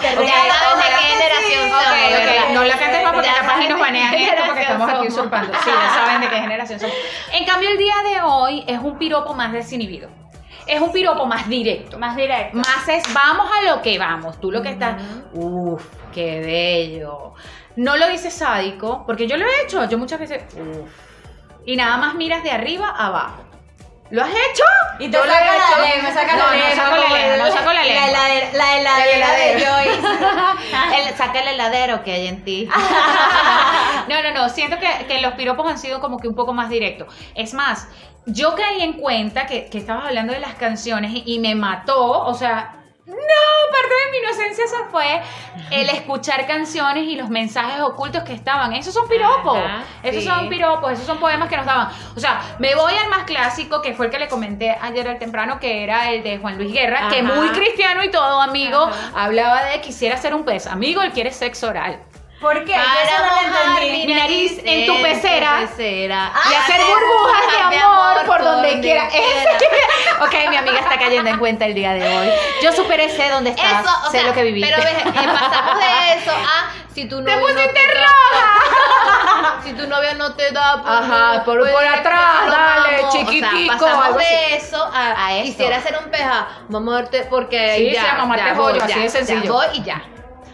te 0.00 0.06
Ya 0.08 0.18
regalo 0.18 0.52
saben 0.52 0.78
de 0.78 0.84
qué 0.84 1.04
generación 1.12 2.54
no 2.54 2.64
la 2.64 2.78
cantes 2.78 3.02
más 3.04 3.12
porque 3.12 3.28
capaz 3.28 3.60
y 3.62 3.68
nos 3.68 3.78
banean 3.80 4.14
esto 4.14 4.42
porque 4.46 4.62
estamos 4.62 4.88
aquí 4.90 5.06
usurpando. 5.08 5.52
Sí, 5.62 5.70
ya 5.70 5.94
saben 5.94 6.20
de 6.22 6.28
qué 6.28 6.36
generación 6.36 6.80
somos. 6.80 6.94
En 7.32 7.44
cambio, 7.44 7.68
el 7.70 7.78
día 7.78 7.94
de 8.04 8.22
hoy 8.22 8.64
es 8.66 8.78
un 8.80 8.98
piropo 8.98 9.34
más 9.34 9.52
desinhibido. 9.52 10.08
Es 10.66 10.80
un 10.80 10.92
piropo 10.92 11.26
más 11.26 11.48
directo. 11.48 11.98
Más 11.98 12.16
directo. 12.16 12.56
Más 12.56 12.88
es, 12.88 13.02
vamos 13.12 13.48
a 13.50 13.70
lo 13.70 13.82
que 13.82 13.98
vamos. 13.98 14.40
Tú 14.40 14.50
lo 14.50 14.62
que 14.62 14.70
estás, 14.70 15.02
uff, 15.32 15.84
qué 16.12 16.40
bello. 16.40 17.34
No 17.76 17.96
lo 17.96 18.08
dices 18.08 18.32
sádico, 18.34 19.04
porque 19.06 19.26
yo 19.26 19.36
lo 19.36 19.44
he 19.44 19.64
hecho. 19.64 19.88
Yo 19.88 19.98
muchas 19.98 20.20
veces, 20.20 20.42
uff. 20.54 20.90
Y 21.66 21.76
nada 21.76 21.96
más 21.96 22.14
miras 22.14 22.42
de 22.42 22.50
arriba 22.50 22.88
a 22.88 23.06
abajo. 23.06 23.43
¿Lo 24.14 24.22
has 24.22 24.30
hecho? 24.30 24.62
Y 25.00 25.08
te 25.08 25.16
Yo 25.16 25.24
saca 25.24 25.40
la 25.44 25.56
hecho. 25.56 25.94
lengua, 25.96 26.12
saca 26.14 26.32
No, 26.36 26.38
la 26.38 26.44
no 26.44 26.52
lengua. 26.52 26.74
saco 26.76 26.96
la 26.96 27.18
lengua, 27.18 27.36
no 27.48 27.52
saco 27.52 27.72
la 27.72 27.82
lengua. 27.82 28.06
La 28.06 28.08
heladera, 28.10 28.48
la 28.52 28.76
heladera 28.78 29.04
de 29.06 29.16
heladero. 29.16 29.70
Joyce. 29.72 31.08
El- 31.08 31.16
saca 31.16 31.40
el 31.40 31.48
heladero 31.48 32.04
que 32.04 32.12
hay 32.12 32.26
en 32.28 32.44
ti. 32.44 32.68
No, 34.08 34.22
no, 34.22 34.32
no, 34.32 34.48
siento 34.50 34.76
que, 34.78 35.06
que 35.06 35.20
los 35.20 35.32
piropos 35.34 35.66
han 35.70 35.78
sido 35.78 36.00
como 36.00 36.18
que 36.18 36.28
un 36.28 36.34
poco 36.34 36.52
más 36.52 36.68
directos. 36.68 37.12
Es 37.34 37.54
más, 37.54 37.88
yo 38.26 38.54
caí 38.54 38.82
en 38.82 38.92
cuenta 38.94 39.46
que, 39.46 39.66
que 39.70 39.78
estabas 39.78 40.04
hablando 40.06 40.32
de 40.32 40.40
las 40.40 40.54
canciones 40.54 41.10
y, 41.12 41.22
y 41.26 41.38
me 41.38 41.54
mató, 41.54 42.20
o 42.24 42.34
sea, 42.34 42.83
no, 43.06 43.14
parte 43.14 43.94
de 44.06 44.12
mi 44.12 44.18
inocencia 44.18 44.64
se 44.66 44.84
fue 44.90 45.22
el 45.70 45.90
escuchar 45.90 46.46
canciones 46.46 47.04
y 47.04 47.16
los 47.16 47.28
mensajes 47.28 47.80
ocultos 47.82 48.22
que 48.22 48.32
estaban. 48.32 48.72
Esos 48.72 48.94
son 48.94 49.06
piropos, 49.08 49.58
Ajá, 49.58 49.84
esos 50.02 50.22
sí. 50.22 50.28
son 50.28 50.48
piropos, 50.48 50.92
esos 50.92 51.06
son 51.06 51.18
poemas 51.18 51.48
que 51.48 51.56
nos 51.56 51.66
daban. 51.66 51.88
O 52.16 52.20
sea, 52.20 52.40
me 52.58 52.74
voy 52.74 52.94
al 52.94 53.10
más 53.10 53.24
clásico, 53.24 53.82
que 53.82 53.92
fue 53.92 54.06
el 54.06 54.12
que 54.12 54.18
le 54.18 54.28
comenté 54.28 54.76
ayer 54.80 55.06
al 55.06 55.18
temprano, 55.18 55.60
que 55.60 55.82
era 55.84 56.10
el 56.12 56.22
de 56.22 56.38
Juan 56.38 56.56
Luis 56.56 56.72
Guerra, 56.72 57.08
que 57.10 57.22
muy 57.22 57.50
cristiano 57.50 58.02
y 58.04 58.10
todo, 58.10 58.40
amigo, 58.40 58.84
Ajá. 58.84 59.24
hablaba 59.24 59.64
de 59.64 59.80
quisiera 59.80 60.16
ser 60.16 60.34
un 60.34 60.44
pez. 60.44 60.66
Amigo, 60.66 61.02
él 61.02 61.12
quiere 61.12 61.30
sexo 61.30 61.68
oral. 61.68 62.00
¿Por 62.44 62.64
qué? 62.66 62.74
Para 62.74 63.18
no 63.18 63.48
mojar 63.48 63.80
mi 63.80 64.14
nariz 64.14 64.60
en 64.64 64.86
tu 64.86 65.00
pecera. 65.02 65.60
pecera. 65.60 66.32
y 66.50 66.54
hacer 66.54 66.80
burbujas 66.84 67.70
de 67.70 67.78
amor, 67.78 68.16
por, 68.26 68.44
donde, 68.44 68.68
donde 68.72 68.80
quiera. 68.82 69.08
quiera. 69.08 69.24
ok, 70.20 70.50
mi 70.50 70.56
amiga 70.56 70.78
está 70.80 70.98
cayendo 70.98 71.30
en 71.30 71.38
cuenta 71.38 71.64
el 71.64 71.72
día 71.74 71.94
de 71.94 72.02
hoy. 72.18 72.28
Yo 72.62 72.70
superé, 72.72 73.08
sé 73.08 73.30
dónde 73.30 73.50
estás, 73.50 73.80
Eso, 73.82 73.90
o 74.02 74.10
sé 74.10 74.18
sea, 74.18 74.26
lo 74.28 74.34
que 74.34 74.42
viví. 74.42 74.60
Pero 74.62 74.76
ves, 74.76 74.92
eh, 74.92 75.04
pasamos 75.26 75.78
de 75.78 76.18
eso 76.18 76.30
a 76.32 76.70
si 76.94 77.06
tu 77.08 77.20
novio 77.22 77.40
pusiste 77.40 77.64
no 77.66 77.72
te 77.72 77.94
da, 77.98 79.60
si 79.64 79.72
tu 79.72 79.86
novio 79.88 80.14
no 80.14 80.34
te 80.34 80.50
da, 80.52 80.82
pues, 80.82 80.94
Ajá, 80.94 81.42
por- 81.44 81.58
pues, 81.60 81.72
por 81.72 81.80
pues, 81.82 81.98
atrás, 81.98 82.46
lo 82.46 82.52
dale, 82.52 82.96
amo. 82.98 83.10
chiquitico, 83.10 83.46
O 83.48 83.58
sea, 83.58 83.78
pasamos 83.78 84.04
algo 84.06 84.18
así. 84.20 84.34
de 84.34 84.56
eso 84.56 84.84
a, 84.94 85.26
A 85.26 85.34
eso. 85.34 85.44
quisiera 85.44 85.76
hacer 85.78 85.98
un 86.04 86.10
peja, 86.10 86.46
mamarte 86.68 87.22
porque 87.30 87.76
Sí, 87.78 87.90
ya, 87.92 88.00
sí, 88.02 88.06
a 88.06 88.14
mamarte 88.16 88.44
ya 88.46 88.52
voy, 88.54 88.78
así 88.78 88.88
ya, 88.94 88.98
de 88.98 89.08
sencillo. 89.08 89.42
Ya 89.44 89.50
voy 89.50 89.66
y 89.74 89.82
ya. 89.82 90.02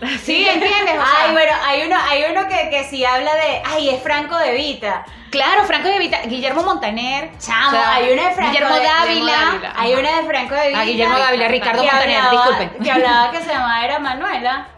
sí, 0.23 0.47
¿entiendes? 0.49 0.95
O 0.99 1.07
sea, 1.07 1.25
Ay, 1.27 1.33
bueno, 1.33 1.53
hay 1.65 1.83
uno, 1.87 1.97
hay 2.09 2.25
uno 2.31 2.49
que, 2.49 2.71
que 2.71 2.85
sí 2.85 3.05
habla 3.05 3.35
de, 3.35 3.63
ay, 3.65 3.91
es 3.91 4.03
Franco 4.03 4.37
de 4.39 4.53
Vita. 4.55 5.05
Claro, 5.31 5.65
Franco 5.65 5.89
de 5.89 5.99
Vita, 5.99 6.23
Guillermo 6.25 6.63
Montaner. 6.63 7.31
Chamo, 7.39 7.69
o 7.69 7.71
sea, 7.71 7.95
hay 7.95 8.13
una 8.13 8.29
de 8.29 8.35
Franco 8.35 8.53
Guillermo 8.53 8.75
de- 8.75 8.85
Dávila. 8.85 9.33
Dávila. 9.33 9.73
Hay 9.77 9.95
una 9.95 10.17
de 10.17 10.23
Franco 10.25 10.55
de 10.57 10.69
Vita. 10.69 10.81
Ah, 10.81 10.85
Guillermo 10.85 11.19
Dávila, 11.19 11.49
Ricardo 11.49 11.83
Montaner, 11.85 12.17
hablaba- 12.21 12.31
disculpen. 12.49 12.83
Que 12.83 12.91
hablaba 12.91 13.31
que 13.31 13.39
se 13.39 13.47
llamaba 13.53 13.85
era 13.85 13.99
Manuela. 13.99 14.67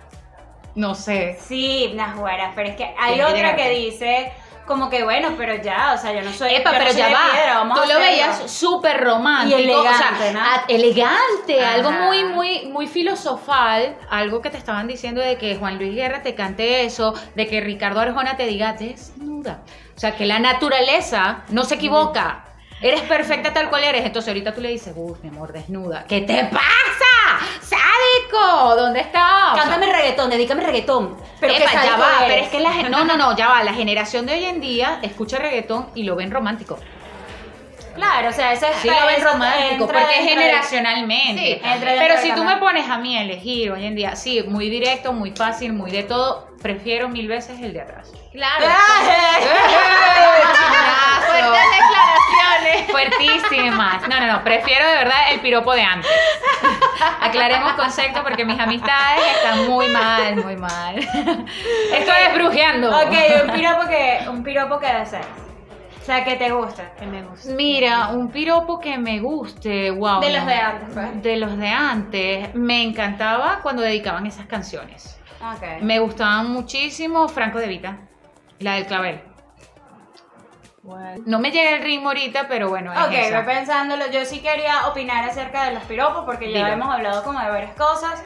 No 0.75 0.95
sé. 0.95 1.39
Sí, 1.47 1.93
Najuara, 1.95 2.53
pero 2.55 2.71
es 2.71 2.77
que 2.77 2.95
hay 2.99 3.21
otra 3.21 3.55
que 3.57 3.69
dice 3.71 4.33
como 4.67 4.89
que 4.91 5.03
bueno, 5.05 5.31
pero 5.37 5.57
ya, 5.63 5.93
o 5.95 5.99
sea, 5.99 6.13
yo 6.13 6.23
no 6.23 6.33
soy 6.33 6.55
Epa, 6.55 6.71
yo 6.73 6.79
no 6.79 6.85
pero 6.85 6.91
soy 6.93 6.99
ya 7.01 7.09
de 7.09 7.15
va. 7.15 7.31
piedra, 7.33 7.55
vamos 7.59 7.77
Tú 7.79 7.83
a 7.83 7.87
lo 7.87 7.93
hacerlo. 7.95 8.11
veías 8.11 8.51
súper 8.51 9.01
romántico. 9.05 9.59
Y 9.61 9.71
o 9.71 9.83
sea, 9.83 9.91
elegante, 9.93 10.33
¿no? 10.33 10.41
a- 10.41 10.65
elegante, 10.69 11.61
Ajá. 11.65 11.75
algo 11.75 11.91
muy, 11.93 12.25
muy, 12.25 12.67
muy 12.67 12.87
filosofal. 12.87 13.97
Algo 14.11 14.41
que 14.41 14.51
te 14.51 14.59
estaban 14.59 14.87
diciendo 14.89 15.21
de 15.21 15.37
que 15.37 15.57
Juan 15.57 15.79
Luis 15.79 15.95
Guerra 15.95 16.23
te 16.23 16.35
cante 16.35 16.85
eso, 16.85 17.15
de 17.35 17.47
que 17.47 17.61
Ricardo 17.61 18.01
Arjona 18.01 18.37
te 18.37 18.47
diga 18.47 18.73
desnuda. 18.75 19.63
O 19.97 19.99
sea, 19.99 20.17
que 20.17 20.27
la 20.27 20.39
naturaleza 20.39 21.43
no 21.51 21.65
se 21.65 21.75
equivoca. 21.75 22.45
Eres 22.81 23.03
perfecta 23.03 23.53
tal 23.53 23.69
cual 23.69 23.85
eres. 23.85 24.05
Entonces 24.05 24.29
ahorita 24.29 24.53
tú 24.55 24.61
le 24.61 24.69
dices, 24.71 24.93
uff, 24.97 25.21
mi 25.23 25.29
amor, 25.29 25.53
desnuda. 25.53 26.05
¿Qué 26.09 26.21
te 26.23 26.45
pasa? 26.47 27.02
¿Dónde 28.77 29.01
sea, 29.13 29.53
Cántame 29.55 29.87
reggaetón, 29.93 30.31
dedícame 30.31 30.63
reggaetón. 30.63 31.17
Pero 31.41 31.55
Epa, 31.55 31.71
que 31.71 31.77
ya 31.87 31.97
va, 31.97 32.25
eres. 32.25 32.29
pero 32.29 32.43
es 32.45 32.49
que 32.51 32.61
la 32.61 32.73
gen- 32.73 32.91
no, 32.95 33.05
no, 33.05 33.17
no, 33.17 33.37
ya 33.37 33.49
va, 33.49 33.63
la 33.63 33.75
generación 33.75 34.27
de 34.27 34.35
hoy 34.35 34.45
en 34.47 34.61
día 34.61 34.99
escucha 35.03 35.39
reggaetón 35.39 35.89
y 35.95 36.05
lo 36.05 36.17
ven 36.17 36.31
romántico. 36.31 36.79
Claro, 37.95 38.31
o 38.31 38.33
sea, 38.33 38.55
ese 38.55 38.71
es 38.71 38.77
Sí 38.77 38.89
lo 38.89 39.07
ven 39.07 39.23
romántico, 39.23 39.87
porque 39.87 40.21
es 40.21 40.25
generacionalmente. 40.27 41.43
Sí, 41.43 41.53
entra 41.53 41.71
dentro 41.93 41.99
pero 41.99 42.15
del 42.15 42.23
si 42.23 42.29
tú 42.31 42.37
canal. 42.37 42.55
me 42.55 42.61
pones 42.61 42.89
a 42.89 42.97
mí 42.97 43.19
a 43.19 43.23
elegir 43.23 43.71
hoy 43.71 43.85
en 43.85 43.95
día, 43.95 44.17
sí, 44.17 44.43
muy 44.45 44.71
directo, 44.71 45.13
muy 45.13 45.33
fácil, 45.33 45.75
muy 45.75 45.91
de 45.91 46.03
todo, 46.05 46.49
prefiero 46.63 47.11
mil 47.11 47.29
veces 47.29 47.61
el 47.61 47.75
de 47.75 47.83
atrás. 47.83 48.11
Claro. 48.33 48.65
Fuertes. 51.27 52.02
Fuertísimas. 52.91 54.09
No, 54.09 54.21
no, 54.21 54.27
no, 54.27 54.45
prefiero 54.45 54.87
de 54.87 54.95
verdad 54.95 55.33
el 55.33 55.41
piropo 55.41 55.75
de 55.75 55.83
antes. 55.83 56.11
Aclaremos 57.21 57.73
concepto 57.73 58.23
porque 58.23 58.45
mis 58.45 58.59
amistades 58.59 59.23
están 59.37 59.69
muy 59.69 59.89
mal, 59.89 60.37
muy 60.37 60.57
mal. 60.57 60.97
Esto 60.99 62.13
es 62.13 62.35
brujeando. 62.35 62.91
Ok, 62.91 63.15
un 63.47 63.53
piropo 63.53 63.89
que, 63.89 64.29
un 64.29 64.43
piropo 64.43 64.79
que 64.79 64.93
desees. 64.93 65.27
O 66.01 66.05
sea, 66.05 66.25
que 66.25 66.35
te 66.35 66.51
gusta, 66.51 66.95
que 66.99 67.07
me 67.07 67.23
gusta. 67.23 67.55
Mira, 67.55 68.09
un 68.09 68.29
piropo 68.29 68.81
que 68.81 68.99
me 68.99 69.21
guste, 69.21 69.93
wow. 69.93 70.21
De 70.21 70.33
los 70.33 70.47
de 70.47 70.55
antes, 70.55 70.89
pues. 70.93 71.23
De 71.23 71.37
los 71.37 71.57
de 71.57 71.69
antes. 71.69 72.55
Me 72.57 72.83
encantaba 72.83 73.61
cuando 73.63 73.83
dedicaban 73.83 74.27
esas 74.27 74.47
canciones. 74.47 75.17
Ok. 75.41 75.83
Me 75.83 76.01
gustaban 76.01 76.51
muchísimo 76.51 77.29
Franco 77.29 77.59
de 77.59 77.69
Vita, 77.69 77.99
la 78.59 78.75
del 78.75 78.87
clavel. 78.87 79.32
No 81.27 81.39
me 81.39 81.51
llega 81.53 81.77
el 81.77 81.83
ritmo 81.83 82.09
ahorita, 82.09 82.49
pero 82.49 82.69
bueno, 82.69 82.93
es 82.93 82.99
Ok, 83.07 83.13
esa. 83.13 83.37
voy 83.43 83.55
pensándolo. 83.55 84.07
Yo 84.11 84.25
sí 84.25 84.41
quería 84.41 84.89
opinar 84.89 85.25
acerca 85.29 85.65
de 85.65 85.75
los 85.75 85.83
piropos 85.85 86.25
porque 86.25 86.51
ya 86.51 86.59
Dilo. 86.59 86.73
hemos 86.73 86.93
hablado 86.95 87.23
como 87.23 87.39
de 87.41 87.49
varias 87.51 87.75
cosas. 87.75 88.23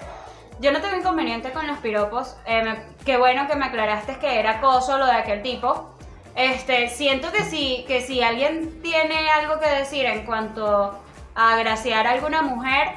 Yo 0.59 0.73
no 0.73 0.81
tengo 0.81 0.97
inconveniente 0.97 1.53
con 1.53 1.67
los 1.67 1.77
piropos. 1.79 2.35
Eh, 2.47 2.63
me- 2.63 2.79
qué 3.05 3.19
bueno 3.19 3.47
que 3.47 3.57
me 3.57 3.67
aclaraste 3.67 4.17
que 4.19 4.41
era 4.41 4.53
acoso 4.53 4.97
lo 4.97 5.05
de 5.05 5.13
aquel 5.13 5.43
tipo. 5.43 5.93
Este, 6.35 6.89
siento 6.89 7.31
que 7.31 7.43
si, 7.45 7.85
que 7.87 8.01
si 8.01 8.23
alguien 8.23 8.81
tiene 8.83 9.31
algo 9.31 9.59
que 9.61 9.69
decir 9.69 10.07
en 10.07 10.25
cuanto 10.25 10.99
a 11.35 11.53
agraciar 11.55 12.07
a 12.07 12.13
alguna 12.13 12.41
mujer, 12.43 12.89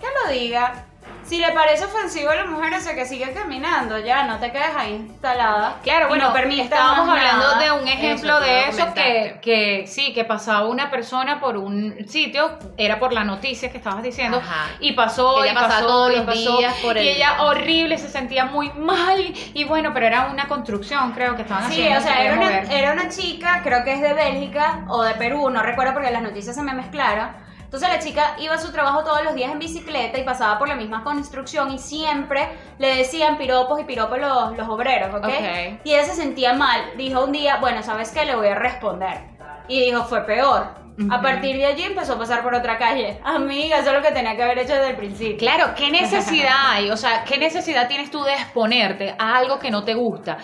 que 0.00 0.06
lo 0.24 0.30
diga. 0.32 0.84
Si 1.24 1.38
le 1.38 1.52
parece 1.52 1.84
ofensivo 1.84 2.30
a 2.30 2.34
la 2.34 2.44
mujer, 2.46 2.74
o 2.74 2.80
sea, 2.80 2.94
que 2.94 3.04
siga 3.06 3.32
caminando, 3.32 3.98
ya, 3.98 4.24
no 4.24 4.38
te 4.38 4.50
quedes 4.50 4.74
ahí 4.76 4.94
instalada. 4.94 5.76
Claro, 5.82 6.08
bueno, 6.08 6.30
no 6.34 6.36
estábamos 6.50 7.08
hablando 7.08 7.46
nada. 7.54 7.58
de 7.62 7.70
un 7.72 7.86
ejemplo 7.86 8.38
Eso, 8.38 8.40
de 8.40 8.68
eso 8.68 8.94
que, 8.94 9.38
que 9.42 9.86
sí, 9.86 10.12
que 10.12 10.24
pasaba 10.24 10.66
una 10.66 10.90
persona 10.90 11.40
por 11.40 11.56
un 11.56 11.94
sitio, 12.08 12.58
era 12.76 12.98
por 12.98 13.12
la 13.12 13.22
noticia 13.24 13.70
que 13.70 13.78
estabas 13.78 14.02
diciendo, 14.02 14.38
Ajá. 14.38 14.70
y 14.80 14.92
pasó, 14.92 15.44
ella 15.44 15.52
y 15.52 15.54
pasó, 15.54 15.86
todos 15.86 16.12
y 16.12 16.16
los 16.16 16.24
pasó, 16.26 16.58
días 16.58 16.74
por 16.82 16.96
y 16.96 17.00
el- 17.00 17.08
ella 17.16 17.42
horrible, 17.42 17.96
se 17.98 18.08
sentía 18.08 18.46
muy 18.46 18.70
mal, 18.72 19.32
y 19.54 19.64
bueno, 19.64 19.92
pero 19.94 20.06
era 20.06 20.26
una 20.32 20.48
construcción, 20.48 21.12
creo 21.12 21.36
que 21.36 21.42
estaban 21.42 21.64
Sí, 21.70 21.82
haciendo. 21.82 21.98
o 22.00 22.02
sea, 22.02 22.14
se 22.16 22.24
era 22.26 22.34
una, 22.34 22.58
era 22.60 22.92
una 22.92 23.08
chica, 23.08 23.60
creo 23.62 23.84
que 23.84 23.92
es 23.92 24.00
de 24.00 24.14
Bélgica 24.14 24.84
o 24.88 25.02
de 25.02 25.14
Perú, 25.14 25.48
no 25.50 25.62
recuerdo 25.62 25.92
porque 25.92 26.10
las 26.10 26.22
noticias 26.22 26.56
se 26.56 26.62
me 26.62 26.72
mezclaron. 26.72 27.39
Entonces 27.70 27.88
la 27.88 28.00
chica 28.00 28.34
iba 28.40 28.54
a 28.54 28.58
su 28.58 28.72
trabajo 28.72 29.04
todos 29.04 29.22
los 29.22 29.32
días 29.36 29.52
en 29.52 29.60
bicicleta 29.60 30.18
y 30.18 30.24
pasaba 30.24 30.58
por 30.58 30.68
la 30.68 30.74
misma 30.74 31.04
construcción 31.04 31.70
y 31.70 31.78
siempre 31.78 32.48
le 32.78 32.96
decían 32.96 33.38
piropos 33.38 33.80
y 33.80 33.84
piropos 33.84 34.18
los, 34.18 34.58
los 34.58 34.68
obreros, 34.68 35.14
¿ok? 35.14 35.24
Ok. 35.24 35.80
Y 35.84 35.94
ella 35.94 36.02
se 36.02 36.16
sentía 36.16 36.52
mal. 36.52 36.80
Dijo 36.96 37.24
un 37.24 37.30
día, 37.30 37.58
bueno, 37.60 37.80
¿sabes 37.84 38.10
qué? 38.10 38.24
Le 38.24 38.34
voy 38.34 38.48
a 38.48 38.56
responder. 38.56 39.20
Y 39.68 39.84
dijo, 39.84 40.02
fue 40.02 40.26
peor. 40.26 40.66
A 41.12 41.22
partir 41.22 41.58
de 41.58 41.66
allí 41.66 41.84
empezó 41.84 42.14
a 42.14 42.18
pasar 42.18 42.42
por 42.42 42.56
otra 42.56 42.76
calle. 42.76 43.20
Amiga, 43.22 43.78
eso 43.78 43.90
es 43.90 43.96
lo 43.96 44.02
que 44.02 44.12
tenía 44.12 44.34
que 44.34 44.42
haber 44.42 44.58
hecho 44.58 44.74
desde 44.74 44.90
el 44.90 44.96
principio. 44.96 45.38
Claro, 45.38 45.72
¿qué 45.76 45.90
necesidad 45.92 46.72
hay? 46.72 46.90
O 46.90 46.96
sea, 46.96 47.22
¿qué 47.22 47.38
necesidad 47.38 47.86
tienes 47.86 48.10
tú 48.10 48.20
de 48.24 48.32
exponerte 48.32 49.14
a 49.16 49.36
algo 49.36 49.60
que 49.60 49.70
no 49.70 49.84
te 49.84 49.94
gusta? 49.94 50.38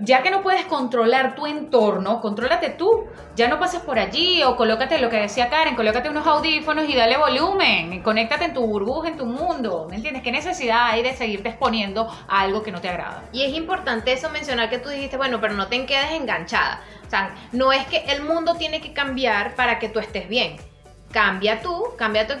Ya 0.00 0.22
que 0.22 0.30
no 0.30 0.42
puedes 0.42 0.66
controlar 0.66 1.36
tu 1.36 1.46
entorno, 1.46 2.20
contrólate 2.20 2.70
tú. 2.70 3.06
Ya 3.36 3.48
no 3.48 3.60
pases 3.60 3.80
por 3.80 3.98
allí 3.98 4.42
o 4.42 4.56
colócate 4.56 4.98
lo 4.98 5.08
que 5.08 5.18
decía 5.18 5.48
Karen, 5.48 5.76
colócate 5.76 6.10
unos 6.10 6.26
audífonos 6.26 6.88
y 6.88 6.94
dale 6.94 7.16
volumen. 7.16 8.02
Conéctate 8.02 8.46
en 8.46 8.54
tu 8.54 8.66
burbuja, 8.66 9.08
en 9.08 9.16
tu 9.16 9.26
mundo. 9.26 9.86
¿Me 9.88 9.96
entiendes? 9.96 10.22
¿Qué 10.22 10.32
necesidad 10.32 10.90
hay 10.90 11.02
de 11.02 11.14
seguirte 11.14 11.48
exponiendo 11.48 12.08
a 12.28 12.40
algo 12.40 12.62
que 12.62 12.72
no 12.72 12.80
te 12.80 12.88
agrada? 12.88 13.22
Y 13.32 13.42
es 13.44 13.54
importante 13.54 14.12
eso 14.12 14.30
mencionar 14.30 14.68
que 14.68 14.78
tú 14.78 14.88
dijiste, 14.88 15.16
bueno, 15.16 15.40
pero 15.40 15.54
no 15.54 15.68
te 15.68 15.86
quedes 15.86 16.12
enganchada. 16.12 16.80
O 17.06 17.10
sea, 17.10 17.34
no 17.52 17.72
es 17.72 17.86
que 17.86 18.04
el 18.08 18.22
mundo 18.22 18.54
tiene 18.54 18.80
que 18.80 18.92
cambiar 18.92 19.54
para 19.54 19.78
que 19.78 19.88
tú 19.88 19.98
estés 19.98 20.28
bien. 20.28 20.56
Cambia 21.18 21.62
tú, 21.62 21.94
cambia 21.96 22.26
tú. 22.26 22.34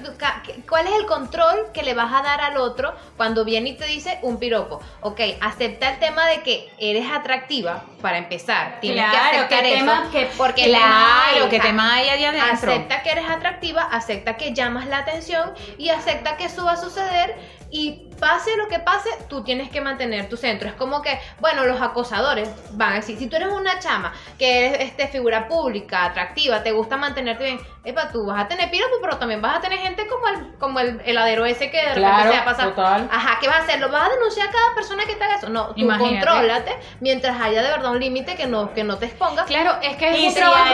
¿Cuál 0.68 0.88
es 0.88 0.94
el 0.94 1.06
control 1.06 1.70
que 1.72 1.84
le 1.84 1.94
vas 1.94 2.12
a 2.12 2.22
dar 2.22 2.40
al 2.40 2.56
otro 2.56 2.92
cuando 3.16 3.44
viene 3.44 3.70
y 3.70 3.76
te 3.76 3.84
dice 3.86 4.18
un 4.22 4.40
piropo? 4.40 4.80
Ok, 5.00 5.20
acepta 5.40 5.90
el 5.90 6.00
tema 6.00 6.26
de 6.26 6.42
que 6.42 6.68
eres 6.80 7.08
atractiva 7.08 7.84
para 8.02 8.18
empezar. 8.18 8.80
Tienes 8.80 9.08
Claro, 9.08 9.30
que 9.30 9.54
aceptar 9.54 9.62
que 9.62 9.68
eso. 9.74 9.78
tema- 9.78 10.08
que- 10.10 10.28
porque 10.36 10.64
Claro, 10.64 11.48
que 11.48 11.58
te 11.60 11.66
tema 11.66 11.94
hay 11.94 12.08
allá 12.08 12.30
adentro. 12.30 12.72
Acepta 12.72 13.02
que 13.04 13.10
eres 13.12 13.30
atractiva, 13.30 13.82
acepta 13.92 14.36
que 14.36 14.52
llamas 14.52 14.86
la 14.88 14.98
atención 14.98 15.54
y 15.78 15.90
acepta 15.90 16.36
que 16.36 16.46
eso 16.46 16.64
va 16.64 16.72
a 16.72 16.76
suceder 16.76 17.36
y 17.70 18.03
pase 18.18 18.56
lo 18.56 18.68
que 18.68 18.78
pase, 18.78 19.08
tú 19.28 19.42
tienes 19.42 19.70
que 19.70 19.80
mantener 19.80 20.28
tu 20.28 20.36
centro. 20.36 20.68
Es 20.68 20.74
como 20.74 21.02
que, 21.02 21.18
bueno, 21.40 21.64
los 21.64 21.80
acosadores 21.80 22.48
van 22.72 22.92
a 22.92 22.96
decir, 22.96 23.18
si 23.18 23.26
tú 23.26 23.36
eres 23.36 23.48
una 23.48 23.78
chama 23.78 24.12
que 24.38 24.66
eres 24.68 24.80
este, 24.80 25.08
figura 25.08 25.48
pública, 25.48 26.04
atractiva, 26.06 26.62
te 26.62 26.72
gusta 26.72 26.96
mantenerte 26.96 27.44
bien, 27.44 27.60
epa, 27.84 28.08
tú 28.10 28.26
vas 28.26 28.44
a 28.44 28.48
tener 28.48 28.70
piropo, 28.70 28.94
pero 29.02 29.18
también 29.18 29.42
vas 29.42 29.58
a 29.58 29.60
tener 29.60 29.78
gente 29.78 30.06
como 30.06 30.26
el, 30.28 30.54
como 30.58 30.80
el 30.80 31.00
heladero 31.04 31.44
ese 31.44 31.70
que 31.70 31.76
de 31.76 31.94
repente 31.94 32.00
Claro, 32.00 32.30
se 32.30 32.36
va 32.36 32.42
a 32.42 32.44
pasar. 32.44 32.68
total. 32.70 33.08
Ajá, 33.12 33.38
¿qué 33.40 33.48
vas 33.48 33.58
a 33.58 33.62
hacer? 33.62 33.80
¿Lo 33.80 33.90
vas 33.90 34.08
a 34.08 34.12
denunciar 34.12 34.48
a 34.48 34.50
cada 34.52 34.74
persona 34.74 35.04
que 35.04 35.14
te 35.16 35.24
haga 35.24 35.36
eso? 35.36 35.48
No, 35.48 35.66
tú 35.68 35.74
Imagínate. 35.82 36.26
contrólate 36.26 36.76
mientras 37.00 37.40
haya 37.40 37.62
de 37.62 37.70
verdad 37.70 37.90
un 37.92 38.00
límite 38.00 38.34
que 38.36 38.46
no, 38.46 38.72
que 38.72 38.84
no 38.84 38.96
te 38.98 39.06
expongas. 39.06 39.46
Claro, 39.46 39.76
es 39.82 39.96
que 39.96 40.10
es 40.10 40.18
Y 40.18 40.26
un 40.26 40.32
si, 40.32 40.38
trabajo 40.40 40.64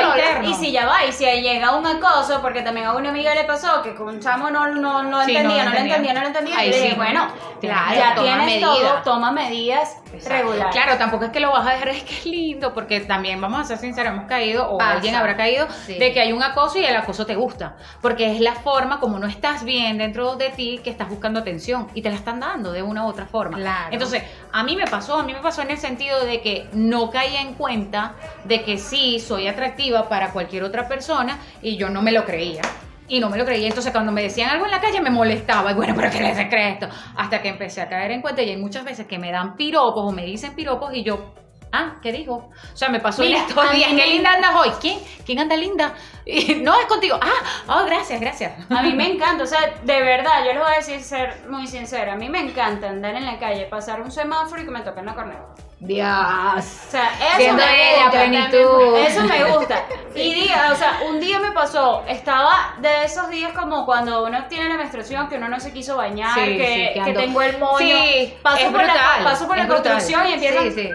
y 0.44 0.54
si 0.54 0.72
ya 0.72 0.86
va, 0.86 1.04
y 1.04 1.12
si 1.12 1.24
llega 1.24 1.74
un 1.74 1.86
acoso, 1.86 2.40
porque 2.40 2.62
también 2.62 2.86
a 2.86 2.94
una 2.94 3.08
amiga 3.10 3.34
le 3.34 3.44
pasó 3.44 3.82
que 3.82 3.94
con 3.94 4.08
un 4.08 4.20
chamo 4.20 4.50
no, 4.50 4.68
no, 4.68 5.02
no 5.02 5.24
Sí, 5.24 5.36
entendía, 5.36 5.64
no 5.64 5.70
no, 5.70 5.76
lo 5.76 5.82
le 5.84 5.86
entendía, 5.88 6.12
no 6.14 6.20
le 6.20 6.26
entendía, 6.26 6.64
y 6.64 6.68
dije, 6.72 6.90
sí. 6.90 6.94
bueno, 6.96 7.28
Claro, 7.60 7.94
ya 7.94 8.14
toma 8.14 8.26
tienes 8.26 8.46
medidas. 8.46 8.62
todo, 8.78 9.02
toma 9.04 9.32
medidas 9.32 9.96
regulares. 10.26 10.72
Claro, 10.74 10.96
tampoco 10.96 11.24
es 11.26 11.30
que 11.30 11.40
lo 11.40 11.52
vas 11.52 11.66
a 11.66 11.72
dejar, 11.72 11.88
es 11.88 12.02
que 12.04 12.14
es 12.14 12.26
lindo, 12.26 12.72
porque 12.74 13.00
también 13.00 13.40
vamos 13.40 13.60
a 13.60 13.64
ser 13.64 13.78
sinceros, 13.78 14.12
hemos 14.14 14.26
caído, 14.26 14.70
o 14.70 14.78
Pasa. 14.78 14.92
alguien 14.92 15.14
habrá 15.14 15.36
caído, 15.36 15.66
Sí. 15.86 15.94
de 15.98 16.12
que 16.12 16.20
hay 16.20 16.32
un 16.32 16.42
acoso 16.42 16.78
y 16.78 16.84
el 16.84 16.96
acoso 16.96 17.26
te 17.26 17.34
gusta. 17.36 17.76
Porque 18.00 18.32
es 18.34 18.40
la 18.40 18.54
forma 18.54 18.98
como 19.00 19.18
no 19.18 19.26
estás 19.26 19.64
bien 19.64 19.98
dentro 19.98 20.36
de 20.36 20.50
ti 20.50 20.80
que 20.82 20.90
estás 20.90 21.08
buscando 21.08 21.40
atención 21.40 21.88
y 21.94 22.02
te 22.02 22.08
la 22.10 22.16
están 22.16 22.40
dando 22.40 22.72
de 22.72 22.82
una 22.82 23.04
u 23.04 23.08
otra 23.08 23.26
forma. 23.26 23.58
Claro. 23.58 23.88
Entonces, 23.90 24.22
a 24.52 24.62
mí 24.62 24.76
me 24.76 24.86
pasó, 24.86 25.16
a 25.18 25.22
mí 25.22 25.32
me 25.32 25.40
pasó 25.40 25.62
en 25.62 25.70
el 25.70 25.78
sentido 25.78 26.24
de 26.24 26.40
que 26.40 26.68
no 26.72 27.10
caía 27.10 27.40
en 27.42 27.54
cuenta 27.54 28.14
de 28.44 28.62
que 28.62 28.78
sí 28.78 29.20
soy 29.20 29.46
atractiva 29.48 30.08
para 30.08 30.30
cualquier 30.30 30.64
otra 30.64 30.88
persona 30.88 31.38
y 31.62 31.76
yo 31.76 31.90
no 31.90 32.02
me 32.02 32.12
lo 32.12 32.24
creía. 32.24 32.62
Y 33.10 33.18
no 33.18 33.28
me 33.28 33.36
lo 33.36 33.44
creía. 33.44 33.66
Entonces, 33.66 33.92
cuando 33.92 34.12
me 34.12 34.22
decían 34.22 34.50
algo 34.50 34.64
en 34.64 34.70
la 34.70 34.80
calle, 34.80 35.00
me 35.00 35.10
molestaba. 35.10 35.72
Y 35.72 35.74
bueno, 35.74 35.94
pero 35.96 36.10
¿qué 36.10 36.20
les 36.20 36.38
cree 36.48 36.74
esto? 36.74 36.88
Hasta 37.16 37.42
que 37.42 37.48
empecé 37.48 37.82
a 37.82 37.88
caer 37.88 38.12
en 38.12 38.22
cuenta. 38.22 38.40
Y 38.40 38.50
hay 38.50 38.56
muchas 38.56 38.84
veces 38.84 39.06
que 39.06 39.18
me 39.18 39.32
dan 39.32 39.56
piropos 39.56 40.04
o 40.04 40.12
me 40.12 40.24
dicen 40.24 40.54
piropos 40.54 40.94
y 40.94 41.02
yo, 41.02 41.34
ah, 41.72 41.94
¿qué 42.02 42.12
dijo? 42.12 42.50
O 42.72 42.76
sea, 42.76 42.88
me 42.88 43.00
pasó 43.00 43.22
Mira, 43.22 43.38
en 43.40 43.44
estos 43.48 43.72
días. 43.72 43.90
me- 43.92 44.00
¿Qué 44.00 44.06
linda 44.08 44.32
andas 44.32 44.54
hoy? 44.56 44.70
¿Quién? 44.80 44.98
¿Quién 45.24 45.38
anda 45.38 45.56
linda? 45.56 45.94
Y, 46.26 46.56
no, 46.56 46.78
es 46.78 46.86
contigo. 46.86 47.18
Ah, 47.20 47.80
oh, 47.80 47.86
gracias, 47.86 48.20
gracias. 48.20 48.52
A 48.70 48.82
mí 48.82 48.92
me 48.92 49.10
encanta, 49.12 49.42
o 49.44 49.46
sea, 49.46 49.60
de 49.82 50.02
verdad, 50.02 50.44
yo 50.44 50.52
les 50.52 50.60
voy 50.62 50.72
a 50.72 50.76
decir 50.76 51.00
ser 51.02 51.42
muy 51.48 51.66
sincera, 51.66 52.12
a 52.12 52.16
mí 52.16 52.28
me 52.28 52.40
encanta 52.40 52.88
andar 52.88 53.14
en 53.16 53.26
la 53.26 53.38
calle, 53.38 53.64
pasar 53.66 54.00
un 54.00 54.12
semáforo 54.12 54.60
y 54.62 54.64
que 54.64 54.70
me 54.70 54.80
toquen 54.82 55.06
la 55.06 55.14
corneta. 55.14 55.42
Dios. 55.80 56.06
O 56.08 56.90
sea, 56.90 57.10
eso 57.28 57.36
Siendo 57.38 57.64
me 57.64 57.94
ella, 57.94 58.02
gusta. 58.04 58.18
plenitud. 58.20 58.96
Eso 58.98 59.24
me 59.24 59.44
gusta. 59.44 59.84
Y 60.14 60.34
diga, 60.34 60.70
o 60.72 60.76
sea, 60.76 61.00
un 61.08 61.18
día 61.20 61.40
me 61.40 61.52
pasó, 61.52 62.04
estaba 62.06 62.74
de 62.80 63.04
esos 63.04 63.30
días 63.30 63.52
como 63.54 63.86
cuando 63.86 64.24
uno 64.24 64.44
tiene 64.46 64.68
la 64.68 64.76
menstruación, 64.76 65.28
que 65.28 65.36
uno 65.36 65.48
no 65.48 65.58
se 65.58 65.72
quiso 65.72 65.96
bañar, 65.96 66.34
Sí, 66.34 66.56
que, 66.58 66.66
sí, 66.66 66.98
que 66.98 67.04
que 67.04 67.10
ando- 67.12 67.20
tengo 67.20 67.42
el 67.42 67.58
moño. 67.58 67.78
Sí, 67.78 68.34
paso 68.42 68.70
por 68.70 68.84
la, 68.84 69.20
paso 69.24 69.48
por 69.48 69.66
construcción 69.66 70.26
y 70.28 70.32
empiezo. 70.34 70.60
Sí, 70.62 70.70
sí. 70.72 70.90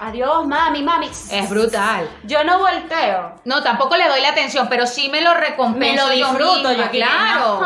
Adiós, 0.00 0.46
mami, 0.46 0.82
mami. 0.82 1.06
Es 1.06 1.48
brutal. 1.48 2.08
Yo 2.24 2.44
no 2.44 2.58
volteo. 2.58 3.32
No, 3.44 3.62
tampoco 3.62 3.96
le 3.96 4.08
doy 4.08 4.20
la 4.20 4.30
atención, 4.30 4.68
pero 4.68 4.86
sí 4.86 5.08
me 5.08 5.20
lo 5.20 5.34
recompenso. 5.34 6.08
Me 6.08 6.16
lo 6.16 6.28
disfruto, 6.28 6.72
yo 6.72 6.90
claro. 6.90 7.60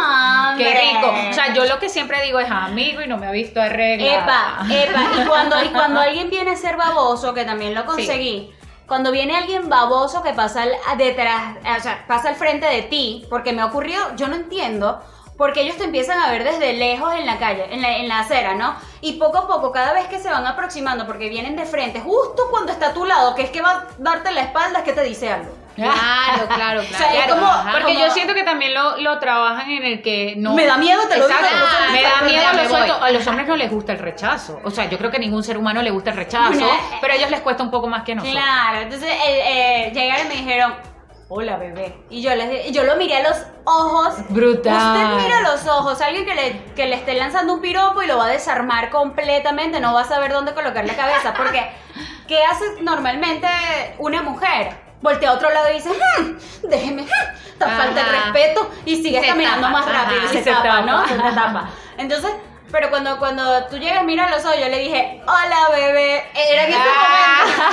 Qué 0.59 0.81
rico. 0.93 1.14
O 1.31 1.33
sea, 1.33 1.53
yo 1.55 1.64
lo 1.64 1.79
que 1.79 1.89
siempre 1.89 2.23
digo 2.23 2.39
es 2.41 2.51
amigo 2.51 3.01
y 3.03 3.07
no 3.07 3.16
me 3.16 3.27
ha 3.27 3.31
visto 3.31 3.61
arreglar. 3.61 4.23
Epa, 4.23 4.66
epa. 4.71 5.01
Y 5.23 5.27
cuando, 5.27 5.64
y 5.64 5.68
cuando 5.68 6.01
alguien 6.01 6.31
viene 6.31 6.53
a 6.53 6.57
ser 6.57 6.77
baboso, 6.77 7.33
que 7.35 7.45
también 7.45 7.75
lo 7.75 7.85
conseguí, 7.87 8.53
cuando 8.87 9.12
viene 9.12 9.37
alguien 9.37 9.68
baboso 9.68 10.23
que 10.23 10.33
pasa 10.33 10.62
al- 10.62 10.99
detrás, 10.99 11.57
o 11.79 11.83
sea, 11.83 12.05
pasa 12.09 12.29
al 12.29 12.35
frente 12.35 12.66
de 12.66 12.83
ti, 12.83 13.25
porque 13.31 13.53
me 13.53 13.62
ocurrió, 13.62 13.99
yo 14.16 14.27
no 14.29 14.35
entiendo 14.35 15.01
porque 15.41 15.62
ellos 15.62 15.78
te 15.78 15.84
empiezan 15.84 16.20
a 16.20 16.30
ver 16.30 16.45
desde 16.45 16.74
lejos 16.74 17.14
en 17.14 17.24
la 17.24 17.38
calle, 17.38 17.64
en 17.72 17.80
la, 17.80 17.97
en 17.97 18.09
la 18.09 18.18
acera, 18.20 18.55
¿no? 18.55 18.76
Y 19.01 19.14
poco 19.14 19.38
a 19.38 19.47
poco, 19.49 19.72
cada 19.72 19.95
vez 19.95 20.07
que 20.07 20.18
se 20.18 20.28
van 20.30 20.47
aproximando, 20.47 21.07
porque 21.07 21.30
vienen 21.30 21.57
de 21.57 21.64
frente, 21.64 21.99
justo 21.99 22.43
cuando 22.51 22.72
está 22.72 22.88
a 22.88 22.93
tu 22.93 23.07
lado, 23.07 23.34
que 23.34 23.43
es 23.45 23.51
que 23.51 23.62
va 23.62 23.70
a 23.70 23.84
darte 23.97 24.30
la 24.32 24.43
espalda, 24.43 24.80
es 24.80 24.84
que 24.84 24.93
te 24.93 25.03
dice 25.03 25.32
algo. 25.32 25.51
Claro, 25.76 25.95
claro, 25.97 26.47
claro. 26.57 26.80
O 26.82 26.84
sea, 26.84 27.11
Claro, 27.11 27.34
como- 27.36 27.47
ajá. 27.47 27.72
Porque 27.72 27.95
como- 27.95 28.05
yo 28.07 28.11
siento 28.12 28.34
que 28.34 28.43
también 28.45 28.74
lo, 28.74 28.99
lo 28.99 29.18
trabajan 29.18 29.70
en 29.70 29.82
el 29.84 30.03
que 30.03 30.34
no. 30.36 30.55
Me 30.55 30.66
da 30.66 30.76
miedo, 30.76 31.01
te 31.09 31.16
lo 31.16 31.26
digo, 31.26 31.38
digo, 31.41 31.66
me 31.93 32.03
da 32.03 32.20
miedo 32.22 32.47
a 32.47 32.53
me 32.53 32.62
los, 32.64 32.72
a 33.01 33.11
los 33.11 33.26
hombres 33.26 33.49
no 33.49 33.57
les 33.57 33.70
gusta 33.70 33.93
el 33.93 33.99
rechazo. 33.99 34.61
O 34.62 34.70
sea, 34.70 34.91
yo 34.91 34.99
creo 34.99 35.11
que 35.11 35.16
a 35.16 35.20
ningún 35.20 35.43
ser 35.43 35.57
humano 35.57 35.80
le 35.80 35.91
gusta 35.91 36.11
el 36.11 36.16
rechazo, 36.16 36.68
pero 37.01 37.14
a 37.14 37.16
ellos 37.16 37.30
les 37.30 37.41
cuesta 37.41 37.62
un 37.62 37.70
poco 37.70 37.86
más 37.86 38.03
que 38.03 38.12
a 38.12 38.16
nosotros. 38.16 38.43
Claro, 38.45 38.80
entonces 38.82 39.09
eh, 39.11 39.86
eh, 39.86 39.91
llegaron 39.95 40.26
y 40.26 40.28
me 40.28 40.34
dijeron, 40.34 40.74
hola 41.33 41.57
bebé. 41.57 41.97
Y 42.11 42.22
yo, 42.22 42.35
les, 42.35 42.72
yo 42.72 42.83
lo 42.83 42.97
miré 42.97 43.18
a 43.18 43.28
los 43.28 43.39
ojos. 43.64 44.14
Brutal. 44.31 44.74
Usted 44.76 45.22
mira 45.24 45.39
a 45.39 45.43
los 45.43 45.64
ojos, 45.66 46.01
alguien 46.01 46.26
que 46.26 46.35
le, 46.35 46.64
que 46.74 46.87
le 46.87 46.97
esté 46.97 47.14
lanzando 47.14 47.55
un 47.55 47.61
piropo 47.61 48.03
y 48.03 48.07
lo 48.09 48.18
va 48.18 48.24
a 48.26 48.28
desarmar 48.28 48.91
completamente, 48.91 49.78
no 49.81 49.95
va 49.95 50.01
a 50.03 50.05
saber 50.05 50.33
dónde 50.33 50.53
colocar 50.55 50.85
la 50.85 50.95
cabeza. 50.95 51.33
Porque, 51.35 51.70
¿qué 52.28 52.45
hace 52.45 52.83
normalmente 52.83 53.47
una 53.99 54.22
mujer? 54.22 54.76
Voltea 55.03 55.31
a 55.31 55.35
otro 55.35 55.49
lado 55.51 55.70
y 55.70 55.74
dice, 55.76 55.89
"Hmm, 55.89 56.37
déjeme, 56.68 57.03
hmm, 57.05 57.59
ta- 57.59 57.68
falta 57.70 58.01
el 58.03 58.09
respeto 58.09 58.68
y 58.85 58.97
sigue 59.03 59.20
Se 59.20 59.28
caminando 59.28 59.66
tapa, 59.68 59.78
más 59.78 59.87
rápido 59.87 60.20
ajá. 60.22 60.31
y 60.35 60.37
se, 60.37 60.43
Se 60.45 60.51
tapa, 60.51 60.62
tapa. 60.64 60.81
¿no? 60.83 61.07
Se 61.09 61.14
te 61.14 61.33
tapa. 61.33 61.70
Entonces, 61.97 62.31
pero 62.71 62.91
cuando, 62.91 63.18
cuando 63.18 63.66
tú 63.66 63.79
llegas, 63.79 64.05
mira 64.05 64.29
los 64.31 64.45
ojos, 64.45 64.59
yo 64.59 64.68
le 64.68 64.79
dije, 64.79 65.21
hola 65.27 65.68
bebé. 65.75 66.25
Era 66.35 66.64
en 66.64 66.71
ese 66.71 66.79
momento. 66.79 67.71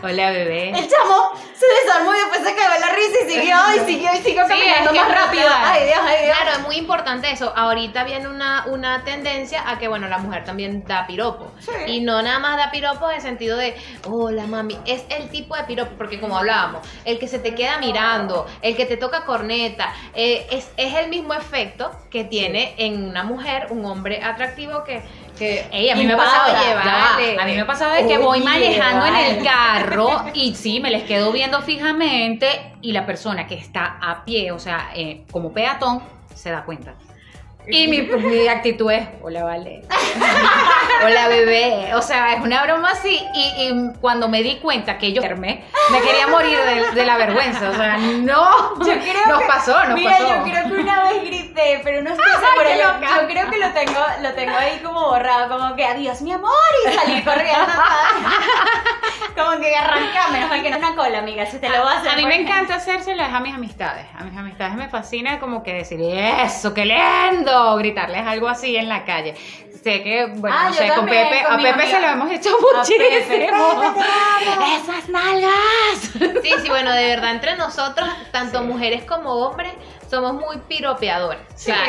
Hola, 0.02 0.30
bebé. 0.30 0.70
El 0.70 0.88
chamo 0.88 1.32
se 1.54 1.66
desarmó 1.84 2.14
y 2.14 2.18
después 2.18 2.42
se 2.42 2.54
cagó 2.54 2.74
en 2.74 2.80
la 2.80 2.88
risa 2.88 3.18
y 3.22 3.30
siguió 3.30 3.56
y 3.76 3.78
siguió 3.80 4.10
y 4.14 4.22
siguió 4.22 4.44
Sí, 4.44 4.48
caminando 4.48 4.90
es 4.90 4.98
que 4.98 5.04
más 5.04 5.26
rápido. 5.26 5.48
Ay 5.62 5.84
Dios, 5.84 6.00
ay 6.02 6.24
Dios. 6.24 6.36
Claro, 6.38 6.56
es 6.56 6.66
muy 6.66 6.76
importante 6.76 7.30
eso. 7.30 7.52
Ahorita 7.54 8.04
viene 8.04 8.28
una, 8.28 8.64
una 8.66 9.04
tendencia 9.04 9.68
a 9.68 9.78
que, 9.78 9.88
bueno, 9.88 10.08
la 10.08 10.18
mujer 10.18 10.44
también 10.44 10.84
da 10.86 11.06
piropo. 11.06 11.52
Sí. 11.58 11.70
Y 11.86 12.00
no 12.00 12.22
nada 12.22 12.38
más 12.38 12.56
da 12.56 12.70
piropo 12.70 13.10
en 13.10 13.16
el 13.16 13.22
sentido 13.22 13.58
de, 13.58 13.76
hola 14.08 14.46
mami, 14.46 14.78
es 14.86 15.04
el 15.10 15.28
tipo 15.28 15.54
de 15.54 15.64
piropo, 15.64 15.92
porque 15.98 16.18
como 16.18 16.38
hablábamos, 16.38 16.86
el 17.04 17.18
que 17.18 17.28
se 17.28 17.38
te 17.38 17.54
queda 17.54 17.78
mirando, 17.78 18.46
el 18.62 18.74
que 18.74 18.86
te 18.86 18.96
toca 18.96 19.24
corneta, 19.26 19.92
eh, 20.14 20.46
es, 20.50 20.70
es 20.78 20.94
el 20.94 21.10
mismo 21.10 21.34
efecto 21.34 21.90
que 22.10 22.24
tiene 22.24 22.74
en 22.78 23.04
una 23.04 23.22
mujer, 23.22 23.66
un 23.70 23.84
hombre 23.84 24.22
atractivo 24.40 24.84
que... 24.84 25.02
que 25.38 25.66
Ey, 25.70 25.90
a 25.90 25.96
mí 25.96 26.06
me 26.06 26.14
ha 26.14 26.16
pasado, 26.16 26.52
ya 26.52 26.74
vale. 26.76 27.40
a 27.40 27.44
mí 27.44 27.54
me 27.54 27.60
ha 27.60 27.66
pasado 27.66 27.94
de 27.94 28.06
que 28.06 28.18
voy 28.18 28.40
manejando 28.40 29.06
en 29.06 29.16
el 29.16 29.44
carro 29.44 30.24
y 30.34 30.54
sí, 30.54 30.80
me 30.80 30.90
les 30.90 31.04
quedo 31.04 31.32
viendo 31.32 31.60
fijamente 31.62 32.74
y 32.80 32.92
la 32.92 33.06
persona 33.06 33.46
que 33.46 33.54
está 33.54 33.98
a 34.00 34.24
pie, 34.24 34.52
o 34.52 34.58
sea, 34.58 34.90
eh, 34.94 35.24
como 35.30 35.52
peatón, 35.52 36.02
se 36.34 36.50
da 36.50 36.64
cuenta. 36.64 36.94
Y 37.66 37.86
mi, 37.88 38.00
mi 38.02 38.48
actitud 38.48 38.90
es, 38.90 39.06
hola, 39.22 39.44
vale. 39.44 39.82
hola, 41.04 41.28
bebé. 41.28 41.94
O 41.94 42.02
sea, 42.02 42.34
es 42.34 42.40
una 42.42 42.62
broma 42.64 42.90
así. 42.90 43.22
Y, 43.34 43.40
y 43.68 43.92
cuando 44.00 44.28
me 44.28 44.42
di 44.42 44.56
cuenta 44.56 44.98
que 44.98 45.12
yo 45.12 45.22
me, 45.36 45.64
quería 46.02 46.26
morir 46.26 46.58
de, 46.58 46.90
de 46.92 47.06
la 47.06 47.16
vergüenza. 47.16 47.70
O 47.70 47.74
sea, 47.74 47.96
no. 47.98 48.76
Yo 48.84 48.84
creo 49.00 49.26
nos 49.28 49.40
que- 49.40 49.46
pasó, 49.46 49.84
nos 49.84 49.94
Mira, 49.94 50.10
pasó. 50.12 50.28
yo 50.36 50.42
creo 50.42 50.64
que 50.68 50.82
una 50.82 51.04
vez 51.04 51.22
grité, 51.24 51.80
pero 51.84 52.02
no 52.02 52.10
estoy 52.10 52.24
segura. 52.50 52.76
Yo, 52.76 53.28
creo 53.28 53.50
que 53.50 53.58
lo 53.58 53.70
tengo, 53.72 54.00
lo 54.22 54.32
tengo 54.34 54.56
ahí 54.56 54.80
como 54.82 55.00
borrado, 55.08 55.48
como 55.56 55.76
que 55.76 55.84
adiós 55.84 56.22
mi 56.22 56.32
amor 56.32 56.50
y 56.88 56.92
salí 56.92 57.22
corriendo. 57.22 57.72
como 59.36 59.60
que 59.60 59.74
arrancame, 59.76 60.46
mal 60.46 60.62
que 60.62 60.70
no 60.70 60.76
es 60.76 60.82
una 60.82 60.96
cola, 60.96 61.18
amiga, 61.18 61.46
si 61.46 61.58
te 61.58 61.68
lo 61.68 61.84
vas 61.84 61.96
a 61.96 61.98
hacer. 62.00 62.12
A 62.12 62.16
mí 62.16 62.24
me 62.24 62.36
porque- 62.36 62.42
encanta 62.50 62.74
hacérselo 62.76 63.22
es 63.22 63.32
a 63.32 63.40
mis 63.40 63.54
amistades. 63.54 64.06
A 64.18 64.24
mis 64.24 64.36
amistades 64.36 64.74
me 64.74 64.88
fascina 64.88 65.38
como 65.38 65.62
que 65.62 65.74
decir, 65.74 66.00
eso, 66.02 66.74
qué 66.74 66.84
lindo, 66.84 67.49
gritarles 67.76 68.26
algo 68.26 68.48
así 68.48 68.76
en 68.76 68.88
la 68.88 69.04
calle. 69.04 69.34
Sé 69.82 70.02
que, 70.02 70.26
bueno, 70.26 70.54
Ah, 70.58 70.66
no 70.68 70.74
sé, 70.74 70.88
con 70.94 71.06
Pepe, 71.06 71.42
con 71.42 71.54
a 71.54 71.56
Pepe 71.56 71.68
amiga. 71.70 71.86
se 71.90 72.00
lo 72.02 72.08
hemos 72.08 72.30
hecho 72.30 72.50
muchísimo. 72.76 73.82
¡Esas 74.76 75.08
nalgas! 75.08 76.00
Sí, 76.42 76.50
sí, 76.62 76.68
bueno, 76.68 76.92
de 76.92 77.06
verdad, 77.06 77.30
entre 77.30 77.56
nosotros, 77.56 78.08
tanto 78.30 78.62
mujeres 78.62 79.04
como 79.04 79.32
hombres, 79.32 79.72
somos 80.10 80.34
muy 80.34 80.58
piropeadores. 80.68 81.40
O 81.54 81.58
sea, 81.58 81.84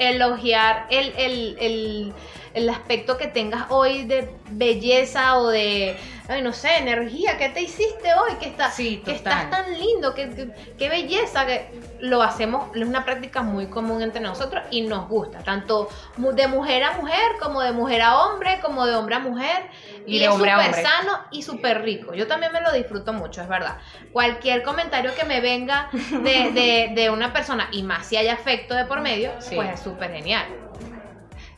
elogiar 0.00 0.86
el, 0.90 1.14
el, 1.16 1.56
el, 1.60 2.12
el 2.54 2.68
aspecto 2.68 3.16
que 3.16 3.26
tengas 3.28 3.66
hoy 3.70 4.04
de 4.04 4.28
belleza 4.50 5.36
o 5.38 5.48
de, 5.48 5.96
ay, 6.28 6.42
no 6.42 6.52
sé, 6.52 6.78
energía. 6.78 7.38
¿Qué 7.38 7.48
te 7.50 7.60
hiciste 7.62 8.12
hoy? 8.14 8.34
Que, 8.40 8.46
estás 8.48 8.74
Sí, 8.74 9.00
que 9.04 9.12
estás 9.12 9.48
tan 9.50 9.78
lindo, 9.78 10.14
que, 10.14 10.30
que- 10.30 10.50
qué 10.76 10.88
belleza. 10.88 11.46
que 11.46 11.70
Lo 12.00 12.22
hacemos, 12.22 12.74
es 12.74 12.86
una 12.86 13.04
práctica 13.04 13.42
muy 13.42 13.66
común 13.66 14.02
entre 14.02 14.20
nosotros 14.20 14.64
y 14.70 14.82
nos 14.82 15.08
gusta, 15.08 15.38
tanto 15.40 15.88
de 16.16 16.48
mujer 16.48 16.82
a 16.82 16.92
mujer, 16.92 17.32
como 17.40 17.60
de 17.62 17.72
mujer 17.72 18.02
a 18.02 18.18
hombre, 18.18 18.58
como 18.62 18.84
de 18.86 18.94
hombre 18.96 19.14
a 19.14 19.18
mujer. 19.20 19.66
Y 20.06 20.16
Y, 20.16 20.18
de 20.18 20.24
es 20.26 20.32
súper 20.34 20.74
sano 20.74 21.18
y 21.30 21.42
súper 21.42 21.82
rico. 21.82 22.14
Yo 22.14 22.26
también 22.26 22.52
me 22.52 22.60
lo 22.62 22.72
disfruto 22.72 23.12
mucho, 23.12 23.42
es 23.42 23.48
verdad. 23.48 23.78
Cualquier 24.12 24.62
comentario 24.62 25.14
que 25.14 25.24
me 25.24 25.40
venga 25.40 25.88
de, 25.92 26.50
de- 26.52 26.90
de 26.94 27.10
una 27.10 27.32
persona, 27.32 27.68
y 27.70 27.82
más 27.82 28.06
si 28.06 28.16
hay 28.16 28.28
afecto 28.28 28.74
de 28.74 28.86
por 28.86 29.00
medio, 29.00 29.30
Sí. 29.40 29.54
pues 29.54 29.74
es 29.74 29.80
súper 29.80 30.12
genial. 30.12 30.46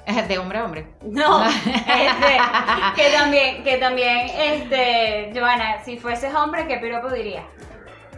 De 0.28 0.38
hombre 0.38 0.58
a 0.58 0.64
hombre. 0.64 0.86
No, 1.02 1.44
este, 1.46 2.38
que 2.96 3.10
también, 3.16 3.62
que 3.62 3.76
también, 3.78 4.28
este, 4.36 5.30
Joana, 5.34 5.82
si 5.84 5.96
fueses 5.98 6.34
hombre, 6.34 6.66
¿qué 6.66 6.78
piropo 6.78 7.08
dirías? 7.10 7.44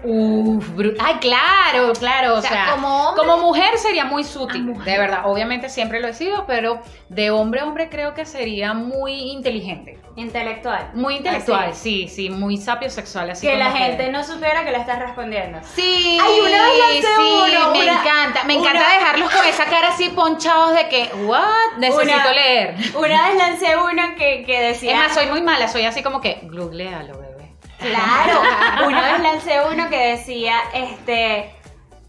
Uf, 0.04 0.68
Ay, 1.00 1.14
claro, 1.20 1.92
claro. 1.98 2.34
O, 2.34 2.38
O 2.38 2.40
sea, 2.42 2.50
sea, 2.50 2.70
como 2.72 3.08
hombre- 3.08 3.26
como 3.26 3.38
mujer 3.42 3.78
sería 3.78 4.04
muy 4.04 4.22
sutil. 4.24 4.74
Ah. 4.78 4.84
De 4.84 4.98
verdad, 4.98 5.20
obviamente 5.24 5.68
siempre 5.68 6.00
lo 6.00 6.08
he 6.08 6.14
sido, 6.14 6.44
pero 6.46 6.80
de 7.08 7.30
hombre 7.30 7.60
a 7.60 7.64
hombre 7.64 7.88
creo 7.88 8.14
que 8.14 8.26
sería 8.26 8.74
muy 8.74 9.12
inteligente. 9.32 9.98
Intelectual. 10.16 10.90
Muy 10.94 11.16
intelectual, 11.16 11.70
Así. 11.70 12.06
sí, 12.06 12.28
sí, 12.28 12.30
muy 12.30 12.56
sapio 12.56 12.88
sexual. 12.88 13.30
Así 13.30 13.46
que 13.48 13.56
la 13.56 13.72
gente 13.72 14.10
no 14.10 14.22
supiera 14.22 14.62
que 14.64 14.70
le 14.70 14.78
estás 14.78 15.00
respondiendo. 15.00 15.58
Sí, 15.74 16.18
Ay, 16.22 16.40
una 16.40 16.62
vez 16.62 17.04
sí, 17.04 17.06
uno, 17.18 17.70
me 17.72 17.82
una- 17.82 18.00
encanta. 18.00 18.44
Me 18.44 18.56
una- 18.56 18.70
encanta 18.70 18.92
dejarlos 18.92 19.30
con 19.32 19.44
esa 19.46 19.64
cara 19.64 19.88
así 19.88 20.10
ponchados 20.10 20.76
de 20.76 20.88
que, 20.88 21.10
what? 21.24 21.78
Necesito 21.78 22.02
Una- 22.14 22.32
leer. 22.32 22.76
Una 22.94 23.28
vez 23.28 23.36
lancé 23.38 23.76
uno 23.76 24.02
que, 24.16 24.44
que 24.46 24.60
decía. 24.60 24.92
Es 24.92 24.98
más, 24.98 25.14
soy 25.14 25.26
muy 25.26 25.42
mala, 25.42 25.66
soy 25.66 25.82
así 25.84 26.02
como 26.04 26.20
que, 26.20 26.38
googlealo. 26.44 27.23
Claro. 27.90 28.86
Una 28.86 29.12
vez 29.12 29.20
lancé 29.20 29.60
uno 29.70 29.90
que 29.90 30.16
decía, 30.16 30.56
este, 30.72 31.54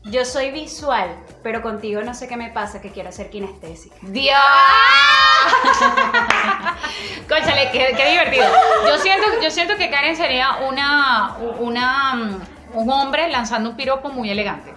yo 0.05 0.23
soy 0.23 0.51
visual, 0.51 1.09
pero 1.43 1.61
contigo 1.61 2.01
no 2.01 2.13
sé 2.13 2.27
qué 2.27 2.37
me 2.37 2.49
pasa, 2.49 2.81
que 2.81 2.91
quiero 2.91 3.11
ser 3.11 3.29
kinestésica. 3.29 3.95
¡Dios! 4.01 4.37
Cónchale, 7.29 7.71
qué, 7.71 7.93
qué 7.97 8.11
divertido. 8.11 8.45
Yo 8.87 8.97
siento, 8.99 9.27
yo 9.41 9.51
siento 9.51 9.75
que 9.77 9.89
Karen 9.89 10.15
sería 10.15 10.57
una, 10.67 11.35
una, 11.59 12.15
mm, 12.15 12.41
un 12.73 12.91
hombre 12.91 13.29
lanzando 13.29 13.71
un 13.71 13.75
piropo 13.75 14.09
muy 14.09 14.29
elegante. 14.29 14.73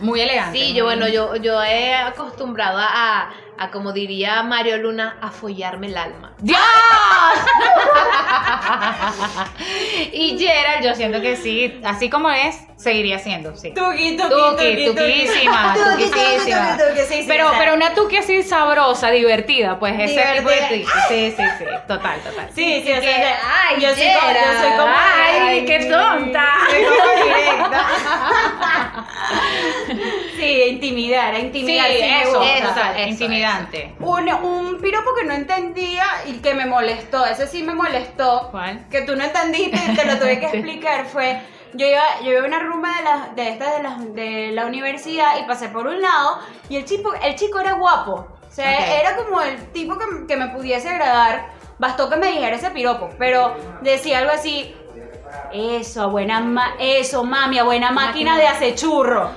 Muy 0.00 0.20
elegante. 0.20 0.58
Sí, 0.58 0.74
yo 0.74 0.84
bueno, 0.84 1.06
yo, 1.08 1.36
yo 1.36 1.62
he 1.62 1.94
acostumbrado 1.94 2.78
a, 2.80 3.30
a, 3.58 3.70
como 3.70 3.92
diría 3.92 4.42
Mario 4.42 4.78
Luna, 4.78 5.18
a 5.20 5.30
follarme 5.30 5.88
el 5.88 5.96
alma. 5.96 6.32
¡Dios! 6.38 6.58
y 10.12 10.38
Gerald, 10.38 10.84
yo 10.84 10.94
siento 10.94 11.20
que 11.20 11.36
sí, 11.36 11.80
así 11.84 12.08
como 12.10 12.30
es, 12.30 12.60
seguiría 12.76 13.18
siendo, 13.18 13.54
sí. 13.56 13.72
Tuki, 13.74 14.16
tuki, 14.16 14.28
Tuki, 14.28 14.86
tuquísima, 14.86 15.74
tuquísima. 15.74 16.78
Pero, 17.28 17.52
pero 17.58 17.74
una 17.74 17.94
tuki 17.94 18.16
así 18.16 18.42
sabrosa, 18.42 19.10
divertida, 19.10 19.78
pues 19.78 19.94
ese 19.98 20.22
tipo 20.36 20.48
de 20.48 20.56
tuki. 20.56 20.84
Sí, 21.08 21.34
sí, 21.36 21.42
sí, 21.58 21.64
total, 21.86 22.20
total. 22.20 22.48
Sí, 22.54 22.82
sí, 22.84 22.92
o 22.92 23.00
sea, 23.00 23.38
ay, 23.68 23.80
yo, 23.80 23.94
soy 23.94 24.06
como, 24.20 24.32
yo 24.32 24.60
soy 24.60 24.70
como. 24.78 24.94
Ay, 24.96 25.64
qué 25.64 25.78
tonta. 25.86 26.46
directa. 27.24 27.86
sí, 30.36 30.62
intimidar, 30.70 31.38
intimidar. 31.38 31.90
Sí, 31.90 31.98
eso, 32.02 32.38
gusta. 32.38 32.94
Intimidante. 33.42 33.94
Un, 34.00 34.28
un 34.44 34.80
piropo 34.80 35.14
que 35.14 35.24
no 35.24 35.34
entendía 35.34 36.04
y 36.26 36.34
que 36.38 36.54
me 36.54 36.66
molestó, 36.66 37.24
ese 37.26 37.46
sí 37.46 37.62
me 37.62 37.74
molestó. 37.74 38.48
¿Cuál? 38.50 38.86
Que 38.90 39.02
tú 39.02 39.16
no 39.16 39.24
entendiste 39.24 39.78
y 39.88 39.96
te 39.96 40.04
lo 40.04 40.18
tuve 40.18 40.38
que 40.38 40.46
explicar. 40.52 41.06
Fue, 41.06 41.40
yo 41.74 41.86
iba, 41.86 42.02
yo 42.22 42.32
iba 42.32 42.42
a 42.42 42.46
una 42.46 42.58
rumba 42.60 42.90
de, 42.96 43.02
las 43.02 43.36
de 43.36 43.48
estas 43.48 43.76
de, 43.76 43.82
las 43.82 44.14
de 44.14 44.50
la 44.52 44.66
universidad 44.66 45.38
y 45.42 45.46
pasé 45.46 45.68
por 45.68 45.86
un 45.86 46.00
lado 46.00 46.38
y 46.68 46.76
el 46.76 46.84
chico, 46.84 47.12
el 47.22 47.34
chico 47.34 47.60
era 47.60 47.72
guapo. 47.72 48.28
O 48.48 48.54
sea, 48.54 49.00
era 49.00 49.16
como 49.16 49.40
el 49.40 49.56
tipo 49.72 49.96
que, 49.96 50.26
que 50.26 50.36
me 50.36 50.48
pudiese 50.48 50.88
agradar. 50.88 51.52
Bastó 51.78 52.10
que 52.10 52.16
me 52.16 52.28
dijera 52.28 52.54
ese 52.54 52.70
piropo, 52.70 53.08
pero 53.18 53.56
decía 53.80 54.18
algo 54.18 54.30
así. 54.30 54.74
Eso, 55.52 56.10
buena 56.10 56.40
ma 56.40 56.74
eso, 56.78 57.24
mami, 57.24 57.58
a 57.58 57.64
buena 57.64 57.90
máquina 57.90 58.36
de 58.36 58.46
hacer 58.46 58.74
churro. 58.74 59.30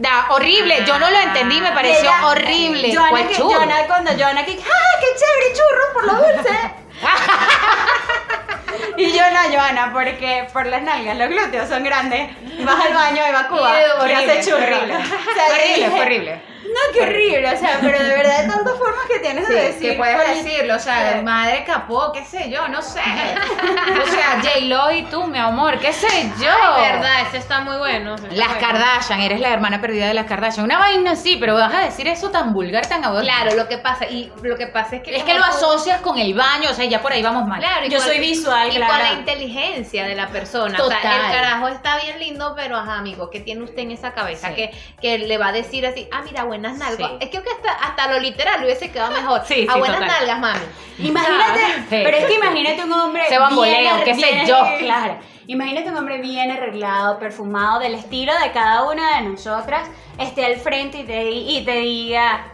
Da, 0.00 0.26
horrible, 0.30 0.84
yo 0.86 0.98
no 0.98 1.10
lo 1.10 1.18
entendí, 1.18 1.60
me 1.60 1.72
pareció 1.72 2.04
Y 2.04 2.06
ella- 2.06 2.26
horrible. 2.26 2.94
Joana, 2.94 3.10
¿Cuál 3.10 3.28
que? 3.28 3.34
Joana, 3.34 3.86
cuando 3.86 4.10
Joana 4.16 4.44
que, 4.44 4.52
¡ah, 4.52 5.00
qué 5.00 5.06
chévere, 5.18 5.52
churro 5.54 5.92
por 5.92 6.04
lo 6.06 6.14
dulce! 6.14 6.54
y 8.96 9.12
yo 9.12 9.22
no, 9.32 9.40
Joana, 9.52 9.92
porque 9.92 10.46
por 10.52 10.66
las 10.66 10.82
nalgas, 10.82 11.16
los 11.16 11.28
glúteos 11.28 11.68
son 11.68 11.82
grandes. 11.82 12.30
Vas 12.64 12.84
al 12.86 12.94
baño 12.94 13.22
y 13.28 13.32
va 13.32 13.40
a 13.40 13.48
Cuba 13.48 13.72
y 13.80 14.00
horrible, 14.00 14.38
hace 14.40 14.54
horrible. 14.54 14.94
Horrible, 14.94 16.00
horrible. 16.00 16.42
No, 16.68 16.92
qué 16.92 17.00
horrible, 17.02 17.52
o 17.52 17.56
sea, 17.56 17.78
pero 17.80 17.98
de 17.98 18.08
verdad 18.10 18.40
hay 18.42 18.48
tantas 18.48 18.76
formas 18.78 19.04
que 19.08 19.18
tienes 19.20 19.48
de 19.48 19.54
decir. 19.54 19.90
que 19.92 19.96
puedes 19.96 20.14
cuál- 20.16 20.28
decirlo, 20.44 20.76
o 20.76 20.78
sea, 20.78 21.14
Sí. 21.18 21.24
madre 21.24 21.64
capó, 21.66 22.12
qué 22.12 22.24
sé 22.24 22.50
yo, 22.50 22.68
no 22.68 22.82
sé. 22.82 23.00
O 24.02 24.06
sea, 24.10 24.40
J-Lo 24.42 24.90
y 24.92 25.02
tú, 25.04 25.24
mi 25.26 25.38
amor, 25.38 25.78
qué 25.78 25.92
sé 25.92 26.08
yo. 26.40 26.50
Ay, 26.76 26.92
verdad, 26.92 27.20
ese 27.26 27.38
está 27.38 27.60
muy 27.60 27.76
bueno. 27.78 28.14
está 28.16 28.28
Las 28.32 28.48
bueno. 28.48 28.60
Kardashian, 28.60 29.20
eres 29.20 29.40
la 29.40 29.48
hermana 29.50 29.80
perdida 29.80 30.06
de 30.06 30.14
las 30.14 30.26
Kardashian. 30.26 30.64
Una 30.64 30.78
vaina 30.78 31.12
así, 31.12 31.36
pero 31.38 31.54
vas 31.54 31.72
a 31.74 31.80
decir 31.80 32.06
eso 32.08 32.30
tan 32.30 32.52
vulgar, 32.52 32.86
tan 32.86 33.04
agudo. 33.04 33.22
Claro, 33.22 33.54
lo 33.54 33.66
que 33.68 33.78
pasa, 33.78 34.06
y 34.06 34.30
lo 34.42 34.56
que 34.56 34.66
pasa 34.66 34.96
es 34.96 35.02
que. 35.02 35.16
Es 35.16 35.24
que 35.24 35.34
lo 35.34 35.44
asocias 35.44 36.00
con 36.00 36.18
el 36.18 36.34
baño, 36.34 36.70
o 36.70 36.74
sea, 36.74 36.84
ya 36.84 37.00
por 37.00 37.12
ahí 37.12 37.22
vamos 37.22 37.46
mal. 37.46 37.60
Claro, 37.60 37.86
y 37.86 37.90
Yo 37.90 37.98
con- 37.98 38.06
soy 38.06 38.18
visual, 38.18 38.68
y 38.68 38.76
claro. 38.76 38.92
con 38.92 39.02
la 39.02 39.12
inteligencia 39.14 40.04
de 40.06 40.14
la 40.14 40.28
persona. 40.28 40.78
O 40.82 40.88
sea, 40.88 40.98
el 41.26 41.32
carajo 41.32 41.68
está 41.68 41.98
bien 42.02 42.18
lindo, 42.18 42.54
pero 42.56 42.76
ajá, 42.76 42.98
amigo, 42.98 43.30
¿qué 43.30 43.40
tiene 43.40 43.62
usted 43.64 43.78
en 43.78 43.92
esa 43.92 44.12
cabeza? 44.12 44.48
Sí. 44.48 44.54
Que, 44.54 44.70
que 45.00 45.18
le 45.18 45.38
va 45.38 45.48
a 45.48 45.52
decir 45.52 45.86
así, 45.86 46.08
ah, 46.12 46.22
mira, 46.24 46.44
buenas 46.60 46.78
nalgas. 46.78 47.10
Sí. 47.10 47.16
Es 47.20 47.30
que 47.30 47.38
hasta, 47.38 47.72
hasta 47.72 48.12
lo 48.12 48.18
literal 48.20 48.62
hubiese 48.64 48.90
quedado 48.90 49.12
mejor. 49.12 49.42
Sí, 49.46 49.66
a 49.68 49.72
sí, 49.74 49.78
buenas 49.78 50.00
total. 50.00 50.08
nalgas, 50.26 50.38
mami. 50.40 50.64
Imagínate, 50.98 51.60
Sí. 51.88 52.00
pero 52.04 52.16
es 52.16 52.24
que 52.26 52.34
imagínate 52.34 52.82
un 52.84 52.92
hombre 52.92 53.22
Se 53.28 53.38
bambolea, 53.38 54.02
qué 54.04 54.14
sé 54.14 54.44
yo. 54.46 54.56
Claro. 54.78 55.18
Imagínate 55.46 55.88
un 55.90 55.96
hombre 55.96 56.18
bien 56.20 56.50
arreglado, 56.50 57.18
perfumado, 57.18 57.78
del 57.78 57.94
estilo 57.94 58.32
de 58.38 58.50
cada 58.52 58.82
una 58.82 59.16
de 59.16 59.28
nosotras, 59.28 59.88
esté 60.18 60.44
al 60.44 60.56
frente 60.56 60.98
y 60.98 61.04
te, 61.04 61.30
y 61.30 61.64
te 61.64 61.72
diga, 61.72 62.52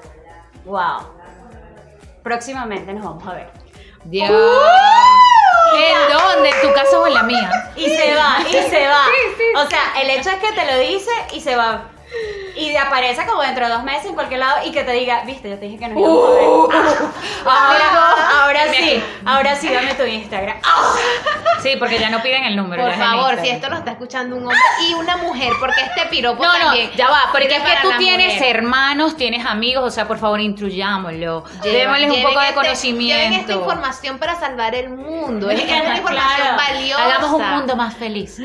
wow, 0.65 1.01
próximamente 2.23 2.93
nos 2.93 3.05
vamos 3.05 3.27
a 3.27 3.33
ver. 3.33 3.51
Dios. 4.05 4.31
¿En 5.77 6.13
dónde? 6.13 6.51
¿En 6.51 6.61
tu 6.69 6.73
casa 6.75 7.01
o 7.01 7.07
en 7.07 7.15
la 7.15 7.23
mía? 7.25 7.73
Y 7.75 7.87
se 7.89 8.15
va, 8.15 8.37
y 8.49 8.53
se 8.71 8.87
va. 8.87 9.07
O 9.65 9.69
sea, 9.69 10.01
el 10.03 10.11
hecho 10.11 10.31
es 10.31 10.37
que 10.37 10.53
te 10.53 10.65
lo 10.67 10.79
dice 10.79 11.11
y 11.33 11.41
se 11.41 11.57
va. 11.57 11.89
Y 12.57 12.71
te 12.71 12.79
aparece 12.79 13.27
como 13.27 13.43
dentro 13.43 13.67
de 13.67 13.73
dos 13.73 13.83
meses 13.83 14.07
en 14.07 14.15
cualquier 14.15 14.39
lado 14.41 14.65
y 14.65 14.71
que 14.71 14.85
te 14.85 14.93
diga, 14.93 15.23
viste, 15.25 15.51
yo 15.51 15.59
te 15.59 15.65
dije 15.65 15.79
que 15.79 15.89
nos 15.89 15.99
íbamos 15.99 16.71
a 16.73 16.83
ver. 16.83 16.95
Ah, 17.47 18.43
ahora, 18.45 18.61
sí, 18.73 19.03
ahora 19.27 19.57
sí, 19.57 19.69
dame 19.69 19.95
tu 19.95 20.05
Instagram. 20.05 20.57
Sí, 21.63 21.75
porque 21.79 21.99
ya 21.99 22.09
no 22.11 22.23
piden 22.23 22.45
el 22.45 22.57
número. 22.57 22.83
Por 22.83 22.93
ya 22.93 22.99
favor, 22.99 23.39
si 23.41 23.49
esto 23.51 23.69
lo 23.69 23.77
está 23.77 23.91
escuchando 23.93 24.37
un 24.37 24.43
hombre 24.43 24.57
y 24.89 24.95
una 24.95 25.17
mujer, 25.19 25.53
porque 25.61 25.81
este 25.81 26.07
piropo 26.09 26.43
No, 26.43 26.53
no, 26.53 26.59
también. 26.59 26.91
ya 26.97 27.11
va, 27.11 27.23
porque 27.33 27.49
es 27.49 27.55
que 27.55 27.61
para 27.69 27.83
tú 27.83 27.91
tienes 27.99 28.35
mujer. 28.35 28.57
hermanos, 28.57 29.17
tienes 29.17 29.45
amigos, 29.45 29.85
o 29.85 29.91
sea, 29.91 30.07
por 30.09 30.19
favor, 30.19 30.41
instruyámoslo. 30.41 31.45
Lleva- 31.63 31.79
Démosles 31.79 32.11
un 32.13 32.23
poco 32.23 32.39
de 32.41 32.45
este- 32.49 32.55
conocimiento. 32.55 33.23
Lleven 33.25 33.41
esta 33.41 33.53
información 33.55 34.19
para 34.19 34.39
salvar 34.41 34.75
el 34.75 34.89
mundo. 34.91 35.51
Es, 35.51 35.61
es 35.61 35.65
una 35.83 35.97
información 35.97 36.37
Claro. 36.39 36.57
valiosa. 36.57 37.05
Hagamos 37.05 37.31
un 37.33 37.51
mundo 37.51 37.77
más 37.77 37.95
feliz. 37.97 38.39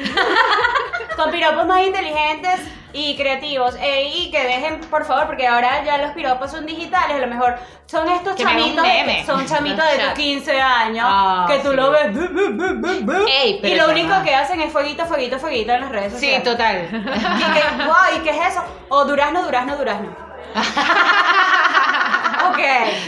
Con 1.16 1.32
piropos 1.32 1.66
más 1.68 1.82
inteligentes 1.86 2.60
y 2.94 3.16
creativos. 3.18 3.76
Eh, 3.80 4.12
y 4.16 4.32
que 4.32 4.44
dejen, 4.44 4.82
por 4.82 5.06
favor, 5.06 5.28
porque 5.28 5.48
ahora 5.48 5.84
ya 5.84 5.98
los 5.98 6.12
piropos 6.12 6.52
son 6.52 6.66
digitales. 6.66 7.18
A 7.18 7.20
lo 7.20 7.28
mejor 7.28 7.56
son 7.86 8.08
estos 8.10 8.36
Que 8.36 8.44
chamitos, 8.44 8.86
son 9.26 9.46
chamitos 9.46 9.86
de 9.86 9.92
tus 9.98 10.06
Chat. 10.08 10.16
15 10.16 10.62
años 10.62 11.06
Ah, 11.10 11.46
que 11.48 11.60
tú 11.60 11.70
sí. 11.72 11.76
lo 11.76 11.92
ves. 11.92 12.14
bu, 12.14 12.28
bu, 12.28 13.06
bu, 13.06 13.26
Ey, 13.28 13.60
y 13.64 13.76
lo 13.76 13.90
único 13.90 14.14
que 14.24 14.34
hacen 14.36 14.60
es 14.62 14.72
fueguito, 14.72 15.06
fueguito, 15.06 15.38
fueguito 15.40 15.72
en 15.74 15.82
las 15.82 15.90
redes 15.92 16.14
Sí, 16.14 16.32
sociales. 16.32 16.44
total. 16.44 16.88
Y 17.40 17.44
que, 17.54 17.86
wow, 17.86 17.96
¿y 18.18 18.20
qué 18.20 18.30
es 18.32 18.48
eso? 18.54 18.64
O 18.90 19.06
durazno, 19.06 19.44
durazno, 19.44 19.76
durazno. 19.78 20.10
ok. 22.50 22.60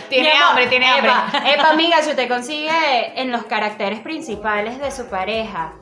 Tiene 0.09 0.31
amor, 0.31 0.43
hambre, 0.49 0.67
tiene 0.67 0.97
epa, 0.99 1.25
hambre. 1.25 1.53
Epa, 1.53 1.69
amiga, 1.69 2.01
si 2.01 2.09
usted 2.11 2.27
consigue 2.27 3.19
en 3.19 3.31
los 3.31 3.43
caracteres 3.45 3.99
principales 3.99 4.79
de 4.79 4.91
su 4.91 5.07
pareja 5.09 5.73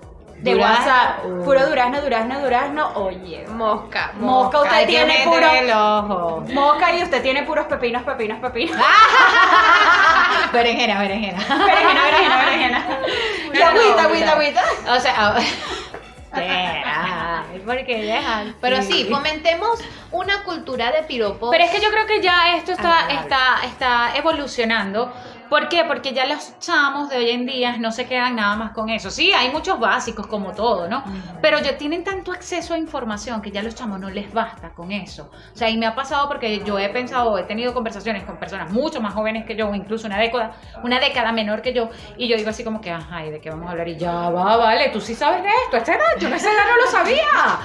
de 0.42 0.56
WhatsApp, 0.56 1.26
uh. 1.26 1.44
puro 1.44 1.68
durazno, 1.68 2.02
durazno, 2.02 2.40
durazno, 2.40 2.92
oye. 2.96 3.46
Mosca. 3.50 4.14
Mosca, 4.20 4.62
usted 4.62 4.88
tiene 4.88 5.24
puro. 5.26 5.52
el 5.52 5.72
ojo. 5.72 6.46
Mosca 6.54 6.96
y 6.96 7.04
usted 7.04 7.22
tiene 7.22 7.44
puros 7.44 7.66
pepinos, 7.68 8.04
pepinos, 8.04 8.40
pepinos. 8.40 8.78
Berenjena, 10.54 11.00
berenjena. 11.00 11.40
berenjena, 11.40 12.04
berenjena, 12.04 12.38
berenjena. 12.46 13.00
Y 13.54 13.62
agüita, 13.62 14.04
agüita, 14.04 14.32
agüita. 14.34 14.64
O 14.96 15.00
sea, 15.00 15.14
ah, 15.18 15.40
Ay, 16.32 17.62
porque 17.66 18.02
dejan. 18.04 18.56
Pero 18.62 18.82
sí, 18.84 19.08
fomentemos 19.10 19.80
una 20.12 20.44
cultura 20.44 20.92
de 20.92 21.04
piropos. 21.04 21.50
Pero 21.52 21.64
es 21.64 21.72
que 21.72 21.82
yo 21.82 21.90
creo 21.90 22.06
que 22.06 22.22
ya 22.22 22.56
esto 22.56 22.72
está, 22.72 23.10
está, 23.10 23.60
está 23.66 24.16
evolucionando. 24.16 25.12
¿Por 25.50 25.68
qué? 25.68 25.84
Porque 25.88 26.14
ya 26.14 26.26
los 26.26 26.60
chamos 26.60 27.10
de 27.10 27.18
hoy 27.18 27.30
en 27.32 27.46
día 27.46 27.78
no 27.78 27.92
se 27.92 28.06
quedan 28.06 28.36
nada 28.36 28.56
más 28.56 28.72
con 28.72 28.90
eso. 28.90 29.10
Sí, 29.10 29.32
hay 29.32 29.52
muchos 29.52 29.80
básicos 29.80 30.28
como 30.28 30.52
todo, 30.54 30.88
¿no? 30.88 31.04
Pero 31.42 31.60
ya 31.60 31.78
tienen 31.78 32.04
tanto 32.04 32.32
acceso 32.32 32.74
a 32.74 32.78
información 32.78 33.42
que 33.42 33.52
ya 33.52 33.64
los 33.64 33.76
chamos 33.76 34.00
no 34.00 34.10
les 34.10 34.32
basta 34.34 34.72
con 34.74 34.92
eso. 34.92 35.30
O 35.54 35.58
sea, 35.58 35.70
y 35.70 35.78
me 35.78 35.88
ha 35.88 35.96
pasado 35.96 36.28
porque 36.28 36.64
yo 36.64 36.78
he 36.78 36.90
pensado, 36.90 37.38
he 37.38 37.44
tenido 37.44 37.74
conversaciones 37.74 38.24
con 38.24 38.38
personas 38.38 38.72
mucho 38.72 39.02
más 39.02 39.14
jóvenes 39.14 39.46
que 39.46 39.56
yo, 39.56 39.74
incluso 39.74 40.08
una 40.08 40.20
década, 40.20 40.56
una 40.84 41.00
década 41.00 41.32
menor 41.32 41.62
que 41.62 41.74
yo, 41.74 41.90
y 42.18 42.28
yo 42.28 42.38
digo 42.38 42.50
así 42.50 42.64
como 42.64 42.80
que, 42.80 42.92
ajá, 42.92 43.26
¿y 43.26 43.32
de 43.32 43.42
qué 43.42 43.50
vamos 43.50 43.68
a 43.68 43.72
hablar? 43.72 43.88
Y 43.88 43.98
ya 43.98 44.30
va, 44.30 44.58
vale, 44.58 44.90
tú 44.90 45.02
sí 45.02 45.16
sabes 45.16 45.42
de 45.42 45.50
esto, 45.66 45.78
esta 45.78 45.94
edad, 45.96 46.20
yo 46.20 46.30
no 46.30 46.36
esa 46.36 46.52
edad 46.52 46.64
no 46.70 46.86
lo 46.86 46.92
sabía. 46.92 47.60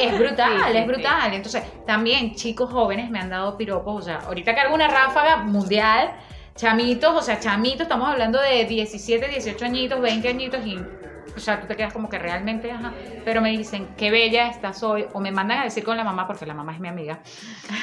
Y 0.00 0.04
es 0.04 0.18
brutal, 0.18 0.52
Sí, 0.54 0.72
sí, 0.72 0.78
es 0.78 0.86
brutal. 0.86 1.34
Entonces, 1.34 1.84
también 1.86 2.34
chicos 2.34 2.70
jóvenes 2.70 3.10
me 3.10 3.18
han 3.18 3.30
dado 3.30 3.56
piropos, 3.56 3.96
o 3.96 4.02
sea, 4.02 4.18
ahorita 4.26 4.54
que 4.54 4.60
hago 4.60 4.74
una 4.74 4.88
ráfaga 4.88 5.38
mundial, 5.38 6.12
chamitos, 6.54 7.14
o 7.14 7.22
sea, 7.22 7.40
chamitos, 7.40 7.82
estamos 7.82 8.08
hablando 8.08 8.40
de 8.40 8.64
17, 8.64 9.28
18 9.28 9.64
añitos, 9.64 10.00
20 10.00 10.28
añitos 10.28 10.66
y... 10.66 10.78
O 11.36 11.40
sea, 11.40 11.60
tú 11.60 11.66
te 11.66 11.74
quedas 11.74 11.92
como 11.92 12.08
que 12.08 12.16
realmente, 12.16 12.70
ajá. 12.70 12.92
Pero 13.24 13.40
me 13.40 13.50
dicen, 13.50 13.88
qué 13.96 14.12
bella 14.12 14.48
estás 14.50 14.84
hoy. 14.84 15.06
O 15.14 15.20
me 15.20 15.32
mandan 15.32 15.58
a 15.58 15.64
decir 15.64 15.82
con 15.82 15.96
la 15.96 16.04
mamá, 16.04 16.28
porque 16.28 16.46
la 16.46 16.54
mamá 16.54 16.72
es 16.72 16.78
mi 16.78 16.86
amiga. 16.86 17.18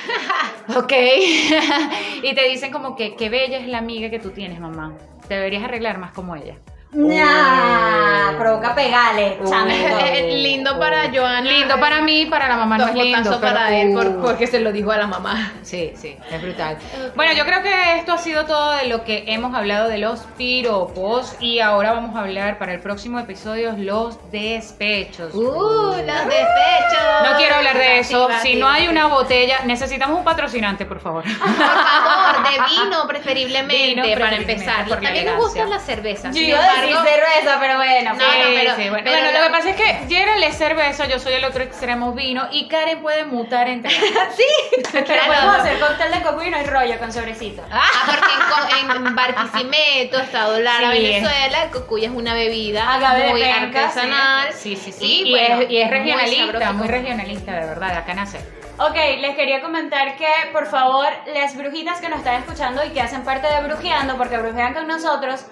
ok. 0.78 0.94
y 2.24 2.34
te 2.34 2.48
dicen 2.48 2.72
como 2.72 2.96
que, 2.96 3.18
qué 3.18 3.28
bella 3.30 3.58
es 3.58 3.68
la 3.68 3.80
amiga 3.80 4.10
que 4.10 4.20
tú 4.20 4.30
tienes, 4.30 4.62
mamá. 4.62 4.94
Te 5.28 5.34
deberías 5.34 5.64
arreglar 5.64 5.98
más 5.98 6.14
como 6.14 6.38
ella. 6.38 6.56
Nah, 6.94 8.38
provoca 8.38 8.76
pegales, 8.76 9.38
chamito. 9.50 9.98
lindo 10.28 10.78
para 10.78 11.10
Joana. 11.10 11.42
Lindo 11.42 11.80
para 11.80 12.02
mí, 12.02 12.26
para 12.26 12.48
la 12.50 12.58
mamá 12.58 12.78
no 12.78 12.88
es 12.88 12.96
lindo. 12.96 13.30
Pero- 13.30 13.40
para 13.42 13.76
él 13.78 13.94
por- 13.94 14.08
Uh. 14.08 14.22
porque 14.22 14.46
se 14.48 14.60
lo 14.60 14.72
dijo 14.72 14.92
a 14.92 14.98
la 14.98 15.08
mamá. 15.08 15.54
Sí, 15.62 15.94
sí, 15.96 16.18
es 16.30 16.42
brutal. 16.42 16.78
Bueno, 17.16 17.34
yo 17.34 17.46
creo 17.46 17.62
que 17.64 17.98
esto 17.98 18.14
ha 18.14 18.18
sido 18.18 18.46
todo 18.46 18.72
de 18.74 18.86
lo 18.88 19.04
que 19.06 19.24
hemos 19.28 19.56
hablado 19.56 19.88
de 19.88 20.00
los 20.00 20.22
piropos 20.38 21.36
y 21.40 21.60
ahora 21.60 21.94
vamos 21.94 22.16
a 22.16 22.20
hablar 22.22 22.58
para 22.58 22.74
el 22.74 22.82
próximo 22.82 23.20
episodio 23.20 23.74
los 23.78 24.18
despechos. 24.32 25.34
Uh, 25.34 25.42
los 25.42 25.96
despechos. 25.96 27.30
No 27.30 27.38
quiero 27.38 27.56
hablar 27.56 27.78
de 27.78 28.00
eso. 28.00 28.28
Si 28.42 28.56
no 28.56 28.68
hay 28.68 28.88
una 28.90 29.08
botella, 29.08 29.60
necesitamos 29.66 30.18
un 30.18 30.24
patrocinante, 30.26 30.86
por 30.86 31.00
favor. 31.00 31.24
Por 31.24 31.32
favor, 31.48 32.44
de 32.44 32.84
vino 32.84 33.08
preferiblemente 33.08 33.72
Vino, 33.88 34.04
para 34.04 34.14
preferiblemente, 34.16 34.52
empezar. 34.54 34.86
por 34.88 35.02
la 35.02 35.10
También 35.10 35.26
nos 35.26 35.34
elegancia. 35.36 35.64
gustan 35.64 35.70
las 35.70 35.84
cervezas. 35.86 36.36
Yo 36.36 36.42
iba 36.42 36.60
a 36.60 36.81
embargo, 36.90 37.10
cerveza, 37.10 37.58
pero 37.60 37.76
bueno. 37.78 38.14
No, 38.14 38.20
no, 38.20 38.26
pero- 38.56 38.76
Sí, 38.76 38.90
bueno, 38.90 39.04
pero 39.04 39.18
Bueno, 39.22 39.40
lo 39.40 39.46
que 39.46 39.52
pasa 39.52 39.70
es 39.72 39.76
que 39.76 40.14
Gerald 40.14 40.44
es 40.44 40.58
cerveza, 40.58 41.06
yo 41.08 41.20
soy 41.20 41.34
el 41.34 41.46
otro 41.46 41.64
extremo 41.64 42.14
vino 42.14 42.48
y 42.52 42.68
Karen 42.68 43.02
puede 43.02 43.26
mutar 43.26 43.68
entre 43.70 43.92
Pero 44.92 45.06
Claro, 45.06 45.22
podemos 45.28 45.46
no. 45.58 45.62
hacer 45.64 45.80
cóctel 45.80 46.12
de 46.12 46.22
coco 46.22 46.44
y 46.44 46.50
no 46.50 46.58
hay 46.58 46.66
rollo 46.66 46.98
con 47.00 47.12
sobrecito. 47.14 47.64
Ah, 47.72 47.82
porque 48.06 48.82
en, 48.82 49.06
en 49.08 49.16
Barquisimeto, 49.16 50.20
Estado 50.20 50.60
Lara, 50.60 50.92
Sí, 50.92 51.02
Venezuela, 51.02 51.64
el 51.64 51.70
cocuya 51.72 52.08
es 52.08 52.14
una 52.14 52.34
bebida 52.34 52.94
Agave 52.94 53.24
de 53.24 53.30
muy 53.30 53.42
penca, 53.42 53.84
artesanal. 53.86 54.54
Sí, 54.54 54.76
sí, 54.76 54.92
sí. 54.92 55.06
Y, 55.06 55.28
Y, 55.28 55.32
bueno, 55.32 55.62
es, 55.62 55.70
y 55.72 55.78
es 55.78 55.88
muy 55.90 55.98
regionalista, 56.00 56.46
sabroso. 56.52 56.74
muy 56.74 56.88
regionalista, 56.88 57.52
de 57.54 57.66
verdad, 57.68 57.98
acá 57.98 58.14
nace. 58.14 58.40
Ok, 58.78 58.96
les 59.20 59.36
quería 59.36 59.62
comentar 59.62 60.16
que, 60.18 60.28
por 60.52 60.66
favor, 60.66 61.08
las 61.36 61.56
brujitas 61.56 62.00
que 62.02 62.10
nos 62.10 62.20
están 62.20 62.36
escuchando 62.36 62.84
y 62.84 62.90
que 62.90 63.02
hacen 63.02 63.24
parte 63.24 63.48
de 63.48 63.62
Brujeando, 63.62 64.18
porque 64.18 64.38
brujean 64.38 64.74
con 64.74 64.88
nosotros, 64.88 65.46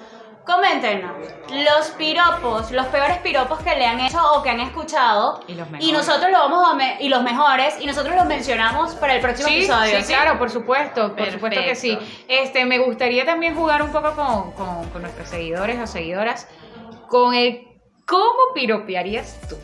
coméntenos 0.45 1.11
los 1.51 1.87
piropos, 1.97 2.71
los 2.71 2.85
peores 2.87 3.17
piropos 3.19 3.59
que 3.59 3.75
le 3.75 3.85
han 3.85 3.99
hecho 3.99 4.19
o 4.33 4.41
que 4.43 4.49
han 4.49 4.59
escuchado. 4.59 5.41
Y 5.47 5.53
los 5.53 5.67
Y 5.67 5.71
mejores. 5.71 5.93
nosotros 5.93 6.31
lo 6.31 6.37
vamos 6.39 6.69
a 6.69 6.73
me- 6.75 6.97
y 6.99 7.09
los 7.09 7.21
mejores 7.23 7.75
y 7.79 7.85
nosotros 7.85 8.15
los 8.15 8.25
mencionamos 8.25 8.95
para 8.95 9.15
el 9.15 9.21
próximo 9.21 9.47
Sí, 9.49 9.57
episodio. 9.57 9.99
sí, 10.01 10.07
claro, 10.13 10.37
por 10.39 10.49
supuesto, 10.49 11.15
por 11.15 11.31
supuesto 11.31 11.61
que 11.61 11.75
sí. 11.75 11.95
Perfecto. 11.95 12.23
Este, 12.27 12.65
me 12.65 12.79
gustaría 12.79 13.25
también 13.25 13.55
jugar 13.55 13.81
un 13.83 13.91
poco 13.91 14.13
con, 14.15 14.51
con- 14.53 14.89
con 14.89 15.01
nuestros 15.01 15.27
seguidores 15.29 15.79
o 15.79 15.87
seguidoras 15.87 16.47
con 17.07 17.33
el 17.33 17.65
cómo 18.07 18.53
piropearías 18.55 19.39
tú. 19.47 19.55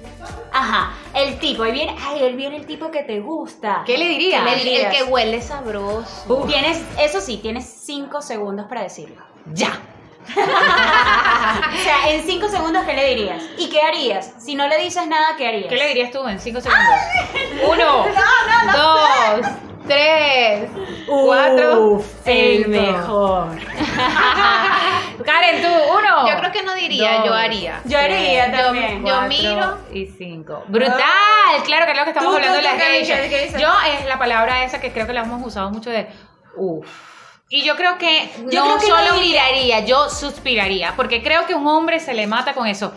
Ajá, 0.54 0.94
el 1.16 1.40
tipo, 1.40 1.64
ahí 1.64 1.72
viene, 1.72 1.96
ay, 2.00 2.24
él 2.24 2.36
viene 2.36 2.58
el 2.58 2.66
tipo 2.66 2.92
que 2.92 3.04
te 3.04 3.20
gusta. 3.20 3.82
¿Qué 3.86 3.98
le 3.98 4.08
dirías? 4.08 4.42
¿Qué 4.44 4.46
le 4.46 4.54
El, 4.54 4.60
el 4.60 4.64
dirías? 4.74 4.96
que 4.96 5.04
huele 5.04 5.42
sabroso. 5.42 6.24
Uf. 6.34 6.48
Tienes, 6.48 6.82
eso 7.00 7.20
sí, 7.22 7.38
tienes 7.38 7.66
cinco 7.86 8.22
segundos 8.22 8.68
para 8.68 8.84
decirlo. 8.84 9.24
Ya. 9.54 9.80
O 10.28 11.78
sea, 11.84 12.10
en 12.10 12.24
cinco 12.26 12.48
segundos, 12.50 12.84
¿qué 12.86 12.94
le 12.94 13.10
dirías? 13.16 13.44
¿Y 13.58 13.70
qué 13.70 13.82
harías? 13.82 14.34
Si 14.40 14.56
no 14.56 14.68
le 14.68 14.78
dices 14.80 15.08
nada, 15.08 15.36
¿qué 15.38 15.48
harías? 15.48 15.68
¿Qué 15.70 15.76
le 15.76 15.88
dirías 15.90 16.12
tú 16.12 16.28
en 16.28 16.40
cinco 16.40 16.62
segundos? 16.62 16.86
Uno, 17.70 18.06
dos, 18.74 19.46
tres, 19.88 20.70
cuatro, 21.08 21.82
Uf, 21.82 22.06
el 22.26 22.66
cinco. 22.66 22.70
mejor. 22.70 23.50
Karen, 25.26 25.62
tú, 25.62 25.68
uno. 25.98 26.28
Yo 26.28 26.38
creo 26.40 26.52
que 26.52 26.64
no 26.64 26.74
diría, 26.76 27.18
Dos, 27.18 27.26
yo 27.26 27.34
haría. 27.34 27.82
Yo 27.86 27.98
haría 27.98 28.46
tres, 28.52 28.62
también. 28.64 28.98
Yo 28.98 29.04
cuatro 29.04 29.28
miro. 29.28 29.78
Y 29.94 30.06
cinco. 30.08 30.64
Brutal. 30.68 31.00
Claro 31.66 31.86
que 31.86 31.92
es 31.92 31.98
lo 31.98 32.04
que 32.04 32.10
estamos 32.10 32.30
Tú, 32.32 32.36
hablando 32.36 32.58
tú, 32.60 32.64
de 32.64 32.72
las 32.72 32.74
¿qué 32.82 33.06
geishas. 33.06 33.62
Yo 33.62 33.70
es 33.94 34.06
la 34.06 34.18
palabra 34.20 34.64
esa 34.64 34.80
que 34.82 34.92
creo 34.92 35.08
que 35.08 35.14
la 35.14 35.22
hemos 35.22 35.46
usado 35.46 35.70
mucho 35.72 35.90
de 35.90 36.08
uff. 36.58 37.15
Y 37.50 37.64
yo 37.64 37.76
creo 37.76 37.98
que 37.98 38.32
Yo 38.52 38.66
no 38.66 38.78
creo 38.78 38.80
que 38.80 38.90
no 38.90 38.96
solo 38.98 39.14
diría. 39.20 39.44
miraría, 39.52 39.80
yo 39.86 40.10
suspiraría. 40.10 40.94
Porque 40.96 41.22
creo 41.22 41.46
que 41.46 41.54
un 41.54 41.68
hombre 41.68 42.00
se 42.00 42.14
le 42.14 42.26
mata 42.28 42.54
con 42.54 42.66
eso. 42.68 42.94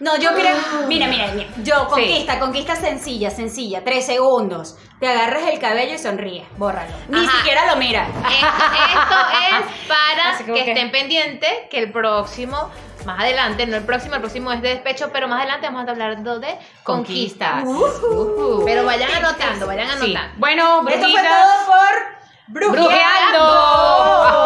No, 0.00 0.16
yo 0.16 0.32
creo. 0.34 0.56
Mira, 0.88 1.06
mira, 1.08 1.26
mira. 1.34 1.48
Yo, 1.62 1.86
conquista, 1.86 2.38
conquista 2.38 2.74
sencilla, 2.74 3.30
sencilla. 3.30 3.84
Tres 3.84 4.06
segundos. 4.06 4.78
Te 4.98 5.06
agarras 5.06 5.42
el 5.52 5.58
cabello 5.58 5.94
y 5.94 5.98
sonríes. 5.98 6.44
Bórralo. 6.56 6.90
Ni 7.08 7.18
Ajá. 7.26 7.36
siquiera 7.36 7.66
lo 7.66 7.76
miras. 7.76 8.08
Eh, 8.08 8.12
Esto 8.32 9.16
es 9.50 9.86
para 9.88 10.38
que 10.38 10.64
que- 10.64 10.70
estén 10.72 10.90
pendientes 10.90 11.50
que 11.70 11.78
el 11.80 11.92
próximo, 11.92 12.70
más 13.04 13.20
adelante, 13.20 13.66
no 13.66 13.76
el 13.76 13.84
próximo, 13.84 14.14
el 14.14 14.22
próximo 14.22 14.50
es 14.52 14.62
de 14.62 14.70
despecho, 14.70 15.10
pero 15.12 15.28
más 15.28 15.40
adelante 15.40 15.66
vamos 15.66 15.80
a 15.80 15.92
estar 15.92 16.02
hablando 16.02 16.38
de 16.40 16.58
conquistas. 16.82 17.62
Conquistas. 17.64 18.02
Ujú. 18.02 18.62
Pero 18.64 18.86
vayan 18.86 19.10
anotando, 19.12 19.66
vayan 19.66 19.86
Sí. 20.00 20.06
anotando. 20.14 20.34
Bueno, 20.38 20.88
Esto 20.88 21.08
fue 21.10 21.20
todo 21.22 21.66
por. 21.66 22.19
Brujeando. 22.50 23.46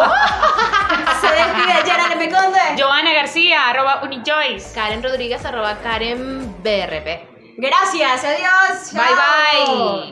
Se 1.21 1.27
despide 1.27 1.83
Gerard 1.85 2.11
M. 2.13 2.29
Conde. 2.29 2.59
Joana 2.77 3.13
García, 3.13 3.69
arroba 3.69 4.01
Unijoyce. 4.03 4.73
Karen 4.73 5.01
Rodríguez, 5.03 5.43
arroba 5.45 5.77
Karen 5.81 6.55
BRP. 6.63 7.27
Gracias, 7.57 8.23
adiós. 8.23 8.93
Bye 8.93 9.15
bye. 9.15 10.03